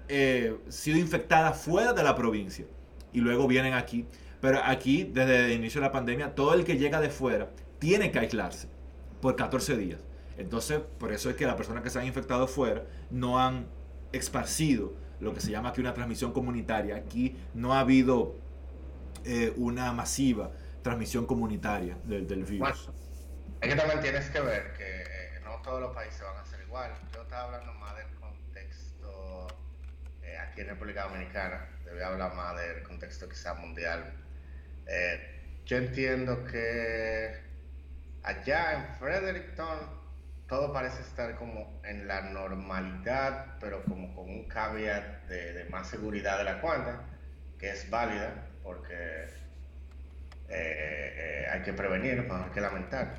eh, 0.08 0.58
sido 0.70 0.98
infectadas 0.98 1.62
fuera 1.62 1.92
de 1.92 2.04
la 2.04 2.16
provincia 2.16 2.66
y 3.12 3.20
luego 3.20 3.48
vienen 3.48 3.74
aquí. 3.74 4.06
Pero 4.40 4.60
aquí, 4.64 5.04
desde 5.04 5.46
el 5.46 5.52
inicio 5.54 5.82
de 5.82 5.88
la 5.88 5.92
pandemia, 5.92 6.36
todo 6.36 6.54
el 6.54 6.64
que 6.64 6.78
llega 6.78 7.00
de 7.00 7.10
fuera 7.10 7.50
tiene 7.80 8.12
que 8.12 8.20
aislarse 8.20 8.68
por 9.22 9.36
14 9.36 9.78
días. 9.78 10.00
Entonces, 10.38 10.80
por 11.00 11.12
eso 11.12 11.30
es 11.30 11.36
que 11.36 11.46
las 11.46 11.56
personas 11.56 11.84
que 11.84 11.90
se 11.90 12.00
han 12.00 12.06
infectado 12.06 12.48
fuera 12.48 12.84
no 13.10 13.40
han 13.40 13.68
esparcido 14.12 14.94
lo 15.20 15.34
que 15.34 15.40
se 15.40 15.52
llama 15.52 15.70
aquí 15.70 15.82
una 15.82 15.94
transmisión 15.94 16.34
comunitaria. 16.34 16.96
Aquí 16.96 17.38
no 17.54 17.74
ha 17.74 17.80
habido 17.80 18.36
eh, 19.26 19.54
una 19.58 19.92
masiva 19.94 20.52
transmisión 20.82 21.26
comunitaria 21.26 21.98
del, 22.04 22.26
virus. 22.26 22.60
Bueno, 22.60 22.76
es 23.62 23.70
que 23.70 23.76
también 23.76 24.02
tienes 24.02 24.30
que 24.30 24.42
ver 24.42 24.74
que 24.74 25.02
eh, 25.02 25.40
no 25.44 25.62
todos 25.62 25.82
los 25.82 25.96
países 25.96 26.22
van 26.22 26.38
a 26.38 26.46
ser 26.46 26.62
igual. 26.62 26.92
Yo 27.14 27.22
estaba 27.22 27.46
hablando 27.46 27.74
más 27.74 27.96
del 27.96 28.08
contexto 28.20 29.48
eh, 30.22 30.38
aquí 30.38 30.62
en 30.62 30.68
República 30.68 31.04
Dominicana, 31.06 31.70
debe 31.86 32.04
hablar 32.04 32.36
más 32.36 32.56
del 32.58 32.84
contexto 32.84 33.30
quizá 33.30 33.54
mundial. 33.54 34.14
Eh, 34.88 35.62
yo 35.66 35.78
entiendo 35.78 36.44
que 36.44 37.42
allá 38.24 38.74
en 38.74 38.96
Fredericton 39.00 40.03
todo 40.48 40.74
parece 40.74 41.02
estar 41.02 41.36
como 41.36 41.82
en 41.84 42.08
la 42.08 42.22
normalidad, 42.22 43.58
pero 43.60 43.84
como 43.84 44.14
con 44.16 44.30
un 44.30 44.48
caveat 44.48 45.28
de, 45.28 45.66
más 45.70 45.90
seguridad 45.90 46.38
de 46.38 46.44
la 46.44 46.62
cuenta, 46.62 47.02
que 47.60 47.72
es 47.72 47.90
válida, 47.90 48.48
porque 48.64 49.28
hay 51.52 51.62
que 51.64 51.74
prevenir, 51.74 52.22
mejor 52.22 52.52
que 52.52 52.62
lamentar. 52.62 53.16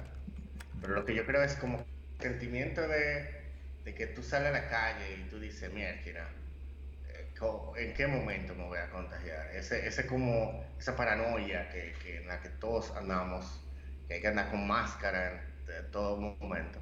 Pero 0.81 0.95
lo 0.95 1.05
que 1.05 1.15
yo 1.15 1.25
creo 1.27 1.43
es 1.43 1.57
como 1.57 1.85
sentimiento 2.21 2.87
de 2.87 3.45
de 3.85 3.95
que 3.95 4.07
tú 4.07 4.23
sales 4.23 4.49
a 4.49 4.53
la 4.53 4.69
calle 4.69 5.19
y 5.19 5.29
tú 5.29 5.39
dices, 5.39 5.71
mira, 5.73 5.91
eh, 5.91 7.35
¿en 7.77 7.95
qué 7.95 8.07
momento 8.07 8.55
me 8.55 8.65
voy 8.65 8.79
a 8.79 8.91
contagiar? 8.91 9.55
Ese, 9.55 9.87
ese 9.87 10.07
como, 10.07 10.65
esa 10.79 10.97
paranoia 10.97 11.69
que, 11.69 11.93
que, 12.03 12.17
en 12.17 12.27
la 12.27 12.41
que 12.41 12.49
todos 12.49 12.97
andamos, 12.97 13.61
que 14.09 14.15
hay 14.15 14.21
que 14.23 14.29
andar 14.29 14.51
con 14.51 14.67
máscara 14.67 15.33
en, 15.69 15.91
todo 15.91 16.17
momento. 16.17 16.79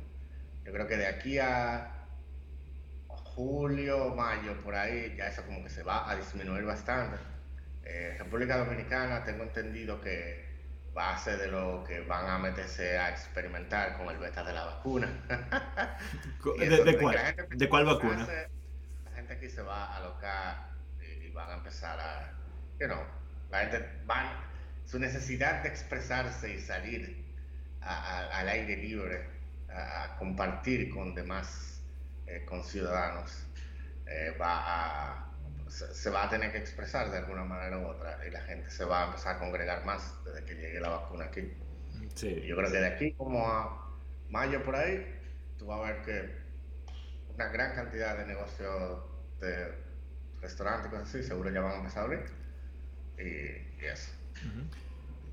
Yo 0.64 0.72
creo 0.72 0.86
que 0.86 0.96
de 0.96 1.06
aquí 1.06 1.38
a 1.38 2.02
julio, 3.08 4.14
mayo, 4.14 4.60
por 4.62 4.74
ahí, 4.74 5.14
ya 5.16 5.28
eso 5.28 5.42
como 5.44 5.62
que 5.62 5.70
se 5.70 5.82
va 5.82 6.10
a 6.10 6.16
disminuir 6.16 6.64
bastante. 6.64 7.16
Eh, 7.84 8.16
República 8.18 8.58
Dominicana 8.58 9.24
tengo 9.24 9.42
entendido 9.42 10.00
que 10.00 10.52
base 10.94 11.36
de 11.36 11.48
lo 11.48 11.84
que 11.84 12.00
van 12.00 12.28
a 12.28 12.38
meterse 12.38 12.98
a 12.98 13.10
experimentar 13.10 13.96
con 13.96 14.08
el 14.08 14.18
beta 14.18 14.44
de 14.44 14.52
la 14.52 14.64
vacuna. 14.64 15.08
¿De, 16.58 16.98
cuál? 16.98 17.16
¿De 17.50 17.68
cuál 17.68 17.84
vacuna? 17.86 18.26
la 19.04 19.10
gente 19.12 19.32
aquí 19.32 19.48
se 19.48 19.62
va 19.62 19.86
a 19.86 19.96
alocar 19.96 20.68
y, 21.00 21.30
van 21.30 21.50
a 21.50 21.54
empezar 21.54 21.98
a, 21.98 22.30
you 22.78 22.86
know, 22.86 23.02
la 23.50 23.60
gente 23.60 23.88
van, 24.04 24.26
su 24.84 24.98
necesidad 24.98 25.62
de 25.62 25.70
expresarse 25.70 26.52
y 26.52 26.60
salir 26.60 27.24
al 27.80 28.48
aire 28.48 28.76
libre, 28.76 29.26
a, 29.74 30.16
compartir 30.18 30.90
con 30.90 31.14
demás 31.14 31.82
eh, 32.26 32.44
conciudadanos, 32.44 33.46
eh, 34.06 34.36
va 34.40 35.18
a 35.18 35.32
se, 35.72 36.10
va 36.10 36.24
a 36.24 36.28
tener 36.28 36.52
que 36.52 36.58
expresar 36.58 37.10
de 37.10 37.18
alguna 37.18 37.44
manera 37.44 37.78
u 37.78 37.86
otra 37.86 38.18
y 38.26 38.30
la 38.30 38.40
gente 38.42 38.70
se 38.70 38.84
va 38.84 39.04
a 39.04 39.06
empezar 39.06 39.36
a 39.36 39.38
congregar 39.38 39.84
más 39.84 40.14
desde 40.24 40.44
que 40.44 40.54
llegue 40.54 40.80
la 40.80 40.90
vacuna 40.90 41.24
aquí. 41.24 41.50
Sí. 42.14 42.42
Yo 42.46 42.56
creo 42.56 42.70
que 42.70 42.78
de 42.78 42.86
aquí 42.86 43.12
como 43.12 43.46
a 43.46 43.90
mayo 44.28 44.62
por 44.62 44.76
ahí, 44.76 45.06
tú 45.58 45.66
vas 45.66 45.80
a 45.80 45.92
ver 45.92 46.02
que 46.02 46.42
una 47.34 47.48
gran 47.48 47.74
cantidad 47.74 48.18
de 48.18 48.26
negocios 48.26 49.02
de 49.40 49.72
restaurantes 50.40 50.88
y 50.88 50.90
cosas 50.90 51.08
así, 51.08 51.22
seguro 51.22 51.50
ya 51.50 51.60
van 51.60 51.72
a 51.72 51.76
empezar 51.76 52.02
a 52.02 52.04
abrir. 52.04 52.24
Y, 53.18 53.84
eso. 53.84 54.12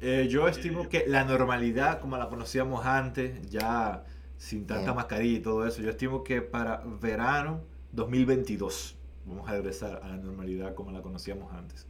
Eh, 0.01 0.27
yo 0.27 0.47
estimo 0.47 0.89
que 0.89 1.05
la 1.07 1.23
normalidad 1.23 1.99
como 1.99 2.17
la 2.17 2.29
conocíamos 2.29 2.85
antes, 2.85 3.49
ya 3.49 4.03
sin 4.39 4.65
tanta 4.65 4.93
mascarilla 4.93 5.37
y 5.37 5.41
todo 5.41 5.67
eso, 5.67 5.81
yo 5.81 5.89
estimo 5.89 6.23
que 6.23 6.41
para 6.41 6.81
verano 7.01 7.61
2022 7.91 8.97
vamos 9.25 9.47
a 9.49 9.51
regresar 9.51 9.99
a 10.01 10.07
la 10.07 10.15
normalidad 10.15 10.73
como 10.73 10.91
la 10.91 11.01
conocíamos 11.01 11.53
antes. 11.53 11.85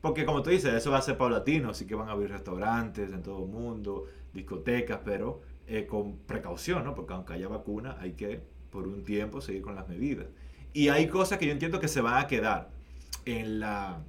Porque 0.00 0.24
como 0.24 0.42
tú 0.42 0.50
dices, 0.50 0.72
eso 0.72 0.92
va 0.92 0.98
a 0.98 1.02
ser 1.02 1.18
paulatino, 1.18 1.70
así 1.70 1.84
que 1.84 1.96
van 1.96 2.08
a 2.08 2.12
abrir 2.12 2.30
restaurantes 2.30 3.12
en 3.12 3.22
todo 3.24 3.44
el 3.44 3.50
mundo, 3.50 4.06
discotecas, 4.32 5.00
pero 5.04 5.40
eh, 5.66 5.84
con 5.84 6.16
precaución, 6.18 6.84
¿no? 6.84 6.94
Porque 6.94 7.12
aunque 7.12 7.32
haya 7.32 7.48
vacuna, 7.48 7.96
hay 8.00 8.12
que 8.12 8.40
por 8.70 8.86
un 8.86 9.04
tiempo 9.04 9.40
seguir 9.40 9.62
con 9.62 9.74
las 9.74 9.88
medidas. 9.88 10.26
Y 10.72 10.90
hay 10.90 11.08
cosas 11.08 11.38
que 11.38 11.46
yo 11.46 11.52
entiendo 11.52 11.80
que 11.80 11.88
se 11.88 12.00
van 12.00 12.22
a 12.22 12.28
quedar 12.28 12.70
en 13.24 13.58
la, 13.58 14.00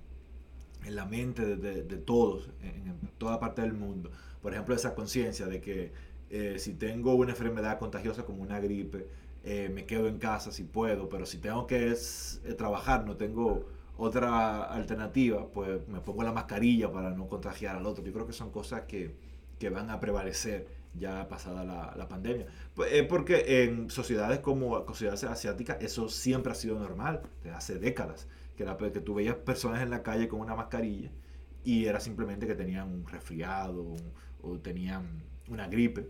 en 0.85 0.95
la 0.95 1.05
mente 1.05 1.55
de, 1.57 1.83
de, 1.83 1.97
todos, 1.97 2.49
en, 2.61 2.87
en, 2.87 2.99
toda 3.17 3.39
parte 3.39 3.61
del 3.61 3.73
mundo. 3.73 4.11
Por 4.41 4.53
ejemplo, 4.53 4.75
esa 4.75 4.95
conciencia 4.95 5.47
de 5.47 5.61
que 5.61 5.91
eh, 6.29 6.57
si 6.59 6.73
tengo 6.73 7.15
una 7.15 7.31
enfermedad 7.31 7.79
contagiosa 7.79 8.23
como 8.23 8.43
una 8.43 8.59
gripe, 8.59 9.07
eh, 9.43 9.69
me 9.73 9.85
quedo 9.85 10.07
en 10.07 10.19
casa 10.19 10.51
si 10.51 10.63
puedo, 10.63 11.09
pero 11.09 11.25
si 11.25 11.37
tengo 11.39 11.65
que 11.65 11.91
eh, 11.91 12.53
trabajar, 12.53 13.05
no 13.05 13.15
tengo 13.15 13.65
otra 13.97 14.63
alternativa, 14.63 15.47
pues 15.47 15.87
me 15.87 15.99
pongo 16.01 16.23
la 16.23 16.31
mascarilla 16.31 16.91
para 16.91 17.09
no 17.11 17.27
contagiar 17.27 17.75
al 17.75 17.85
otro. 17.85 18.03
Yo 18.03 18.13
creo 18.13 18.27
que 18.27 18.33
son 18.33 18.51
cosas 18.51 18.81
que, 18.81 19.15
que 19.57 19.69
van 19.69 19.89
a 19.89 19.99
prevalecer 19.99 20.67
ya 20.93 21.27
pasada 21.27 21.63
la, 21.63 21.93
la 21.97 22.07
pandemia. 22.07 22.45
Pues, 22.75 23.03
porque 23.07 23.63
en 23.63 23.89
sociedades 23.89 24.39
como 24.39 24.85
sociedades 24.87 25.23
asiáticas 25.23 25.77
eso 25.81 26.09
siempre 26.09 26.51
ha 26.51 26.55
sido 26.55 26.79
normal, 26.79 27.21
desde 27.43 27.55
hace 27.55 27.79
décadas, 27.79 28.27
que, 28.59 28.63
era, 28.63 28.77
que 28.77 28.99
tú 28.99 29.13
veías 29.13 29.35
personas 29.35 29.81
en 29.81 29.89
la 29.89 30.03
calle 30.03 30.27
con 30.27 30.41
una 30.41 30.53
mascarilla 30.53 31.09
y 31.63 31.85
era 31.85 32.01
simplemente 32.01 32.45
que 32.45 32.55
tenían 32.55 32.89
un 32.89 33.07
resfriado 33.07 33.95
o 34.41 34.59
tenían 34.59 35.23
una 35.47 35.69
gripe. 35.69 36.09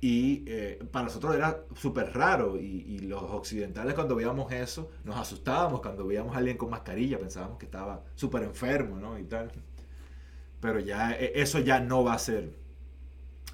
Y 0.00 0.44
eh, 0.48 0.84
para 0.90 1.04
nosotros 1.04 1.36
era 1.36 1.60
súper 1.76 2.12
raro 2.12 2.58
y, 2.58 2.98
los 2.98 3.22
occidentales 3.22 3.94
cuando 3.94 4.16
veíamos 4.16 4.50
eso 4.50 4.90
nos 5.04 5.16
asustábamos 5.16 5.80
cuando 5.80 6.04
veíamos 6.04 6.34
a 6.34 6.38
alguien 6.38 6.56
con 6.56 6.70
mascarilla, 6.70 7.20
pensábamos 7.20 7.56
que 7.56 7.66
estaba 7.66 8.02
súper 8.16 8.42
enfermo, 8.42 8.98
¿no? 8.98 9.16
Y 9.16 9.24
tal. 9.24 9.52
Pero 10.60 10.80
ya 10.80 11.12
e, 11.12 11.40
eso 11.40 11.60
ya 11.60 11.78
no 11.78 12.02
va 12.02 12.14
a 12.14 12.18
ser, 12.18 12.50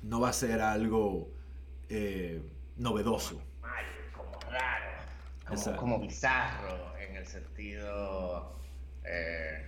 no 0.02 0.20
va 0.20 0.30
a 0.30 0.32
ser 0.32 0.62
algo 0.62 1.28
eh, 1.90 2.40
novedoso. 2.78 3.42
Como 4.16 4.32
raro, 4.50 5.76
como, 5.76 6.00
bizarro 6.00 6.72
en 6.74 6.91
el 7.22 7.28
sentido, 7.28 8.52
eh, 9.04 9.64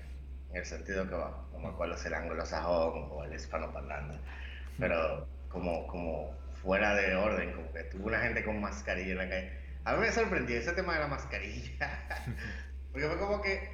en 0.51 0.57
el 0.57 0.67
sentido 0.67 1.09
que 1.09 1.15
va, 1.15 1.47
como 1.53 1.77
cuál 1.77 1.93
es 1.93 2.05
el 2.05 2.15
anglosajón 2.15 3.09
o 3.11 3.25
el 3.25 3.35
hispano 3.35 3.73
parlante. 3.73 4.19
Pero 4.79 5.27
como, 5.49 5.87
como 5.87 6.37
fuera 6.63 6.95
de 6.95 7.15
orden, 7.15 7.53
como 7.53 7.73
que 7.73 7.85
tuvo 7.85 8.09
una 8.09 8.19
gente 8.21 8.45
con 8.45 8.61
mascarilla 8.61 9.13
en 9.13 9.19
la 9.19 9.29
calle. 9.29 9.53
A 9.85 9.95
mí 9.95 10.01
me 10.01 10.13
sorprendió 10.13 10.59
ese 10.59 10.73
tema 10.73 10.95
de 10.95 11.01
la 11.01 11.07
mascarilla, 11.09 12.07
porque 12.93 13.07
fue 13.07 13.19
como 13.19 13.41
que, 13.41 13.69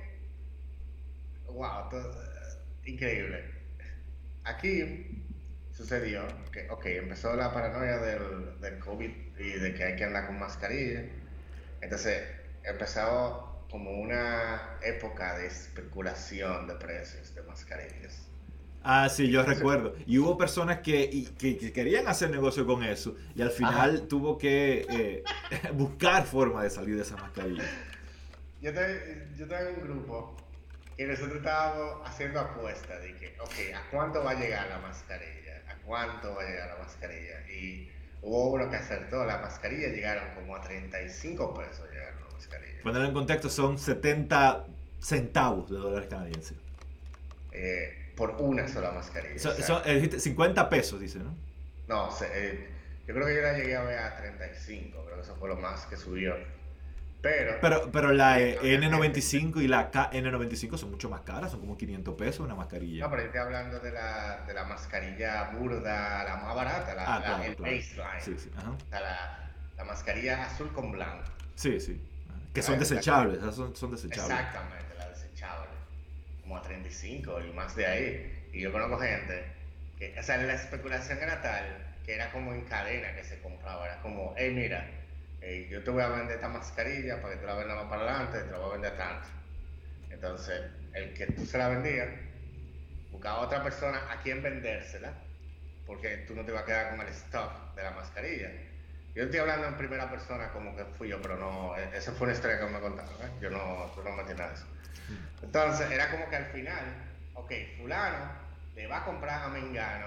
wow, 1.49 1.89
increíble. 2.85 3.45
Aquí 4.45 5.25
sucedió 5.73 6.27
que, 6.53 6.69
ok, 6.69 6.85
empezó 6.87 7.35
la 7.37 7.53
paranoia 7.53 7.99
del, 7.99 8.61
del 8.61 8.79
COVID 8.81 9.11
y 9.39 9.51
de 9.53 9.75
que 9.75 9.85
hay 9.85 9.97
que 9.97 10.05
andar 10.05 10.27
con 10.27 10.39
mascarilla. 10.39 11.05
Entonces 11.81 12.23
empezó 12.65 13.50
como 13.71 13.93
una 13.93 14.79
época 14.83 15.39
de 15.39 15.47
especulación 15.47 16.67
de 16.67 16.75
precios 16.75 17.35
de 17.35 17.43
mascarillas. 17.43 18.27
Ah, 18.83 19.09
sí, 19.09 19.31
yo 19.31 19.43
recuerdo. 19.43 19.95
Y 20.07 20.19
hubo 20.19 20.39
personas 20.39 20.81
que, 20.81 21.29
que, 21.39 21.73
querían 21.73 22.09
hacer 22.09 22.31
negocio 22.31 22.67
con 22.67 22.83
eso 22.83 23.15
y 23.35 23.43
al 23.43 23.51
final 23.51 24.09
tuvo 24.09 24.39
que 24.39 24.87
eh, 24.89 25.25
buscar 25.75 26.25
forma 26.25 26.63
de 26.63 26.71
salir 26.71 26.97
de 26.97 27.03
esa 27.03 27.17
mascarilla. 27.17 27.63
Yo, 28.61 28.71
yo 29.37 29.49
tengo 29.49 29.71
un 29.77 29.83
grupo 29.83 30.37
y 30.97 31.05
nosotros 31.05 31.37
estábamos 31.37 32.09
haciendo 32.09 32.41
apuestas 32.41 33.03
de 33.03 33.15
que, 33.17 33.37
ok, 33.41 33.75
¿a 33.75 33.91
cuánto 33.91 34.25
va 34.25 34.33
a 34.33 34.35
llegar 34.35 34.69
la 34.69 34.79
mascarilla? 34.79 35.63
¿A 35.69 35.75
cuánto 35.85 36.35
va 36.35 36.43
a 36.43 36.47
llegar 36.47 36.69
la 36.69 36.85
mascarilla? 36.85 37.51
Y 37.51 37.91
hubo 38.23 38.53
uno 38.53 38.71
que 38.71 38.77
acertó, 38.77 39.25
la 39.25 39.39
mascarilla 39.39 39.89
llegaron 39.89 40.35
como 40.35 40.57
a 40.57 40.61
35 40.63 41.55
pesos 41.55 41.89
llegaron 41.91 42.30
la 42.49 42.57
mascarilla. 42.59 42.83
Ponerlo 42.83 43.09
en 43.09 43.15
contexto, 43.15 43.49
son 43.49 43.79
70 43.79 44.67
centavos 45.01 45.71
de 45.71 45.77
dólares 45.77 46.09
canadienses. 46.09 46.57
Eh, 47.53 48.13
por 48.17 48.37
una 48.39 48.69
sola 48.69 48.93
mascarilla. 48.93 49.39
So, 49.39 49.55
50 49.55 50.69
pesos, 50.69 51.01
dice, 51.01 51.19
¿no? 51.19 51.35
No, 51.89 52.11
eh, 52.23 52.69
yo 53.07 53.15
creo 53.15 53.27
que 53.27 53.35
yo 53.35 53.43
la 53.43 53.53
llegué 53.55 53.77
a 53.77 53.83
ver 53.83 53.99
a 53.99 54.17
35, 54.17 55.05
creo 55.05 55.17
que 55.17 55.23
eso 55.23 55.35
fue 55.37 55.49
lo 55.49 55.57
más 55.57 55.87
que 55.87 55.97
subió. 55.97 56.37
Pero, 57.23 57.59
pero, 57.61 57.91
pero 57.93 58.13
la 58.13 58.39
N95 58.39 59.61
y 59.61 59.69
la 59.69 59.91
KN95 59.91 60.79
son 60.79 60.91
mucho 60.93 61.11
más 61.11 61.21
caras, 61.21 61.51
son 61.51 61.61
como 61.61 61.77
500 61.77 62.15
pesos 62.15 62.41
una 62.41 62.55
mascarilla. 62.55 63.05
No, 63.05 63.11
pero 63.11 63.23
yo 63.23 63.27
estoy 63.27 63.41
hablando 63.41 63.79
de 63.79 63.93
la, 63.93 64.45
de 64.47 64.55
la 64.55 64.65
mascarilla 64.65 65.51
burda, 65.51 66.25
la 66.25 66.37
más 66.37 66.55
barata, 66.55 66.95
la, 66.95 67.17
ah, 67.17 67.45
el 67.45 67.57
baseline. 67.57 68.21
Sí, 68.21 68.37
sí, 68.39 68.51
ajá. 68.57 68.73
la, 68.91 69.51
la, 69.77 69.85
mascarilla 69.85 70.45
azul 70.45 70.73
con 70.73 70.93
blanco. 70.93 71.25
Sí, 71.57 71.79
sí. 71.79 72.01
Que 72.53 72.63
son 72.63 72.79
desechables, 72.79 73.41
son, 73.55 73.77
son 73.77 73.91
desechables. 73.93 74.31
Exactamente 74.31 74.91
como 76.51 76.59
a 76.59 76.63
35 76.63 77.43
y 77.43 77.53
más 77.53 77.77
de 77.77 77.87
ahí. 77.87 78.49
Y 78.53 78.61
yo 78.61 78.73
conozco 78.73 78.99
gente 78.99 79.45
que, 79.97 80.19
o 80.19 80.23
sea, 80.25 80.37
la 80.39 80.55
especulación 80.55 81.19
era 81.19 81.41
tal 81.41 81.95
que 82.05 82.15
era 82.17 82.33
como 82.33 82.53
en 82.53 82.65
cadena 82.65 83.15
que 83.15 83.23
se 83.23 83.41
compraba. 83.41 83.87
Era 83.87 84.03
como, 84.03 84.35
hey, 84.37 84.51
mira, 84.53 84.85
eh, 85.43 85.69
yo 85.71 85.85
te 85.85 85.93
voy 85.93 86.03
a 86.03 86.09
vender 86.09 86.35
esta 86.35 86.49
mascarilla 86.49 87.23
para 87.23 87.35
que 87.35 87.41
tú 87.41 87.47
la 87.47 87.55
vendas 87.55 87.77
más 87.77 87.87
para 87.87 88.03
adelante, 88.03 88.41
te 88.41 88.51
la 88.51 88.59
voy 88.59 88.71
a 88.71 88.73
vender 88.73 88.97
tanto. 88.97 89.29
Entonces, 90.11 90.61
el 90.93 91.15
que 91.15 91.27
tú 91.27 91.47
se 91.47 91.57
la 91.57 91.69
vendías, 91.69 92.09
buscaba 93.13 93.39
a 93.39 93.41
otra 93.43 93.63
persona 93.63 94.11
a 94.11 94.21
quien 94.21 94.43
vendérsela, 94.43 95.13
porque 95.87 96.25
tú 96.27 96.35
no 96.35 96.45
te 96.45 96.51
vas 96.51 96.65
a 96.65 96.67
quedar 96.67 96.91
con 96.91 97.07
el 97.07 97.13
stock 97.13 97.77
de 97.77 97.83
la 97.85 97.93
mascarilla. 97.93 98.51
Yo 99.15 99.25
estoy 99.25 99.41
hablando 99.41 99.67
en 99.67 99.77
primera 99.77 100.09
persona 100.09 100.53
como 100.53 100.77
que 100.77 100.85
fui 100.85 101.09
yo, 101.09 101.21
pero 101.21 101.37
no, 101.37 101.77
e, 101.77 101.97
esa 101.97 102.13
fue 102.13 102.27
una 102.27 102.35
historia 102.35 102.59
que 102.61 102.67
me 102.67 102.81
contaron, 102.81 103.13
¿eh? 103.23 103.31
Yo 103.41 103.51
no, 103.51 103.91
no 103.97 104.11
me 104.13 104.35
nada 104.35 104.49
de 104.49 104.55
eso. 104.55 104.67
Entonces, 105.43 105.91
era 105.91 106.11
como 106.11 106.29
que 106.29 106.37
al 106.37 106.47
final, 106.47 106.85
ok, 107.35 107.53
fulano 107.79 108.33
le 108.77 108.87
va 108.87 108.99
a 108.99 109.05
comprar 109.05 109.43
a 109.43 109.49
Mengano 109.49 110.07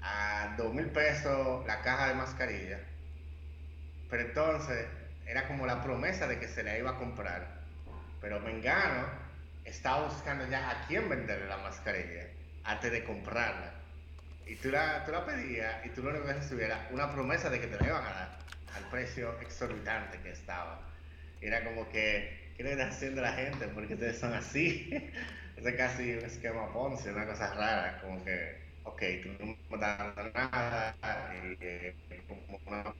a 0.00 0.54
dos 0.56 0.72
mil 0.72 0.86
pesos 0.90 1.66
la 1.66 1.80
caja 1.82 2.08
de 2.08 2.14
mascarilla, 2.14 2.78
pero 4.08 4.22
entonces 4.22 4.86
era 5.26 5.48
como 5.48 5.66
la 5.66 5.82
promesa 5.82 6.26
de 6.28 6.38
que 6.38 6.46
se 6.46 6.62
la 6.62 6.78
iba 6.78 6.90
a 6.90 6.98
comprar, 6.98 7.62
pero 8.20 8.38
Mengano 8.40 9.06
estaba 9.64 10.06
buscando 10.06 10.46
ya 10.48 10.70
a 10.70 10.86
quién 10.86 11.08
venderle 11.08 11.46
la 11.46 11.56
mascarilla 11.58 12.28
antes 12.64 12.92
de 12.92 13.02
comprarla. 13.04 13.73
Y 14.46 14.56
tú 14.56 14.70
la, 14.70 15.04
tú 15.04 15.12
la 15.12 15.24
pedías 15.24 15.84
y 15.86 15.88
tú 15.90 16.02
lo 16.02 16.10
único 16.10 16.26
que 16.26 16.34
recibías 16.34 16.78
una 16.90 17.12
promesa 17.12 17.48
de 17.48 17.60
que 17.60 17.66
te 17.66 17.78
la 17.78 17.86
iban 17.86 18.04
a 18.04 18.10
dar 18.10 18.38
al 18.76 18.90
precio 18.90 19.38
exorbitante 19.40 20.18
que 20.20 20.30
estaba. 20.32 20.80
era 21.40 21.64
como 21.64 21.88
que, 21.90 22.52
¿qué 22.56 22.62
le 22.62 22.72
está 22.72 22.88
haciendo 22.88 23.22
la 23.22 23.32
gente? 23.32 23.68
Porque 23.68 23.94
ustedes 23.94 24.18
son 24.18 24.34
así. 24.34 24.90
es 25.56 25.74
casi 25.76 26.14
un 26.14 26.24
esquema 26.24 26.72
Ponzi, 26.72 27.08
una 27.08 27.26
cosa 27.26 27.54
rara, 27.54 28.00
como 28.02 28.22
que, 28.24 28.60
ok, 28.84 29.02
tú 29.22 29.28
no 29.38 29.46
me 29.46 29.74
estás 29.74 29.98
dando 30.14 30.30
nada 30.32 30.96
y 31.34 32.20
como 32.26 32.60
una 32.66 32.94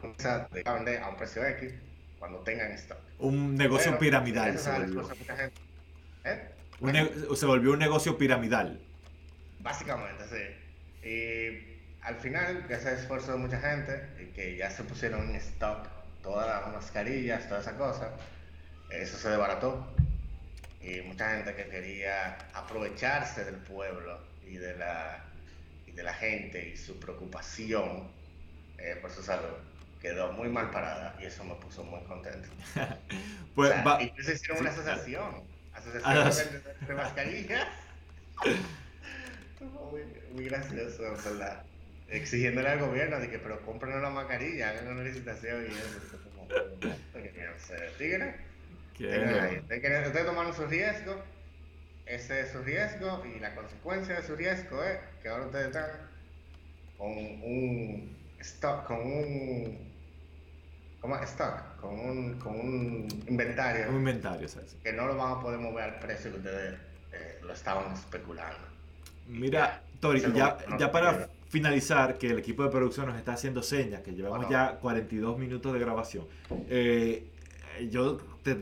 promesa 0.00 0.48
de 0.52 0.62
vender 0.62 1.02
a 1.02 1.08
un 1.08 1.16
precio 1.16 1.44
X 1.46 1.72
cuando 2.18 2.38
tengan 2.40 2.72
stock. 2.72 2.98
Un 3.18 3.56
negocio 3.56 3.98
piramidal 3.98 4.58
se 4.58 4.70
volvió. 4.70 5.10
¿Eh? 6.24 6.50
se 7.34 7.46
volvió 7.46 7.72
un 7.72 7.78
negocio 7.78 8.16
piramidal. 8.16 8.80
Básicamente, 9.60 10.24
sí. 10.28 10.63
Y 11.04 11.74
al 12.02 12.16
final, 12.16 12.64
gracias 12.68 12.92
al 12.92 12.98
esfuerzo 12.98 13.32
de 13.32 13.38
mucha 13.38 13.60
gente, 13.60 14.08
y 14.20 14.26
que 14.32 14.56
ya 14.56 14.70
se 14.70 14.84
pusieron 14.84 15.28
en 15.30 15.36
stock 15.36 15.86
todas 16.22 16.48
las 16.48 16.72
mascarillas, 16.72 17.46
toda 17.48 17.60
esa 17.60 17.76
cosa, 17.76 18.10
eso 18.90 19.16
se 19.18 19.28
desbarató. 19.28 19.86
Y 20.80 21.00
mucha 21.02 21.30
gente 21.30 21.54
que 21.54 21.66
quería 21.68 22.36
aprovecharse 22.52 23.44
del 23.44 23.56
pueblo 23.56 24.18
y 24.46 24.56
de 24.56 24.76
la, 24.76 25.24
y 25.86 25.92
de 25.92 26.02
la 26.02 26.12
gente 26.12 26.68
y 26.68 26.76
su 26.76 26.98
preocupación 26.98 28.08
eh, 28.78 28.98
por 29.00 29.10
su 29.10 29.22
salud 29.22 29.56
quedó 30.02 30.32
muy 30.32 30.50
mal 30.50 30.70
parada 30.70 31.16
y 31.18 31.24
eso 31.24 31.42
me 31.44 31.54
puso 31.54 31.82
muy 31.84 32.02
contento. 32.02 32.48
pues, 33.54 33.72
o 33.84 34.00
incluso 34.00 34.32
hicieron 34.32 34.58
una 34.60 34.70
asociación, 34.70 35.42
asociación 35.72 36.62
de, 36.80 36.86
de 36.86 36.94
mascarillas. 36.94 37.68
muy, 39.60 40.02
muy 40.32 40.44
gracioso, 40.44 41.02
¿verdad? 41.24 41.62
Exigiéndole 42.08 42.68
al 42.68 42.80
gobierno 42.80 43.18
de 43.18 43.30
que, 43.30 43.38
pero 43.38 43.60
compren 43.64 43.96
una 43.96 44.10
mascarilla, 44.10 44.70
hagan 44.70 44.88
una 44.88 45.02
licitación 45.02 45.64
y 45.64 45.68
eso. 45.68 46.18
Como, 46.24 46.48
tigres. 47.96 48.34
Ustedes 50.06 50.26
tomaron 50.26 50.54
su 50.54 50.66
riesgo, 50.66 51.22
ese 52.06 52.40
es 52.40 52.52
su 52.52 52.62
riesgo 52.62 53.24
y 53.24 53.40
la 53.40 53.54
consecuencia 53.54 54.16
de 54.16 54.22
su 54.22 54.36
riesgo 54.36 54.82
es 54.84 54.98
que 55.22 55.28
ahora 55.28 55.46
ustedes 55.46 55.66
están 55.66 55.90
con 56.98 57.10
un 57.10 58.16
stock, 58.40 58.86
con 58.86 59.00
un 59.00 59.94
¿Cómo? 61.04 61.16
Stock, 61.16 61.76
con 61.82 62.00
un, 62.00 62.38
con 62.38 62.58
un 62.58 63.06
inventario. 63.28 63.90
Un 63.90 63.96
inventario, 63.96 64.48
¿sabes? 64.48 64.74
Que 64.82 64.90
no 64.90 65.06
lo 65.06 65.18
van 65.18 65.32
a 65.32 65.40
poder 65.42 65.60
mover 65.60 65.84
al 65.84 65.98
precio 65.98 66.30
que 66.30 66.38
ustedes 66.38 66.78
eh, 67.12 67.40
lo 67.42 67.52
estaban 67.52 67.92
especulando. 67.92 68.73
Mira, 69.28 69.82
Tori, 70.00 70.20
ya, 70.34 70.58
ya 70.78 70.90
para 70.90 71.28
finalizar, 71.48 72.18
que 72.18 72.30
el 72.30 72.38
equipo 72.38 72.64
de 72.64 72.70
producción 72.70 73.06
nos 73.06 73.16
está 73.16 73.34
haciendo 73.34 73.62
señas, 73.62 74.02
que 74.02 74.12
llevamos 74.12 74.48
ya 74.48 74.78
42 74.80 75.38
minutos 75.38 75.72
de 75.72 75.78
grabación. 75.78 76.24
Eh, 76.68 77.26
yo 77.90 78.18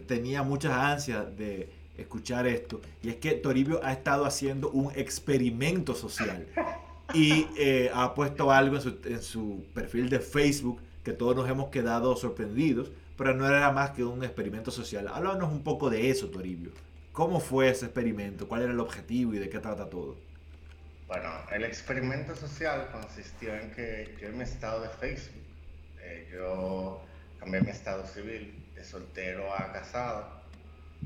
tenía 0.07 0.43
muchas 0.43 0.73
ansias 0.73 1.37
de 1.37 1.71
escuchar 1.97 2.47
esto, 2.47 2.81
y 3.03 3.09
es 3.09 3.17
que 3.17 3.33
Toribio 3.33 3.81
ha 3.83 3.93
estado 3.93 4.25
haciendo 4.25 4.71
un 4.71 4.93
experimento 4.95 5.95
social 5.95 6.47
y 7.15 7.47
eh, 7.57 7.91
ha 7.95 8.15
puesto 8.15 8.51
algo 8.51 8.77
en 8.77 8.83
su, 8.83 8.99
en 9.05 9.23
su 9.23 9.65
perfil 9.75 10.09
de 10.09 10.21
Facebook 10.21 10.79
que 11.03 11.13
todos 11.13 11.35
nos 11.35 11.49
hemos 11.49 11.69
quedado 11.69 12.15
sorprendidos, 12.17 12.91
pero 13.17 13.35
no 13.35 13.47
era 13.47 13.73
más 13.73 13.91
que 13.91 14.05
un 14.05 14.23
experimento 14.23 14.71
social. 14.71 15.09
Háblanos 15.09 15.51
un 15.51 15.63
poco 15.63 15.91
de 15.91 16.11
eso, 16.11 16.29
Toribio. 16.29 16.73
¿Cómo 17.13 17.41
fue 17.41 17.69
ese 17.69 17.87
experimento? 17.87 18.49
¿Cuál 18.49 18.63
era 18.63 18.73
el 18.73 18.81
objetivo 18.81 19.35
y 19.35 19.39
de 19.39 19.49
qué 19.49 19.59
trata 19.59 19.91
todo? 19.91 20.17
Bueno, 21.13 21.29
el 21.51 21.65
experimento 21.65 22.35
social 22.35 22.89
consistió 22.91 23.55
en 23.55 23.71
que 23.73 24.17
yo 24.19 24.29
en 24.29 24.39
mi 24.39 24.45
estado 24.45 24.81
de 24.81 24.89
Facebook, 24.89 25.45
eh, 26.01 26.27
yo 26.33 27.05
cambié 27.39 27.61
mi 27.61 27.69
estado 27.69 28.07
civil 28.07 28.73
de 28.75 28.83
soltero 28.83 29.55
a 29.55 29.71
casado. 29.75 30.41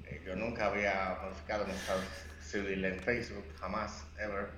Eh, 0.04 0.22
yo 0.24 0.36
nunca 0.36 0.66
había 0.66 1.18
modificado 1.20 1.66
mi 1.66 1.72
estado 1.72 2.02
civil 2.40 2.84
en 2.84 3.00
Facebook, 3.00 3.46
jamás, 3.58 4.04
ever. 4.16 4.50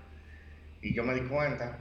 Y 0.83 0.93
yo 0.93 1.03
me 1.03 1.15
di 1.15 1.23
cuenta 1.23 1.79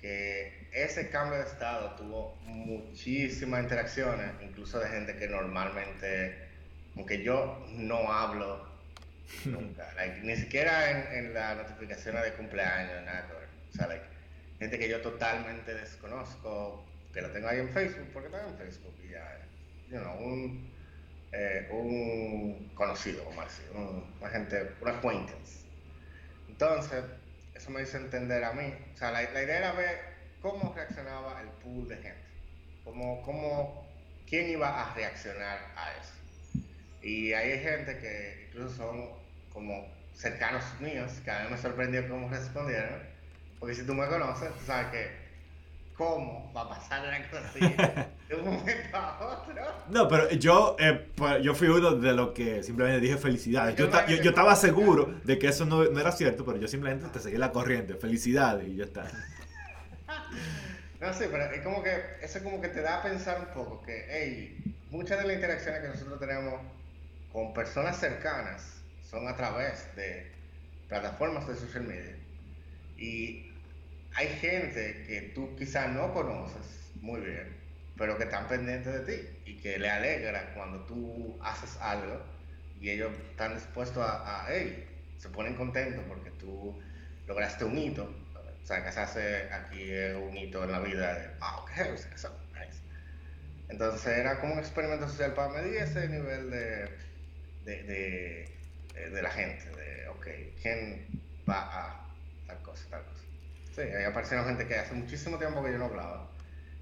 que 0.00 0.68
ese 0.72 1.10
cambio 1.10 1.38
de 1.38 1.46
estado 1.46 1.96
tuvo 1.96 2.36
muchísimas 2.44 3.64
interacciones, 3.64 4.30
incluso 4.40 4.78
de 4.78 4.88
gente 4.88 5.16
que 5.16 5.26
normalmente, 5.26 6.48
aunque 6.94 7.24
yo 7.24 7.66
no 7.72 8.12
hablo 8.12 8.71
Nunca. 9.44 9.88
ni 10.22 10.36
siquiera 10.36 10.90
en, 10.90 11.26
en 11.26 11.34
las 11.34 11.56
notificaciones 11.56 12.22
de 12.22 12.32
cumpleaños, 12.34 13.02
nada 13.04 13.26
O 13.70 13.76
sea, 13.76 13.86
like, 13.86 14.04
gente 14.58 14.78
que 14.78 14.88
yo 14.88 15.00
totalmente 15.00 15.74
desconozco, 15.74 16.84
que 17.12 17.22
lo 17.22 17.30
tengo 17.30 17.48
ahí 17.48 17.58
en 17.58 17.70
Facebook, 17.70 18.08
porque 18.12 18.28
tengo 18.28 18.48
en 18.48 18.56
Facebook 18.56 18.94
y 19.04 19.10
ya, 19.10 19.38
you 19.90 19.98
know, 19.98 20.16
un, 20.18 20.70
eh, 21.32 21.68
un 21.70 22.70
conocido, 22.74 23.24
como 23.24 23.42
así, 23.42 23.62
una 24.20 24.30
gente, 24.30 24.72
una 24.80 24.92
acquaintance. 24.92 25.66
Entonces, 26.48 27.04
eso 27.54 27.70
me 27.70 27.82
hizo 27.82 27.96
entender 27.96 28.44
a 28.44 28.52
mí. 28.52 28.72
O 28.94 28.96
sea, 28.96 29.10
la, 29.10 29.22
la 29.22 29.42
idea 29.42 29.58
era 29.58 29.72
ver 29.72 29.98
cómo 30.40 30.72
reaccionaba 30.74 31.40
el 31.40 31.48
pool 31.62 31.88
de 31.88 31.96
gente. 31.96 32.22
Cómo, 32.84 33.22
cómo, 33.22 33.88
quién 34.28 34.50
iba 34.50 34.82
a 34.82 34.94
reaccionar 34.94 35.58
a 35.76 35.92
eso. 35.92 36.12
Y 37.02 37.32
hay 37.32 37.58
gente 37.58 37.98
que 37.98 38.48
incluso 38.48 38.76
son 38.76 39.10
como 39.52 39.86
cercanos 40.14 40.64
míos, 40.80 41.10
que 41.24 41.30
a 41.30 41.44
mí 41.44 41.50
me 41.50 41.58
sorprendió 41.58 42.08
cómo 42.08 42.28
respondieron, 42.28 43.00
porque 43.58 43.74
si 43.74 43.84
tú 43.84 43.94
me 43.94 44.06
conoces, 44.06 44.52
tú 44.54 44.64
sabes 44.66 44.86
que 44.88 45.22
cómo 45.96 46.52
va 46.54 46.62
a 46.62 46.68
pasar 46.68 47.06
una 47.06 47.28
cosa 47.28 47.48
así 47.48 47.60
de 48.28 48.34
un 48.34 48.44
momento 48.44 48.96
a 48.96 49.18
otro. 49.20 49.54
No, 49.88 50.08
pero 50.08 50.30
yo, 50.30 50.76
eh, 50.78 51.08
pues, 51.14 51.42
yo 51.42 51.54
fui 51.54 51.68
uno 51.68 51.96
de 51.96 52.12
los 52.12 52.30
que 52.30 52.62
simplemente 52.62 53.00
dije 53.00 53.16
felicidades. 53.16 53.76
Yo, 53.76 53.88
yo, 54.08 54.30
estaba 54.30 54.56
seguro 54.56 55.14
de 55.24 55.38
que 55.38 55.48
eso 55.48 55.64
no, 55.64 55.84
no, 55.84 56.00
era 56.00 56.12
cierto, 56.12 56.44
pero 56.44 56.58
yo 56.58 56.68
simplemente 56.68 57.08
te 57.08 57.18
seguí 57.18 57.36
la 57.36 57.52
corriente. 57.52 57.94
Felicidades 57.94 58.68
y 58.68 58.76
ya 58.76 58.84
está. 58.84 59.04
No, 61.00 61.12
sí, 61.12 61.24
pero 61.30 61.44
es 61.44 61.60
como 61.62 61.82
que 61.82 61.90
eso 62.22 62.42
como 62.42 62.60
que 62.60 62.68
te 62.68 62.80
da 62.80 62.98
a 62.98 63.02
pensar 63.02 63.40
un 63.40 63.46
poco 63.46 63.82
que, 63.82 64.06
hey, 64.08 64.76
muchas 64.90 65.18
de 65.18 65.26
las 65.26 65.34
interacciones 65.34 65.80
que 65.80 65.88
nosotros 65.88 66.20
tenemos 66.20 66.60
con 67.32 67.54
personas 67.54 67.98
cercanas 67.98 68.82
son 69.02 69.28
a 69.28 69.36
través 69.36 69.94
de 69.96 70.30
plataformas 70.88 71.46
de 71.48 71.56
social 71.56 71.84
media. 71.84 72.16
Y 72.96 73.50
hay 74.14 74.28
gente 74.28 75.04
que 75.06 75.32
tú 75.34 75.56
quizás 75.56 75.90
no 75.90 76.12
conoces 76.12 76.90
muy 77.00 77.20
bien, 77.20 77.56
pero 77.96 78.18
que 78.18 78.24
están 78.24 78.48
pendientes 78.48 78.92
de 78.92 79.16
ti 79.16 79.28
y 79.46 79.56
que 79.60 79.78
le 79.78 79.90
alegra 79.90 80.52
cuando 80.54 80.84
tú 80.86 81.38
haces 81.42 81.76
algo 81.80 82.20
y 82.80 82.90
ellos 82.90 83.12
están 83.30 83.54
dispuestos 83.54 84.02
a, 84.04 84.44
a 84.44 84.46
hey, 84.48 84.86
se 85.18 85.28
ponen 85.30 85.54
contentos 85.54 86.04
porque 86.08 86.30
tú 86.32 86.78
lograste 87.26 87.64
un 87.64 87.78
hito. 87.78 88.04
O 88.62 88.66
sea, 88.66 88.84
casarse 88.84 89.48
aquí 89.52 89.90
es 89.90 90.14
un 90.14 90.36
hito 90.36 90.62
en 90.64 90.72
la 90.72 90.80
vida 90.80 91.14
de, 91.14 91.28
wow, 91.38 91.64
qué 91.74 91.94
es 91.94 92.06
eso. 92.14 92.38
Entonces 93.68 94.18
era 94.18 94.38
como 94.38 94.52
un 94.54 94.58
experimento 94.58 95.08
social 95.08 95.32
para 95.34 95.48
medir 95.48 95.76
ese 95.76 96.06
nivel 96.08 96.50
de, 96.50 96.90
de 97.64 98.62
eh, 98.94 99.08
de 99.08 99.22
la 99.22 99.30
gente, 99.30 99.64
de, 99.70 100.08
ok, 100.08 100.26
¿quién 100.60 101.06
va 101.48 101.60
a 101.60 102.06
tal 102.46 102.60
cosa, 102.62 102.84
tal 102.90 103.04
cosa? 103.04 103.22
Sí, 103.74 103.80
ahí 103.80 104.04
aparecieron 104.04 104.46
gente 104.46 104.66
que 104.66 104.74
hace 104.76 104.94
muchísimo 104.94 105.38
tiempo 105.38 105.64
que 105.64 105.72
yo 105.72 105.78
no 105.78 105.86
hablaba. 105.86 106.28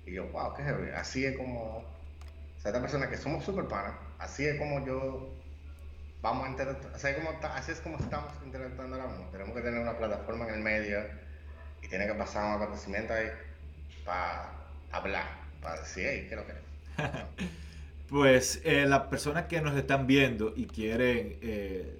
Y 0.04 0.14
yo, 0.14 0.26
wow, 0.28 0.54
qué 0.54 0.64
heavy. 0.64 0.90
Así 0.90 1.24
es 1.24 1.36
como, 1.36 1.78
o 1.78 2.60
sea, 2.60 2.70
esta 2.70 2.80
persona 2.80 3.08
que 3.08 3.16
somos 3.16 3.44
super 3.44 3.66
panas, 3.66 3.94
así 4.18 4.44
es 4.44 4.58
como 4.58 4.84
yo 4.84 5.32
vamos 6.20 6.46
a 6.46 6.50
interactuar, 6.50 6.94
así, 6.94 7.08
así 7.44 7.72
es 7.72 7.80
como 7.80 7.96
estamos 7.98 8.32
interactuando 8.44 8.96
ahora 8.96 9.08
mismo. 9.08 9.28
Tenemos 9.30 9.54
que 9.54 9.62
tener 9.62 9.80
una 9.80 9.96
plataforma 9.96 10.48
en 10.48 10.54
el 10.54 10.60
medio 10.60 11.00
y 11.80 11.88
tiene 11.88 12.06
que 12.06 12.14
pasar 12.14 12.44
un 12.44 12.62
acontecimiento 12.62 13.12
ahí 13.14 13.30
para 14.04 14.52
hablar, 14.90 15.26
para 15.62 15.80
decir, 15.80 16.06
hey, 16.08 16.26
¿qué 16.28 16.34
es 16.34 16.40
lo 16.40 16.46
que 16.46 16.52
es? 16.52 17.60
Pues 18.10 18.60
eh, 18.64 18.86
las 18.88 19.02
personas 19.02 19.44
que 19.46 19.60
nos 19.60 19.76
están 19.76 20.08
viendo 20.08 20.52
y 20.56 20.64
quieren 20.64 21.36
eh, 21.42 21.96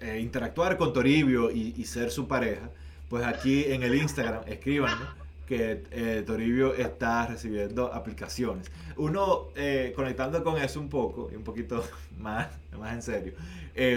eh, 0.00 0.18
interactuar 0.20 0.76
con 0.76 0.92
Toribio 0.92 1.52
y, 1.52 1.84
ser 1.84 2.10
su 2.10 2.26
pareja, 2.26 2.70
pues 3.08 3.24
aquí 3.24 3.64
en 3.66 3.84
el 3.84 3.94
Instagram 3.94 4.42
escríbanos 4.46 4.98
que 5.46 6.24
Toribio 6.26 6.74
está 6.74 7.26
recibiendo 7.26 7.94
aplicaciones. 7.94 8.70
Uno, 8.96 9.46
conectando 9.94 10.42
con 10.42 10.60
eso 10.60 10.80
un 10.80 10.90
poco, 10.90 11.30
y 11.32 11.36
un 11.36 11.44
poquito 11.44 11.84
más, 12.18 12.48
más 12.76 12.92
en 12.92 13.02
serio, 13.02 13.32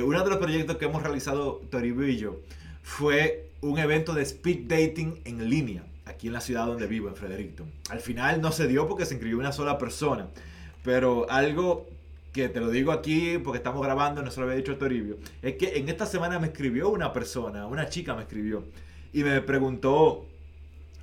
uno 0.05 0.23
de 0.23 0.29
los 0.29 0.37
proyectos 0.37 0.77
que 0.77 0.85
hemos 0.85 1.01
realizado 1.01 1.61
Toribio 1.69 2.07
y 2.07 2.17
yo 2.17 2.39
fue 2.83 3.49
un 3.61 3.79
evento 3.79 4.13
de 4.13 4.21
speed 4.21 4.67
dating 4.67 5.19
en 5.25 5.49
línea, 5.49 5.83
aquí 6.05 6.27
en 6.27 6.33
la 6.33 6.41
ciudad 6.41 6.67
donde 6.67 6.87
vivo, 6.87 7.09
en 7.09 7.15
Fredericton. 7.15 7.69
Al 7.89 7.99
final 7.99 8.41
no 8.41 8.51
se 8.51 8.67
dio 8.67 8.87
porque 8.87 9.05
se 9.05 9.15
inscribió 9.15 9.39
una 9.39 9.51
sola 9.51 9.77
persona, 9.77 10.27
pero 10.83 11.29
algo 11.29 11.87
que 12.33 12.49
te 12.49 12.59
lo 12.59 12.69
digo 12.69 12.91
aquí 12.91 13.37
porque 13.37 13.57
estamos 13.57 13.83
grabando, 13.83 14.21
no 14.21 14.31
se 14.31 14.39
lo 14.39 14.45
había 14.45 14.57
dicho 14.57 14.71
a 14.71 14.77
Toribio, 14.77 15.17
es 15.41 15.55
que 15.55 15.77
en 15.77 15.89
esta 15.89 16.05
semana 16.05 16.39
me 16.39 16.47
escribió 16.47 16.89
una 16.89 17.11
persona, 17.11 17.67
una 17.67 17.89
chica 17.89 18.15
me 18.15 18.23
escribió, 18.23 18.63
y 19.13 19.23
me 19.23 19.41
preguntó 19.41 20.25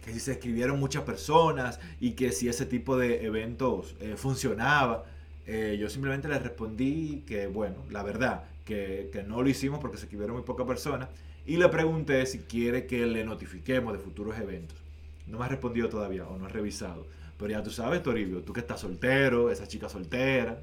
que 0.08 0.14
si 0.14 0.20
se 0.20 0.32
escribieron 0.32 0.80
muchas 0.80 1.02
personas 1.02 1.78
y 2.00 2.12
que 2.12 2.32
si 2.32 2.48
ese 2.48 2.64
tipo 2.64 2.96
de 2.96 3.24
eventos 3.26 3.94
eh, 4.00 4.14
funcionaba. 4.16 5.04
Eh, 5.46 5.76
yo 5.80 5.88
simplemente 5.88 6.28
le 6.28 6.38
respondí 6.38 7.24
que, 7.26 7.46
bueno, 7.46 7.76
la 7.90 8.02
verdad, 8.02 8.44
que, 8.64 9.10
que, 9.12 9.22
no 9.22 9.42
lo 9.42 9.48
hicimos 9.48 9.80
porque 9.80 9.96
se 9.96 10.04
escribieron 10.04 10.36
muy 10.36 10.44
pocas 10.44 10.66
personas. 10.66 11.08
Y 11.46 11.56
le 11.56 11.68
pregunté 11.68 12.24
si 12.26 12.40
quiere 12.40 12.86
que 12.86 13.06
le 13.06 13.24
notifiquemos 13.24 13.92
de 13.92 13.98
futuros 13.98 14.38
eventos. 14.38 14.77
No 15.28 15.38
me 15.38 15.44
ha 15.44 15.48
respondido 15.48 15.88
todavía 15.88 16.26
o 16.26 16.38
no 16.38 16.46
ha 16.46 16.48
revisado. 16.48 17.06
Pero 17.38 17.52
ya 17.52 17.62
tú 17.62 17.70
sabes, 17.70 18.02
Toribio, 18.02 18.42
tú 18.42 18.52
que 18.52 18.60
estás 18.60 18.80
soltero, 18.80 19.50
esa 19.50 19.68
chica 19.68 19.88
soltera, 19.88 20.58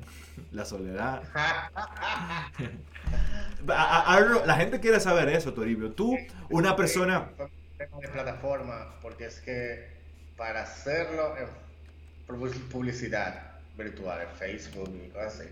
la 0.51 0.65
soledad. 0.65 1.23
la 3.65 4.55
gente 4.57 4.81
quiere 4.81 4.99
saber 4.99 5.29
eso, 5.29 5.53
Toribio. 5.53 5.93
Tú, 5.93 6.17
una 6.49 6.75
persona... 6.75 7.29
De 7.77 8.07
plataforma, 8.09 8.95
porque 9.01 9.25
es 9.25 9.39
que 9.39 9.87
para 10.35 10.63
hacerlo 10.63 11.35
en 11.37 11.47
publicidad 12.69 13.53
virtual, 13.77 14.21
en 14.21 14.37
Facebook 14.37 14.91
y 15.05 15.09
cosas 15.09 15.39
así, 15.39 15.49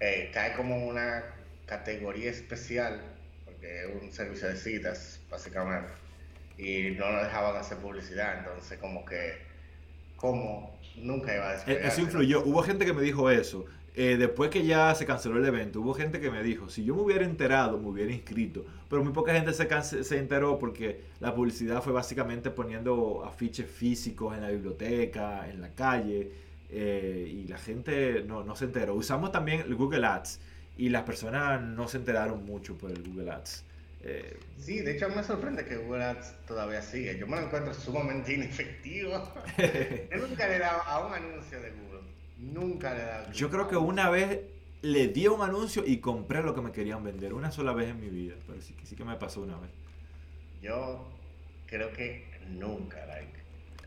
eh, 0.00 0.30
cae 0.32 0.54
como 0.54 0.86
una 0.86 1.24
categoría 1.66 2.30
especial, 2.30 3.00
porque 3.44 3.84
es 3.84 4.02
un 4.02 4.12
servicio 4.12 4.48
de 4.48 4.56
citas, 4.56 5.20
básicamente, 5.30 5.88
y 6.58 6.90
no 6.98 7.10
nos 7.12 7.22
dejaban 7.22 7.56
hacer 7.56 7.78
publicidad, 7.78 8.38
entonces 8.38 8.78
como 8.78 9.04
que 9.04 9.46
como 10.16 10.78
nunca 10.96 11.34
iba 11.34 11.48
a 11.48 11.52
e-, 11.52 11.56
despegar. 11.56 11.86
Eso 11.86 12.00
influyó. 12.00 12.42
Hubo 12.44 12.62
gente 12.62 12.84
que 12.84 12.92
me 12.92 13.02
dijo 13.02 13.30
eso. 13.30 13.64
Eh, 13.94 14.16
después 14.16 14.50
que 14.50 14.64
ya 14.64 14.94
se 14.94 15.06
canceló 15.06 15.38
el 15.38 15.44
evento, 15.44 15.80
hubo 15.80 15.92
gente 15.92 16.20
que 16.20 16.30
me 16.30 16.40
dijo, 16.42 16.68
si 16.68 16.84
yo 16.84 16.94
me 16.94 17.02
hubiera 17.02 17.24
enterado, 17.24 17.78
me 17.78 17.88
hubiera 17.88 18.12
inscrito. 18.12 18.64
Pero 18.88 19.02
muy 19.02 19.12
poca 19.12 19.32
gente 19.32 19.52
se, 19.52 20.04
se 20.04 20.18
enteró 20.18 20.58
porque 20.58 21.00
la 21.18 21.34
publicidad 21.34 21.82
fue 21.82 21.92
básicamente 21.92 22.50
poniendo 22.50 23.24
afiches 23.24 23.68
físicos 23.68 24.36
en 24.36 24.42
la 24.42 24.50
biblioteca, 24.50 25.48
en 25.48 25.60
la 25.60 25.70
calle, 25.70 26.30
eh, 26.70 27.28
y 27.28 27.48
la 27.48 27.58
gente 27.58 28.22
no, 28.24 28.44
no 28.44 28.54
se 28.54 28.66
enteró. 28.66 28.94
Usamos 28.94 29.32
también 29.32 29.62
el 29.62 29.74
Google 29.74 30.06
Ads 30.06 30.38
y 30.76 30.90
las 30.90 31.02
personas 31.02 31.60
no 31.60 31.88
se 31.88 31.96
enteraron 31.96 32.44
mucho 32.44 32.78
por 32.78 32.92
el 32.92 33.02
Google 33.02 33.32
Ads. 33.32 33.64
Eh, 34.02 34.38
sí, 34.58 34.80
de 34.80 34.92
hecho 34.92 35.08
me 35.08 35.24
sorprende 35.24 35.64
que 35.64 35.76
Google 35.76 36.04
Ads 36.04 36.46
todavía 36.46 36.82
sigue. 36.82 37.18
Yo 37.18 37.26
me 37.26 37.36
lo 37.36 37.46
encuentro 37.46 37.74
sumamente 37.74 38.34
inefectivo. 38.34 39.12
Yo 40.10 40.26
nunca 40.26 40.46
le 40.48 40.56
he 40.56 40.58
dado 40.58 40.82
a 40.82 41.06
un 41.06 41.14
anuncio 41.14 41.60
de 41.60 41.70
Google. 41.70 42.00
Nunca 42.38 42.94
le 42.94 43.02
he 43.02 43.06
dado. 43.06 43.32
Yo 43.32 43.50
creo 43.50 43.68
que 43.68 43.76
una 43.76 44.08
vez 44.10 44.40
le 44.82 45.08
di 45.08 45.26
un 45.26 45.42
anuncio 45.42 45.84
y 45.84 45.98
compré 45.98 46.42
lo 46.42 46.54
que 46.54 46.60
me 46.60 46.70
querían 46.70 47.02
vender. 47.02 47.34
Una 47.34 47.50
sola 47.50 47.72
vez 47.72 47.88
en 47.88 48.00
mi 48.00 48.08
vida. 48.08 48.36
Pero 48.46 48.60
sí, 48.60 48.74
sí 48.84 48.94
que 48.94 49.04
me 49.04 49.16
pasó 49.16 49.42
una 49.42 49.58
vez. 49.58 49.70
Yo 50.62 51.08
creo 51.66 51.92
que 51.92 52.26
nunca, 52.48 53.04
like. 53.06 53.38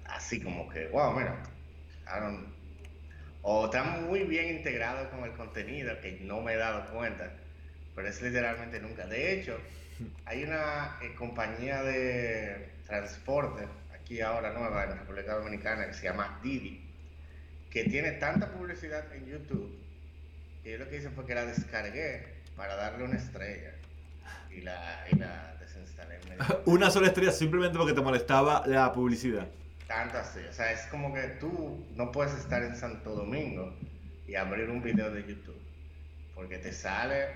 Así 0.06 0.42
como 0.42 0.68
que, 0.68 0.88
wow, 0.88 1.14
mira. 1.14 1.42
o 3.42 3.66
está 3.66 3.84
muy 3.84 4.24
bien 4.24 4.58
integrado 4.58 5.10
con 5.10 5.24
el 5.24 5.32
contenido 5.32 6.00
que 6.02 6.20
no 6.22 6.42
me 6.42 6.54
he 6.54 6.58
dado 6.58 6.92
cuenta. 6.94 7.32
Pero 7.96 8.08
es 8.08 8.22
literalmente 8.22 8.80
nunca. 8.80 9.06
De 9.08 9.34
hecho, 9.34 9.58
hay 10.26 10.44
una 10.44 10.98
eh, 11.02 11.14
compañía 11.16 11.84
de 11.84 12.70
transporte 12.86 13.68
aquí 13.94 14.22
ahora 14.22 14.52
nueva 14.54 14.84
en 14.84 14.90
la 14.92 14.96
República 14.98 15.36
Dominicana 15.36 15.88
que 15.88 15.94
se 15.94 16.04
llama 16.04 16.40
Didi, 16.44 16.90
que 17.70 17.84
tiene 17.86 18.14
tanta 18.14 18.52
publicidad 18.52 19.14
en 19.14 19.26
YouTube 19.26 19.82
que 20.64 20.72
yo 20.72 20.78
lo 20.78 20.90
que 20.90 20.98
hice 20.98 21.10
fue 21.10 21.26
que 21.26 21.36
la 21.36 21.46
descargué 21.46 22.24
para 22.56 22.76
darle 22.76 23.06
una 23.06 23.18
estrella 23.18 23.74
y 24.50 24.62
la, 24.62 25.06
y 25.12 25.16
la 25.16 25.56
desinstalé. 25.60 26.20
una 26.66 26.92
sola 26.92 27.08
estrella 27.08 27.32
simplemente 27.32 27.78
porque 27.78 27.94
te 27.94 28.02
molestaba 28.02 28.64
la 28.68 28.92
publicidad. 28.94 29.48
Tanto 29.88 30.18
así, 30.18 30.40
o 30.50 30.54
sea, 30.54 30.72
es 30.72 30.82
como 30.88 31.14
que 31.14 31.22
tú 31.40 31.86
no 31.96 32.12
puedes 32.12 32.34
estar 32.34 32.64
en 32.64 32.76
Santo 32.76 33.14
Domingo 33.14 33.76
y 34.28 34.36
abrir 34.36 34.70
un 34.70 34.82
video 34.82 35.12
de 35.12 35.22
YouTube 35.22 35.60
porque 36.36 36.58
te 36.58 36.72
sale 36.72 37.28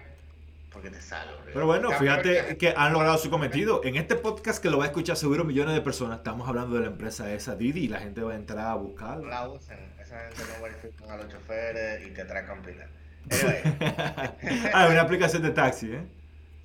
porque 0.76 0.90
te 0.90 1.02
salgo. 1.02 1.38
Pero 1.46 1.66
bueno, 1.66 1.90
fíjate 1.92 2.58
que 2.58 2.74
han 2.76 2.92
logrado 2.92 3.18
su 3.18 3.30
cometido. 3.30 3.80
En 3.86 3.96
este 3.96 4.16
podcast 4.16 4.62
que 4.62 4.70
lo 4.70 4.78
va 4.78 4.84
a 4.84 4.88
escuchar 4.88 5.16
seguro 5.16 5.46
millones 5.46 5.74
de 5.74 5.80
personas, 5.80 6.18
estamos 6.18 6.50
hablando 6.50 6.76
de 6.76 6.82
la 6.82 6.88
empresa 6.88 7.32
esa 7.32 7.56
Didi 7.56 7.86
y 7.86 7.88
la 7.88 8.00
gente 8.00 8.22
va 8.22 8.34
a 8.34 8.36
entrar 8.36 8.68
a 8.68 8.76
buscarlo. 8.76 9.26
La 9.26 9.48
usan, 9.48 9.78
esa 10.02 10.20
gente 10.20 10.44
no 10.54 10.64
verifican 10.64 11.10
a 11.10 11.16
los 11.16 11.30
choferes 11.30 12.06
y 12.06 12.10
te 12.12 12.24
atracan 12.24 12.62
pila. 12.62 12.88
ah, 14.74 14.88
una 14.92 15.02
aplicación 15.02 15.44
de 15.44 15.52
taxi, 15.52 15.94
¿eh? 15.94 16.04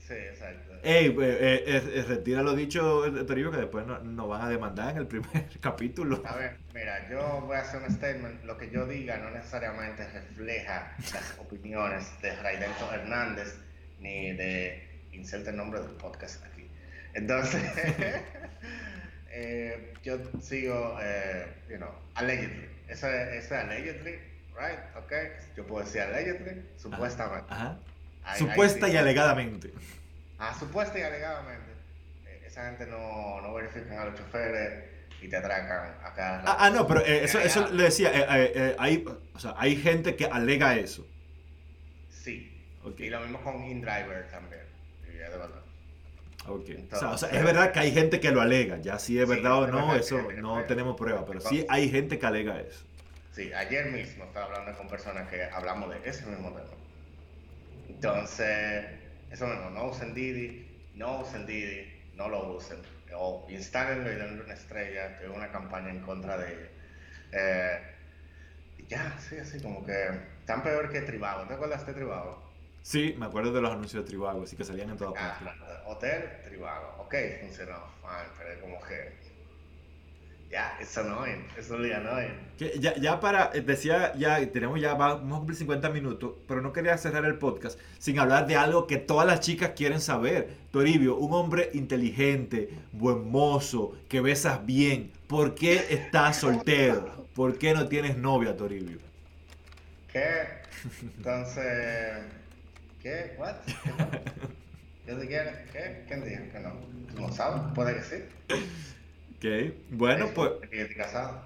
Sí, 0.00 0.14
exacto. 0.14 0.74
Ey, 0.82 1.16
eh, 1.20 1.64
eh, 1.66 2.04
retira 2.08 2.42
lo 2.42 2.54
dicho, 2.56 3.04
Toribio, 3.28 3.52
que 3.52 3.58
después 3.58 3.86
nos 3.86 4.02
no 4.02 4.26
van 4.26 4.42
a 4.42 4.48
demandar 4.48 4.90
en 4.90 4.96
el 4.96 5.06
primer 5.06 5.46
capítulo. 5.60 6.20
A 6.26 6.34
ver, 6.34 6.56
mira, 6.74 7.08
yo 7.08 7.42
voy 7.46 7.56
a 7.56 7.60
hacer 7.60 7.80
un 7.80 7.94
statement. 7.94 8.42
Lo 8.42 8.58
que 8.58 8.70
yo 8.70 8.86
diga 8.86 9.18
no 9.18 9.30
necesariamente 9.30 10.04
refleja 10.08 10.96
las 11.14 11.38
opiniones 11.38 12.10
de 12.22 12.34
Raidento 12.34 12.92
Hernández 12.92 13.69
ni 14.00 14.32
de 14.32 14.82
inserte 15.12 15.50
el 15.50 15.56
nombre 15.56 15.80
del 15.80 15.92
podcast 15.92 16.44
aquí. 16.44 16.68
Entonces, 17.14 17.62
eh, 19.30 19.94
yo 20.02 20.18
sigo, 20.40 20.98
eh, 21.02 21.46
you 21.68 21.76
know, 21.76 21.90
allegedly. 22.14 22.68
Eso 22.88 23.08
es 23.08 23.50
allegedly, 23.52 24.18
right? 24.56 24.80
Ok. 24.96 25.12
Yo 25.56 25.66
puedo 25.66 25.84
decir 25.84 26.02
allegedly, 26.02 26.62
supuestamente. 26.76 27.46
Ajá. 27.52 27.78
Supuesta 28.36 28.88
y 28.88 28.96
alegadamente. 28.96 29.72
Ah, 30.38 30.54
supuesta 30.58 30.98
y 30.98 31.02
alegadamente. 31.02 31.70
Eh, 32.26 32.42
esa 32.46 32.66
gente 32.66 32.86
no, 32.86 33.40
no 33.40 33.54
verifican 33.54 33.98
a 33.98 34.04
los 34.06 34.14
choferes 34.18 34.84
y 35.20 35.28
te 35.28 35.36
atracan 35.36 35.94
acá. 36.02 36.42
Ah, 36.46 36.56
ah, 36.60 36.70
no, 36.70 36.86
pero 36.86 37.04
eso, 37.04 37.38
eso 37.40 37.68
le 37.72 37.84
decía, 37.84 38.10
hay, 38.78 39.04
o 39.34 39.38
sea, 39.38 39.54
hay 39.56 39.76
gente 39.76 40.16
que 40.16 40.26
alega 40.26 40.76
eso. 40.76 41.06
Y 42.98 43.10
lo 43.10 43.20
mismo 43.20 43.40
con 43.42 43.62
InDriver 43.64 44.28
también. 44.30 44.70
Okay. 46.48 46.88
o, 46.90 47.18
sea, 47.18 47.28
es 47.30 47.44
verdad 47.44 47.70
que 47.70 47.80
hay 47.80 47.92
gente 47.92 48.18
que 48.18 48.30
lo 48.30 48.40
alega, 48.40 48.78
ya 48.78 48.98
si 48.98 49.18
es 49.20 49.28
verdad 49.28 49.58
o 49.58 49.66
no, 49.66 49.94
eso 49.94 50.32
no 50.38 50.64
tenemos 50.64 50.96
prueba, 50.96 51.24
pero 51.26 51.40
sí 51.40 51.66
hay 51.68 51.90
gente 51.90 52.18
que 52.18 52.26
alega 52.26 52.58
eso. 52.60 52.82
Sí, 53.32 53.52
ayer 53.52 53.92
mismo 53.92 54.24
estaba 54.24 54.46
hablando 54.46 54.76
con 54.76 54.88
personas 54.88 55.28
que 55.28 55.44
hablamos 55.44 55.90
de 55.90 56.08
ese 56.08 56.26
mismo 56.26 56.48
tema. 56.50 56.70
Entonces, 57.88 58.86
eso 59.30 59.46
mismo, 59.46 59.70
no 59.70 59.88
usen 59.88 60.14
Didi, 60.14 60.66
no 60.94 61.20
usen 61.20 61.46
Didi, 61.46 61.86
no 62.14 62.28
lo 62.28 62.54
usen. 62.54 62.78
O 63.14 63.46
instálenlo 63.50 64.10
y 64.10 64.16
denle 64.16 64.42
una 64.42 64.54
estrella, 64.54 65.20
es 65.20 65.28
una 65.28 65.50
campaña 65.52 65.90
en 65.90 66.00
contra 66.00 66.38
de 66.38 66.52
ellos. 66.52 66.68
Eh, 67.32 67.80
ya, 68.88 69.16
sí, 69.20 69.38
así 69.38 69.60
como 69.60 69.84
que 69.84 69.92
tan 70.46 70.62
peor 70.62 70.90
que 70.90 71.02
Tribago. 71.02 71.46
¿Te 71.46 71.54
acuerdas 71.54 71.86
de 71.86 71.92
Tribago? 71.92 72.49
Sí, 72.82 73.14
me 73.18 73.26
acuerdo 73.26 73.52
de 73.52 73.60
los 73.60 73.70
anuncios 73.70 74.02
de 74.02 74.08
Tribago, 74.08 74.42
así 74.42 74.56
que 74.56 74.64
salían 74.64 74.90
en 74.90 74.96
todas 74.96 75.14
ah, 75.16 75.38
partes. 75.44 75.76
hotel, 75.86 76.24
Tribago. 76.44 76.96
Ok, 76.98 77.14
funcionó. 77.40 77.78
Fine, 78.00 78.30
pero 78.38 78.60
como 78.60 78.80
que. 78.80 79.20
Ya, 80.50 80.76
eso 80.80 81.04
no 81.04 81.24
es, 81.26 81.38
eso 81.56 81.78
no 81.78 82.18
es. 82.18 82.80
Ya, 82.80 82.96
ya 82.96 83.20
para, 83.20 83.52
eh, 83.54 83.60
decía, 83.60 84.12
ya 84.16 84.44
tenemos 84.50 84.80
ya, 84.80 84.94
vamos 84.94 85.32
a 85.32 85.38
cumplir 85.38 85.56
50 85.56 85.90
minutos, 85.90 86.32
pero 86.48 86.60
no 86.60 86.72
quería 86.72 86.98
cerrar 86.98 87.24
el 87.24 87.38
podcast 87.38 87.78
sin 87.98 88.18
hablar 88.18 88.48
de 88.48 88.56
algo 88.56 88.88
que 88.88 88.96
todas 88.96 89.28
las 89.28 89.38
chicas 89.40 89.72
quieren 89.76 90.00
saber. 90.00 90.56
Toribio, 90.72 91.16
un 91.16 91.32
hombre 91.34 91.70
inteligente, 91.74 92.70
buen 92.90 93.30
mozo, 93.30 93.96
que 94.08 94.20
besas 94.20 94.66
bien. 94.66 95.12
¿Por 95.28 95.54
qué 95.54 95.86
estás 95.90 96.38
soltero? 96.38 97.28
¿Por 97.32 97.56
qué 97.56 97.72
no 97.72 97.86
tienes 97.86 98.16
novia, 98.16 98.56
Toribio? 98.56 98.98
¿Qué? 100.12 100.62
Entonces. 101.16 102.39
¿Qué? 103.02 103.34
¿What? 103.38 103.56
¿Qué 105.06 105.14
te 105.14 105.26
quiere? 105.26 105.64
¿Qué? 105.72 106.04
¿Quién 106.06 106.24
dijo 106.24 106.52
que 106.52 106.60
no? 106.60 106.72
¿Tú 107.14 107.20
no 107.20 107.32
sabes? 107.32 107.62
Puede 107.74 107.94
que 107.94 108.02
sí. 108.02 108.16
Ok, 109.36 109.74
bueno, 109.90 110.28
pues. 110.34 110.52
casado. 110.96 111.42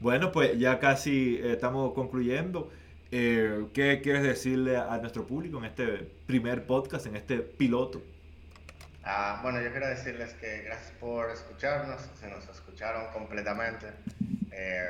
Bueno, 0.00 0.32
pues 0.32 0.58
ya 0.58 0.80
casi 0.80 1.36
eh, 1.36 1.52
estamos 1.52 1.94
concluyendo. 1.94 2.72
Eh, 3.12 3.66
¿Qué 3.72 4.00
quieres 4.02 4.22
decirle 4.22 4.76
a 4.76 4.96
nuestro 4.98 5.26
público 5.26 5.58
en 5.58 5.66
este 5.66 6.10
primer 6.26 6.66
podcast, 6.66 7.06
en 7.06 7.14
este 7.14 7.38
piloto? 7.38 8.02
Ah, 9.04 9.40
bueno, 9.42 9.60
yo 9.60 9.70
quiero 9.70 9.88
decirles 9.88 10.32
que 10.34 10.62
gracias 10.62 10.92
por 10.98 11.30
escucharnos, 11.30 12.00
se 12.18 12.28
nos 12.28 12.48
escucharon 12.48 13.12
completamente. 13.12 13.86
Eh, 14.50 14.88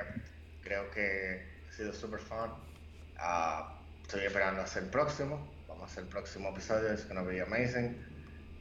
creo 0.63 0.91
que 0.91 1.43
ha 1.69 1.73
sido 1.73 1.93
súper 1.93 2.21
fun. 2.21 2.51
Ah, 3.19 3.79
estoy 4.03 4.25
esperando 4.25 4.63
hacer 4.63 4.85
el 4.85 4.89
próximo. 4.89 5.47
Vamos 5.83 5.99
el 5.99 6.07
próximo 6.07 6.51
episodio, 6.51 6.93
es 6.93 7.09
gonna 7.09 7.23
be 7.23 7.41
amazing. 7.41 7.97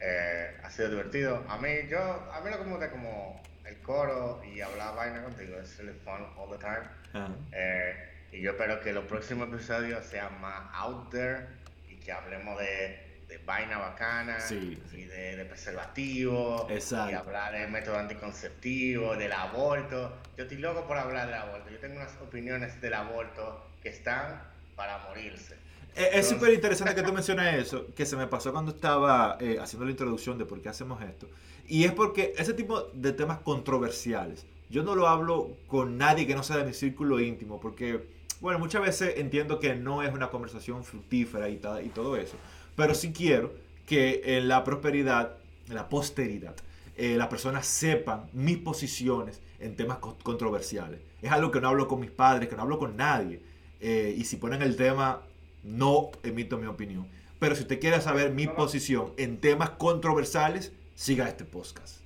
Eh, 0.00 0.56
ha 0.60 0.68
sido 0.68 0.88
divertido. 0.88 1.44
A 1.48 1.56
mí, 1.56 1.68
yo, 1.88 2.00
a 2.00 2.40
mí 2.40 2.50
lo 2.50 2.58
que 2.58 2.64
me 2.64 2.70
gusta 2.72 2.90
como 2.90 3.40
el 3.64 3.78
coro 3.78 4.42
y 4.44 4.60
hablar 4.60 4.96
vaina 4.96 5.22
contigo 5.22 5.56
es 5.56 5.78
really 5.78 5.96
fun 6.00 6.26
all 6.36 6.50
the 6.50 6.58
time. 6.58 7.38
Eh, 7.52 8.26
y 8.32 8.40
yo 8.40 8.50
espero 8.50 8.80
que 8.80 8.92
los 8.92 9.04
próximos 9.04 9.46
episodios 9.46 10.04
sean 10.04 10.40
más 10.40 10.62
out 10.72 11.10
there 11.10 11.46
y 11.88 11.94
que 11.94 12.10
hablemos 12.10 12.58
de 12.58 13.22
de 13.28 13.38
vaina 13.38 13.78
bacana 13.78 14.36
y 14.50 15.04
de, 15.04 15.36
de 15.36 15.44
preservativo 15.44 16.66
y 16.68 17.14
hablar 17.14 17.52
del 17.52 17.70
método 17.70 17.98
anticonceptivo, 17.98 19.14
del 19.14 19.32
aborto. 19.32 20.18
Yo 20.36 20.42
estoy 20.42 20.58
loco 20.58 20.88
por 20.88 20.98
hablar 20.98 21.28
del 21.28 21.36
aborto. 21.36 21.70
Yo 21.70 21.78
tengo 21.78 21.94
unas 21.96 22.16
opiniones 22.20 22.80
del 22.80 22.94
aborto 22.94 23.70
que 23.80 23.90
están 23.90 24.42
para 24.74 24.98
morirse. 24.98 25.56
Eh, 25.94 26.10
es 26.14 26.28
súper 26.28 26.52
interesante 26.54 26.94
que 26.94 27.02
tú 27.02 27.12
menciones 27.12 27.66
eso, 27.66 27.86
que 27.94 28.06
se 28.06 28.16
me 28.16 28.26
pasó 28.26 28.52
cuando 28.52 28.72
estaba 28.72 29.36
eh, 29.40 29.58
haciendo 29.60 29.84
la 29.84 29.90
introducción 29.90 30.38
de 30.38 30.46
por 30.46 30.60
qué 30.60 30.68
hacemos 30.68 31.02
esto. 31.02 31.28
Y 31.68 31.84
es 31.84 31.92
porque 31.92 32.34
ese 32.36 32.54
tipo 32.54 32.82
de 32.94 33.12
temas 33.12 33.38
controversiales, 33.40 34.46
yo 34.70 34.82
no 34.82 34.94
lo 34.94 35.06
hablo 35.06 35.50
con 35.66 35.98
nadie 35.98 36.26
que 36.26 36.34
no 36.34 36.42
sea 36.42 36.56
de 36.56 36.64
mi 36.64 36.72
círculo 36.72 37.20
íntimo, 37.20 37.60
porque, 37.60 38.08
bueno, 38.40 38.58
muchas 38.58 38.82
veces 38.82 39.14
entiendo 39.18 39.58
que 39.60 39.74
no 39.74 40.02
es 40.02 40.12
una 40.12 40.30
conversación 40.30 40.84
fructífera 40.84 41.48
y, 41.48 41.60
y 41.84 41.88
todo 41.88 42.16
eso. 42.16 42.36
Pero 42.74 42.94
sí 42.94 43.12
quiero 43.12 43.52
que 43.86 44.22
en 44.24 44.48
la 44.48 44.64
prosperidad, 44.64 45.36
en 45.68 45.74
la 45.74 45.88
posteridad, 45.88 46.54
eh, 46.96 47.16
las 47.16 47.28
personas 47.28 47.66
sepan 47.66 48.28
mis 48.32 48.58
posiciones 48.58 49.40
en 49.60 49.76
temas 49.76 49.98
controversiales. 49.98 51.00
Es 51.20 51.30
algo 51.30 51.50
que 51.50 51.60
no 51.60 51.68
hablo 51.68 51.88
con 51.88 52.00
mis 52.00 52.10
padres, 52.10 52.48
que 52.48 52.56
no 52.56 52.62
hablo 52.62 52.78
con 52.78 52.96
nadie. 52.96 53.40
Eh, 53.80 54.14
y 54.16 54.24
si 54.24 54.36
ponen 54.36 54.62
el 54.62 54.76
tema, 54.76 55.22
no 55.62 56.10
emito 56.22 56.58
mi 56.58 56.66
opinión. 56.66 57.08
Pero 57.38 57.54
si 57.54 57.62
usted 57.62 57.80
quiere 57.80 58.00
saber 58.00 58.30
mi 58.30 58.46
posición 58.46 59.12
en 59.16 59.40
temas 59.40 59.70
controversiales, 59.70 60.72
siga 60.94 61.28
este 61.28 61.44
podcast. 61.44 61.98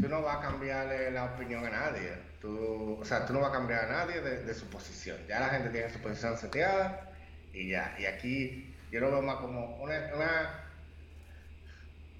Tú 0.00 0.08
no 0.08 0.22
vas 0.22 0.38
a 0.38 0.40
cambiarle 0.40 1.10
la 1.10 1.24
opinión 1.24 1.64
a 1.64 1.70
nadie. 1.70 2.12
Tú, 2.40 2.98
o 3.00 3.04
sea, 3.04 3.24
tú 3.24 3.32
no 3.32 3.40
vas 3.40 3.50
a 3.50 3.52
cambiar 3.52 3.86
a 3.86 4.04
nadie 4.04 4.20
de, 4.20 4.42
de 4.44 4.54
su 4.54 4.66
posición. 4.66 5.16
Ya 5.26 5.40
la 5.40 5.48
gente 5.48 5.70
tiene 5.70 5.90
su 5.90 5.98
posición 6.00 6.36
seteada 6.36 7.10
y 7.54 7.70
ya. 7.70 7.96
Y 7.98 8.04
aquí 8.04 8.74
yo 8.90 9.00
lo 9.00 9.10
veo 9.10 9.22
más 9.22 9.36
como 9.36 9.82
una, 9.82 10.64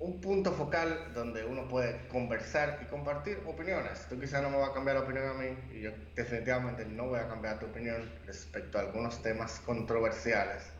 un 0.00 0.20
punto 0.20 0.52
focal 0.52 1.12
donde 1.14 1.44
uno 1.44 1.68
puede 1.68 2.08
conversar 2.08 2.80
y 2.82 2.86
compartir 2.86 3.38
opiniones. 3.46 4.06
Tú 4.08 4.18
quizás 4.18 4.42
no 4.42 4.50
me 4.50 4.56
vas 4.56 4.70
a 4.70 4.74
cambiar 4.74 4.96
la 4.96 5.02
opinión 5.02 5.28
a 5.28 5.34
mí 5.34 5.56
y 5.72 5.82
yo 5.82 5.92
definitivamente 6.16 6.84
no 6.86 7.08
voy 7.08 7.20
a 7.20 7.28
cambiar 7.28 7.60
tu 7.60 7.66
opinión 7.66 8.10
respecto 8.26 8.78
a 8.78 8.82
algunos 8.82 9.22
temas 9.22 9.60
controversiales. 9.60 10.73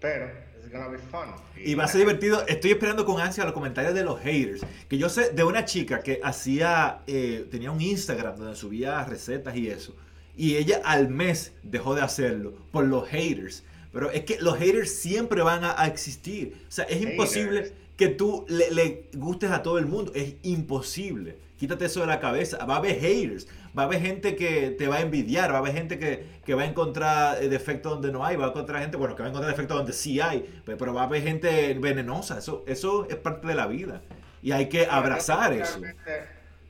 Pero 0.00 0.30
it's 0.58 0.70
gonna 0.70 0.88
be 0.88 0.98
fun. 0.98 1.28
Y, 1.56 1.74
va 1.74 1.84
a 1.84 1.88
ser 1.88 2.00
divertido. 2.00 2.46
Estoy 2.46 2.72
esperando 2.72 3.04
con 3.04 3.20
ansia 3.20 3.44
los 3.44 3.52
comentarios 3.52 3.94
de 3.94 4.04
los 4.04 4.20
haters. 4.20 4.62
Que 4.88 4.98
yo 4.98 5.08
sé 5.08 5.30
de 5.30 5.44
una 5.44 5.64
chica 5.64 6.00
que 6.00 6.20
hacía, 6.22 7.00
eh, 7.06 7.46
tenía 7.50 7.70
un 7.70 7.80
Instagram 7.80 8.36
donde 8.36 8.56
subía 8.56 9.04
recetas 9.04 9.56
y 9.56 9.68
eso. 9.68 9.94
Y 10.36 10.56
ella 10.56 10.82
al 10.84 11.08
mes 11.08 11.52
dejó 11.62 11.94
de 11.94 12.02
hacerlo 12.02 12.54
por 12.72 12.84
los 12.84 13.08
haters. 13.08 13.62
Pero 13.92 14.10
es 14.10 14.24
que 14.24 14.38
los 14.40 14.58
haters 14.58 14.90
siempre 14.90 15.42
van 15.42 15.62
a, 15.64 15.86
existir. 15.86 16.56
O 16.68 16.72
sea, 16.72 16.84
es 16.86 17.00
imposible 17.00 17.72
que 17.96 18.08
tú 18.08 18.44
le, 18.48 19.08
gustes 19.14 19.50
a 19.50 19.62
todo 19.62 19.78
el 19.78 19.86
mundo. 19.86 20.10
Es 20.14 20.34
imposible. 20.42 21.36
Quítate 21.56 21.84
eso 21.84 22.00
de 22.00 22.06
la 22.06 22.18
cabeza. 22.18 22.64
Va 22.66 22.74
a 22.74 22.78
haber 22.78 22.98
haters. 22.98 23.46
Va 23.76 23.82
a 23.82 23.86
haber 23.86 24.00
gente 24.00 24.36
que 24.36 24.70
te 24.70 24.86
va 24.86 24.96
a 24.96 25.00
envidiar. 25.00 25.50
Va 25.50 25.56
a 25.56 25.58
haber 25.58 25.72
gente 25.72 25.98
que, 25.98 26.54
va 26.54 26.62
a 26.62 26.66
encontrar 26.66 27.40
defectos 27.40 27.92
donde 27.92 28.12
no 28.12 28.24
hay. 28.24 28.36
Va 28.36 28.46
a 28.46 28.48
encontrar 28.48 28.80
gente, 28.80 28.96
bueno, 28.96 29.16
que 29.16 29.22
va 29.22 29.26
a 29.26 29.30
encontrar 29.30 29.52
defectos 29.52 29.76
donde 29.76 29.92
sí 29.92 30.20
hay. 30.20 30.62
Pero, 30.64 30.94
va 30.94 31.02
a 31.02 31.04
haber 31.04 31.22
gente 31.22 31.74
venenosa. 31.74 32.38
Eso, 32.38 32.64
eso 32.66 33.08
es 33.08 33.16
parte 33.16 33.46
de 33.46 33.54
la 33.54 33.66
vida. 33.66 34.02
Y 34.42 34.52
hay 34.52 34.68
que 34.68 34.86
abrazar 34.86 35.52
eso. 35.52 35.80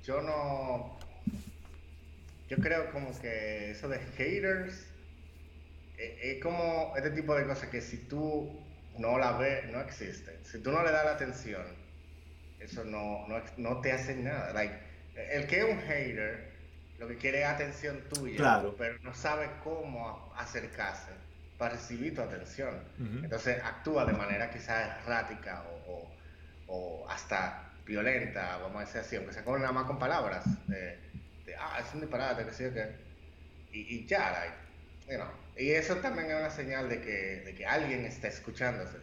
Yo 0.03 0.21
no... 0.23 0.99
Yo 2.49 2.59
creo 2.59 2.91
como 2.93 3.11
que 3.21 3.71
eso 3.71 3.89
de 3.89 3.99
haters 3.99 4.87
es 5.97 6.43
como 6.43 6.93
este 6.97 7.11
tipo 7.11 7.35
de 7.35 7.47
cosas 7.47 7.69
que 7.71 7.81
si 7.81 7.97
tú 7.97 8.65
no 8.99 9.19
la 9.19 9.33
ves, 9.33 9.71
no 9.71 9.81
existen. 9.81 10.35
Si 10.45 10.61
tú 10.61 10.71
no 10.71 10.83
le 10.83 10.91
das 10.91 11.05
la 11.05 11.13
atención, 11.13 11.65
eso 12.61 12.85
no, 12.85 13.27
no, 13.29 13.43
no 13.57 13.81
te 13.81 13.93
hace 13.93 14.15
nada. 14.17 14.53
Like, 14.53 14.75
el 15.33 15.47
que 15.47 15.61
es 15.61 15.65
un 15.65 15.81
hater, 15.81 16.54
lo 16.99 17.09
que 17.09 17.17
quiere 17.17 17.43
es 17.43 17.47
atención 17.47 18.01
tuya, 18.09 18.63
pero 18.79 18.99
no 19.03 19.15
sabe 19.15 19.51
cómo 19.63 20.33
acercarse 20.37 21.11
para 21.59 21.75
recibir 21.75 22.15
tu 22.15 22.23
atención. 22.23 22.75
Entonces 23.23 23.63
actúa 23.63 24.05
de 24.05 24.13
manera 24.13 24.51
quizás 24.51 24.99
errática 25.03 25.65
o, 25.87 26.11
o, 26.67 27.09
hasta 27.09 27.71
violenta, 27.85 28.59
vamos 28.59 28.83
a 28.83 28.85
decir 28.87 29.01
así, 29.01 29.17
aunque 29.17 29.33
sea 29.33 29.45
con 29.45 29.61
nada 29.61 29.73
más 29.73 29.85
con 29.85 29.99
palabras, 29.99 30.45
de, 30.69 30.99
ah, 31.59 31.79
es 31.87 31.95
un 31.95 32.01
disparate, 32.01 32.45
que 32.45 32.53
sí, 32.53 32.65
que... 32.73 33.05
Y, 33.73 33.97
y 33.97 34.07
ya, 34.07 34.31
like, 34.31 35.13
you 35.13 35.17
know, 35.17 35.45
y 35.57 35.71
eso 35.71 35.97
también 35.97 36.31
es 36.31 36.37
una 36.37 36.51
señal 36.51 36.89
de 36.89 37.01
que, 37.01 37.43
de 37.45 37.55
que 37.55 37.67
alguien 37.67 38.05
está 38.05 38.29
escuchándose. 38.29 38.97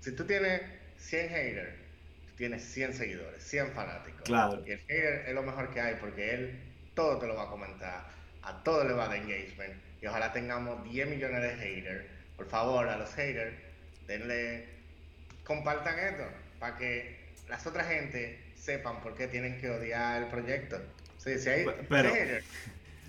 Si 0.00 0.12
tú 0.12 0.24
tienes 0.24 0.62
100 0.98 1.28
haters, 1.28 1.74
tú 2.28 2.36
tienes 2.36 2.62
100 2.64 2.94
seguidores, 2.94 3.42
100 3.42 3.72
fanáticos. 3.72 4.22
Claro. 4.22 4.62
Y 4.66 4.70
el 4.72 4.78
hater 4.80 5.24
es 5.26 5.34
lo 5.34 5.42
mejor 5.42 5.70
que 5.70 5.80
hay 5.80 5.96
porque 5.96 6.34
él 6.34 6.69
todo 6.94 7.18
te 7.18 7.26
lo 7.26 7.34
va 7.34 7.44
a 7.44 7.50
comentar, 7.50 8.06
a 8.42 8.62
todo 8.62 8.84
le 8.84 8.94
va 8.94 9.04
a 9.04 9.08
dar 9.08 9.16
engagement. 9.16 9.74
Y 10.02 10.06
ojalá 10.06 10.32
tengamos 10.32 10.82
10 10.84 11.08
millones 11.08 11.42
de 11.42 11.54
haters. 11.56 12.04
Por 12.36 12.48
favor, 12.48 12.88
a 12.88 12.96
los 12.96 13.12
haters, 13.14 13.54
denle, 14.06 14.66
compartan 15.44 15.98
esto 15.98 16.24
para 16.58 16.76
que 16.76 17.18
las 17.48 17.66
otras 17.66 17.86
gente 17.88 18.38
sepan 18.54 19.00
por 19.00 19.14
qué 19.14 19.26
tienen 19.26 19.60
que 19.60 19.70
odiar 19.70 20.22
el 20.22 20.28
proyecto. 20.28 20.80
Sí, 21.18 21.38
si 21.38 21.48
hay 21.48 21.66
haters 21.90 22.44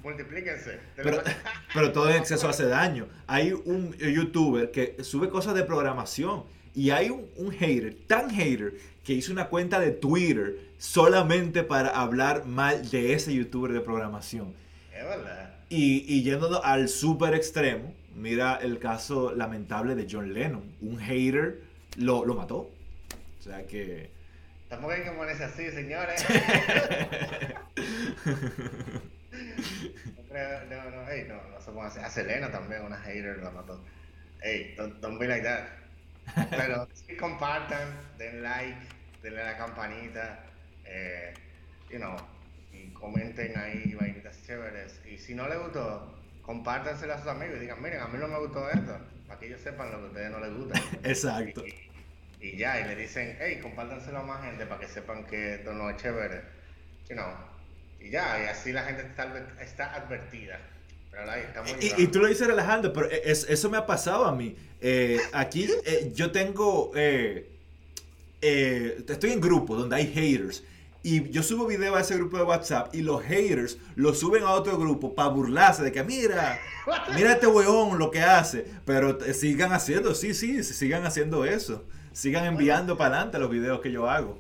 multiplíquense. 0.04 0.80
Pero, 0.96 1.22
pero 1.74 1.92
todo 1.92 2.10
en 2.10 2.18
exceso 2.18 2.50
hace 2.50 2.66
daño. 2.66 3.08
Hay 3.28 3.54
un 3.54 3.94
youtuber 3.98 4.72
que 4.72 4.98
sube 5.04 5.30
cosas 5.30 5.54
de 5.54 5.64
programación 5.64 6.44
y 6.74 6.90
hay 6.92 7.10
un, 7.10 7.52
hater, 7.52 7.96
tan 8.08 8.30
hater, 8.30 8.74
que 9.04 9.14
hizo 9.14 9.32
una 9.32 9.48
cuenta 9.48 9.80
de 9.80 9.92
Twitter 9.92 10.58
solamente 10.78 11.64
para 11.64 11.90
hablar 11.90 12.46
mal 12.46 12.90
de 12.90 13.14
ese 13.14 13.34
youtuber 13.34 13.72
de 13.72 13.82
programación. 13.82 14.54
Es 14.96 15.04
verdad. 15.04 15.56
Y, 15.70 16.06
y 16.08 16.24
yéndonos 16.24 16.62
al 16.64 16.90
super 16.90 17.34
extremo, 17.34 17.94
mira 18.16 18.60
el 18.62 18.80
caso 18.80 19.34
lamentable 19.34 19.96
de 19.96 20.08
John 20.10 20.34
Lennon. 20.34 20.64
Un 20.82 21.00
hater 21.00 21.62
lo, 21.98 22.26
lo 22.26 22.36
mató. 22.36 22.70
O 23.40 23.44
sea 23.44 23.66
que... 23.66 24.12
Tampoco 24.70 24.94
hay 24.94 25.04
que 25.04 25.12
ponerse 25.12 25.44
así, 25.44 25.70
señores. 25.72 26.26
no, 30.70 30.90
no, 30.92 31.06
hey, 31.10 31.26
no, 31.28 31.36
no 31.50 31.60
se 31.92 32.00
A 32.00 32.10
Selena 32.10 32.50
también, 32.52 32.84
una 32.84 32.98
hater 32.98 33.40
la 33.44 33.52
mató. 33.52 33.84
Hey, 34.42 34.74
don't, 34.78 35.02
don't 35.02 35.20
be 35.20 35.28
like 35.28 35.44
that. 35.44 35.81
Pero 36.50 36.88
si 36.94 37.16
compartan, 37.16 37.90
den 38.18 38.44
like, 38.44 38.78
denle 39.22 39.42
a 39.42 39.46
la 39.46 39.58
campanita, 39.58 40.40
eh, 40.86 41.34
you 41.90 41.98
know, 41.98 42.16
y 42.72 42.92
comenten 42.94 43.58
ahí 43.58 43.94
vainitas 43.96 44.42
chéveres. 44.46 45.02
Y 45.06 45.18
si 45.18 45.36
no 45.36 45.48
les 45.48 45.60
gustó, 45.60 46.18
compártanselo 46.42 47.14
a 47.14 47.18
sus 47.18 47.28
amigos 47.28 47.58
y 47.58 47.60
digan, 47.62 47.82
miren, 47.82 48.02
a 48.02 48.08
mí 48.08 48.18
no 48.18 48.28
me 48.28 48.40
gustó 48.40 48.70
esto, 48.70 48.98
para 49.28 49.40
que 49.40 49.48
ellos 49.48 49.62
sepan 49.62 49.92
lo 49.92 50.00
que 50.00 50.04
a 50.04 50.08
ustedes 50.08 50.32
no 50.32 50.40
les 50.40 50.54
gusta. 50.54 50.82
Exacto. 51.04 51.64
Y, 52.40 52.58
ya, 52.58 52.80
y 52.80 52.84
le 52.86 52.96
dicen, 52.96 53.38
hey, 53.40 53.60
compártanselo 53.62 54.20
a 54.20 54.24
más 54.24 54.44
gente 54.44 54.66
para 54.66 54.80
que 54.80 54.88
sepan 54.88 55.26
que 55.26 55.56
esto 55.56 55.74
no 55.74 55.90
es 55.90 55.98
chévere. 55.98 56.42
You 57.08 57.16
know, 57.16 57.32
y 58.00 58.10
ya, 58.10 58.44
y 58.44 58.48
así 58.48 58.74
la 58.74 58.84
gente 58.84 59.04
está, 59.04 59.32
está 59.62 59.94
advertida. 59.94 60.60
Y, 61.97 62.07
tú 62.07 62.20
lo 62.20 62.28
dices 62.28 62.47
relajando, 62.47 62.93
pero 62.93 63.09
e, 63.09 63.22
eso 63.26 63.70
me 63.70 63.78
ha 63.78 63.86
pasado 63.86 64.26
a 64.26 64.36
mí. 64.36 64.55
Eh, 64.80 65.20
aquí 65.34 65.68
eh, 65.86 66.12
yo 66.14 66.32
tengo, 66.32 66.91
eh, 66.95 67.49
estoy 68.41 69.32
en 69.32 69.41
grupos 69.41 69.80
donde 69.80 69.95
hay 69.95 70.07
haters. 70.07 70.64
Y 71.03 71.30
yo 71.32 71.41
subo 71.41 71.66
video 71.66 71.95
a 71.95 72.01
ese 72.01 72.16
grupo 72.16 72.38
de 72.38 72.43
WhatsApp 72.43 72.93
y 72.93 73.01
los 73.01 73.24
haters 73.24 73.78
lo 73.95 74.14
suben 74.14 74.43
a 74.43 74.51
otro 74.51 74.78
grupo 74.78 75.16
para 75.16 75.30
burlarse 75.30 75.82
de 75.82 75.91
que 75.91 76.03
mira, 76.03 76.59
mira 77.16 77.34
este 77.34 77.47
weón 77.47 77.97
lo 77.97 78.12
que 78.12 78.22
hace. 78.22 78.66
Pero 78.86 79.20
sigan 79.34 79.74
haciendo, 79.74 80.14
sí, 80.14 80.34
sí, 80.34 80.64
sigan 80.64 81.05
haciendo 81.05 81.43
eso. 81.45 81.84
Sigan 82.14 82.45
enviando 82.45 82.97
para 82.97 83.16
adelante 83.16 83.39
los 83.39 83.49
videos 83.49 83.82
que 83.82 83.91
yo 83.91 84.09
hago. 84.09 84.39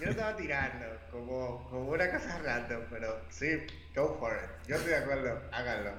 Yo 0.00 0.10
estaba 0.10 0.36
tirando 0.36 0.93
como, 1.14 1.64
como 1.70 1.90
una 1.90 2.10
cosa 2.10 2.38
random, 2.44 2.82
pero 2.90 3.20
sí, 3.30 3.46
go 3.94 4.16
for 4.18 4.32
it. 4.32 4.68
Yo 4.68 4.76
estoy 4.76 4.90
de 4.90 4.98
acuerdo, 4.98 5.40
háganlo. 5.52 5.92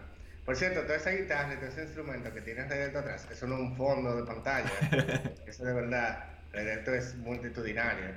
Por 0.45 0.55
cierto, 0.55 0.82
toda 0.82 0.97
esa 0.97 1.11
guitarra 1.11 1.53
y 1.53 1.57
todo 1.57 1.70
ese 1.70 1.84
instrumento 1.84 2.34
que 2.34 2.41
tienes 2.41 2.70
dentro 2.70 2.99
atrás, 2.99 3.26
eso 3.32 3.47
no 3.47 3.55
es 3.55 3.61
un 3.61 3.76
fondo 3.76 4.16
de 4.16 4.24
pantalla. 4.24 4.70
eso 5.47 5.63
de 5.63 5.74
verdad, 5.74 6.26
Esto 6.53 6.93
es 6.93 7.16
multitudinario. 7.16 8.07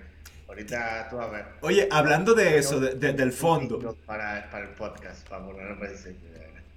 Ahorita 0.48 1.08
tú 1.08 1.20
a 1.20 1.28
ver. 1.28 1.44
Oye, 1.60 1.88
hablando 1.90 2.34
de 2.34 2.58
eso, 2.58 2.80
del 2.80 3.32
fondo. 3.32 3.96
Para, 4.04 4.50
para 4.50 4.64
el 4.64 4.74
podcast, 4.74 5.26
para 5.28 5.44
ponerlo 5.44 5.76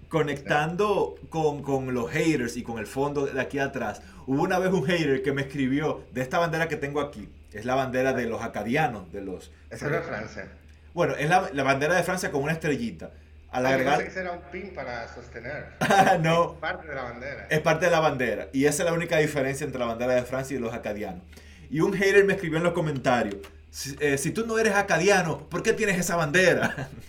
conectando 0.07 1.15
con, 1.29 1.63
con, 1.63 1.93
los 1.93 2.11
haters 2.11 2.57
y 2.57 2.63
con 2.63 2.79
el 2.79 2.85
fondo 2.85 3.27
de 3.27 3.39
aquí 3.39 3.59
atrás, 3.59 4.01
hubo 4.27 4.43
una 4.43 4.59
vez 4.59 4.73
un 4.73 4.83
hater 4.83 5.23
que 5.23 5.31
me 5.31 5.43
escribió 5.43 6.03
de 6.11 6.21
esta 6.21 6.37
bandera 6.37 6.67
que 6.67 6.75
tengo 6.75 6.99
aquí. 6.99 7.29
Es 7.53 7.65
la 7.65 7.75
bandera 7.75 8.13
de 8.13 8.25
los 8.25 8.41
acadianos, 8.41 9.11
de 9.11 9.21
los... 9.21 9.51
Esa 9.69 9.85
es 9.87 9.91
de 9.91 10.01
Francia. 10.01 10.47
Bueno, 10.93 11.15
es 11.15 11.29
la, 11.29 11.49
la, 11.53 11.63
bandera 11.63 11.95
de 11.95 12.03
Francia 12.03 12.31
con 12.31 12.43
una 12.43 12.53
estrellita. 12.53 13.11
Al 13.49 13.65
ah, 13.65 13.69
agregar... 13.69 14.07
que 14.07 14.19
era 14.19 14.31
un 14.31 14.41
pin 14.51 14.73
para 14.73 15.07
sostener. 15.13 15.67
no. 16.21 16.53
Es 16.53 16.59
parte 16.59 16.87
de 16.87 16.95
la 16.95 17.03
bandera. 17.03 17.47
Es 17.49 17.59
parte 17.59 17.85
de 17.85 17.91
la 17.91 17.99
bandera. 17.99 18.47
Y 18.53 18.65
esa 18.65 18.83
es 18.83 18.89
la 18.89 18.93
única 18.93 19.17
diferencia 19.17 19.65
entre 19.65 19.79
la 19.79 19.85
bandera 19.85 20.13
de 20.15 20.23
Francia 20.23 20.55
y 20.55 20.59
los 20.59 20.73
acadianos. 20.73 21.23
Y 21.69 21.81
un 21.81 21.93
hater 21.93 22.23
me 22.25 22.33
escribió 22.33 22.57
en 22.57 22.63
los 22.63 22.73
comentarios, 22.73 23.37
si, 23.69 23.95
eh, 23.99 24.17
si 24.17 24.31
tú 24.31 24.45
no 24.45 24.57
eres 24.57 24.75
acadiano, 24.75 25.49
¿por 25.49 25.63
qué 25.63 25.73
tienes 25.73 25.97
esa 25.97 26.15
bandera? 26.15 26.89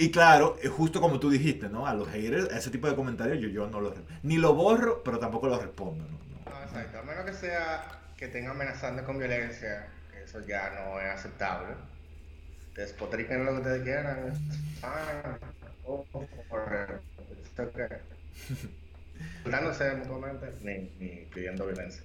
Y 0.00 0.10
claro, 0.10 0.56
justo 0.78 0.98
como 0.98 1.20
tú 1.20 1.28
dijiste, 1.28 1.68
¿no? 1.68 1.86
A 1.86 1.92
los 1.92 2.08
haters, 2.08 2.50
ese 2.54 2.70
tipo 2.70 2.88
de 2.88 2.96
comentarios 2.96 3.38
yo, 3.38 3.48
yo 3.48 3.66
no 3.66 3.82
los... 3.82 3.92
Ni 4.22 4.38
lo 4.38 4.54
borro, 4.54 5.02
pero 5.04 5.18
tampoco 5.18 5.46
lo 5.46 5.60
respondo, 5.60 6.06
¿no? 6.06 6.18
No, 6.50 6.62
exacto. 6.62 7.00
A 7.00 7.02
menos 7.02 7.26
que 7.26 7.34
sea 7.34 7.84
que 8.20 8.28
tenga 8.28 8.50
amenazando 8.50 9.02
con 9.02 9.18
violencia, 9.18 9.88
eso 10.22 10.46
ya 10.46 10.70
no 10.74 11.00
es 11.00 11.08
aceptable. 11.08 11.74
Despotriquen 12.76 13.46
lo 13.46 13.52
que 13.52 13.58
ustedes 13.58 13.82
quieran. 13.82 14.32
Ah, 14.82 15.38
oh, 15.86 16.04
por 16.50 17.00
Dándose 19.50 19.94
mutuamente 19.96 20.52
ni, 20.60 20.92
ni 20.98 21.24
pidiendo 21.34 21.66
violencia. 21.66 22.02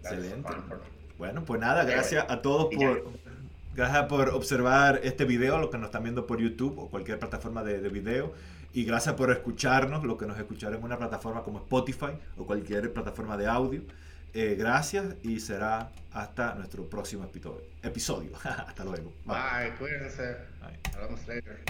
Excelente. 0.00 0.50
Bueno, 1.18 1.44
pues 1.44 1.60
nada, 1.60 1.84
gracias 1.84 2.24
a 2.28 2.40
todos 2.40 2.74
por... 2.74 3.04
Gracias 3.74 4.06
por 4.06 4.30
observar 4.30 5.00
este 5.04 5.24
video, 5.24 5.58
los 5.58 5.70
que 5.70 5.78
nos 5.78 5.86
están 5.86 6.02
viendo 6.02 6.26
por 6.26 6.40
YouTube 6.40 6.78
o 6.78 6.90
cualquier 6.90 7.20
plataforma 7.20 7.62
de, 7.62 7.88
video. 7.90 8.32
Y 8.72 8.84
gracias 8.84 9.14
por 9.14 9.30
escucharnos, 9.30 10.02
lo 10.02 10.16
que 10.18 10.26
nos 10.26 10.36
escucharon 10.36 10.78
en 10.78 10.84
una 10.84 10.98
plataforma 10.98 11.42
como 11.42 11.58
Spotify 11.58 12.18
o 12.36 12.44
cualquier 12.44 12.92
plataforma 12.92 13.36
de 13.36 13.46
audio. 13.46 13.82
Eh, 14.40 14.54
gracias 14.54 15.16
y 15.24 15.40
será 15.40 15.90
hasta 16.12 16.54
nuestro 16.54 16.88
próximo 16.88 17.28
episodio. 17.82 18.30
hasta 18.44 18.84
luego. 18.84 19.12
Bye, 19.24 19.74
cuídense. 19.80 20.36
Hablamos 20.94 21.26
later. 21.26 21.64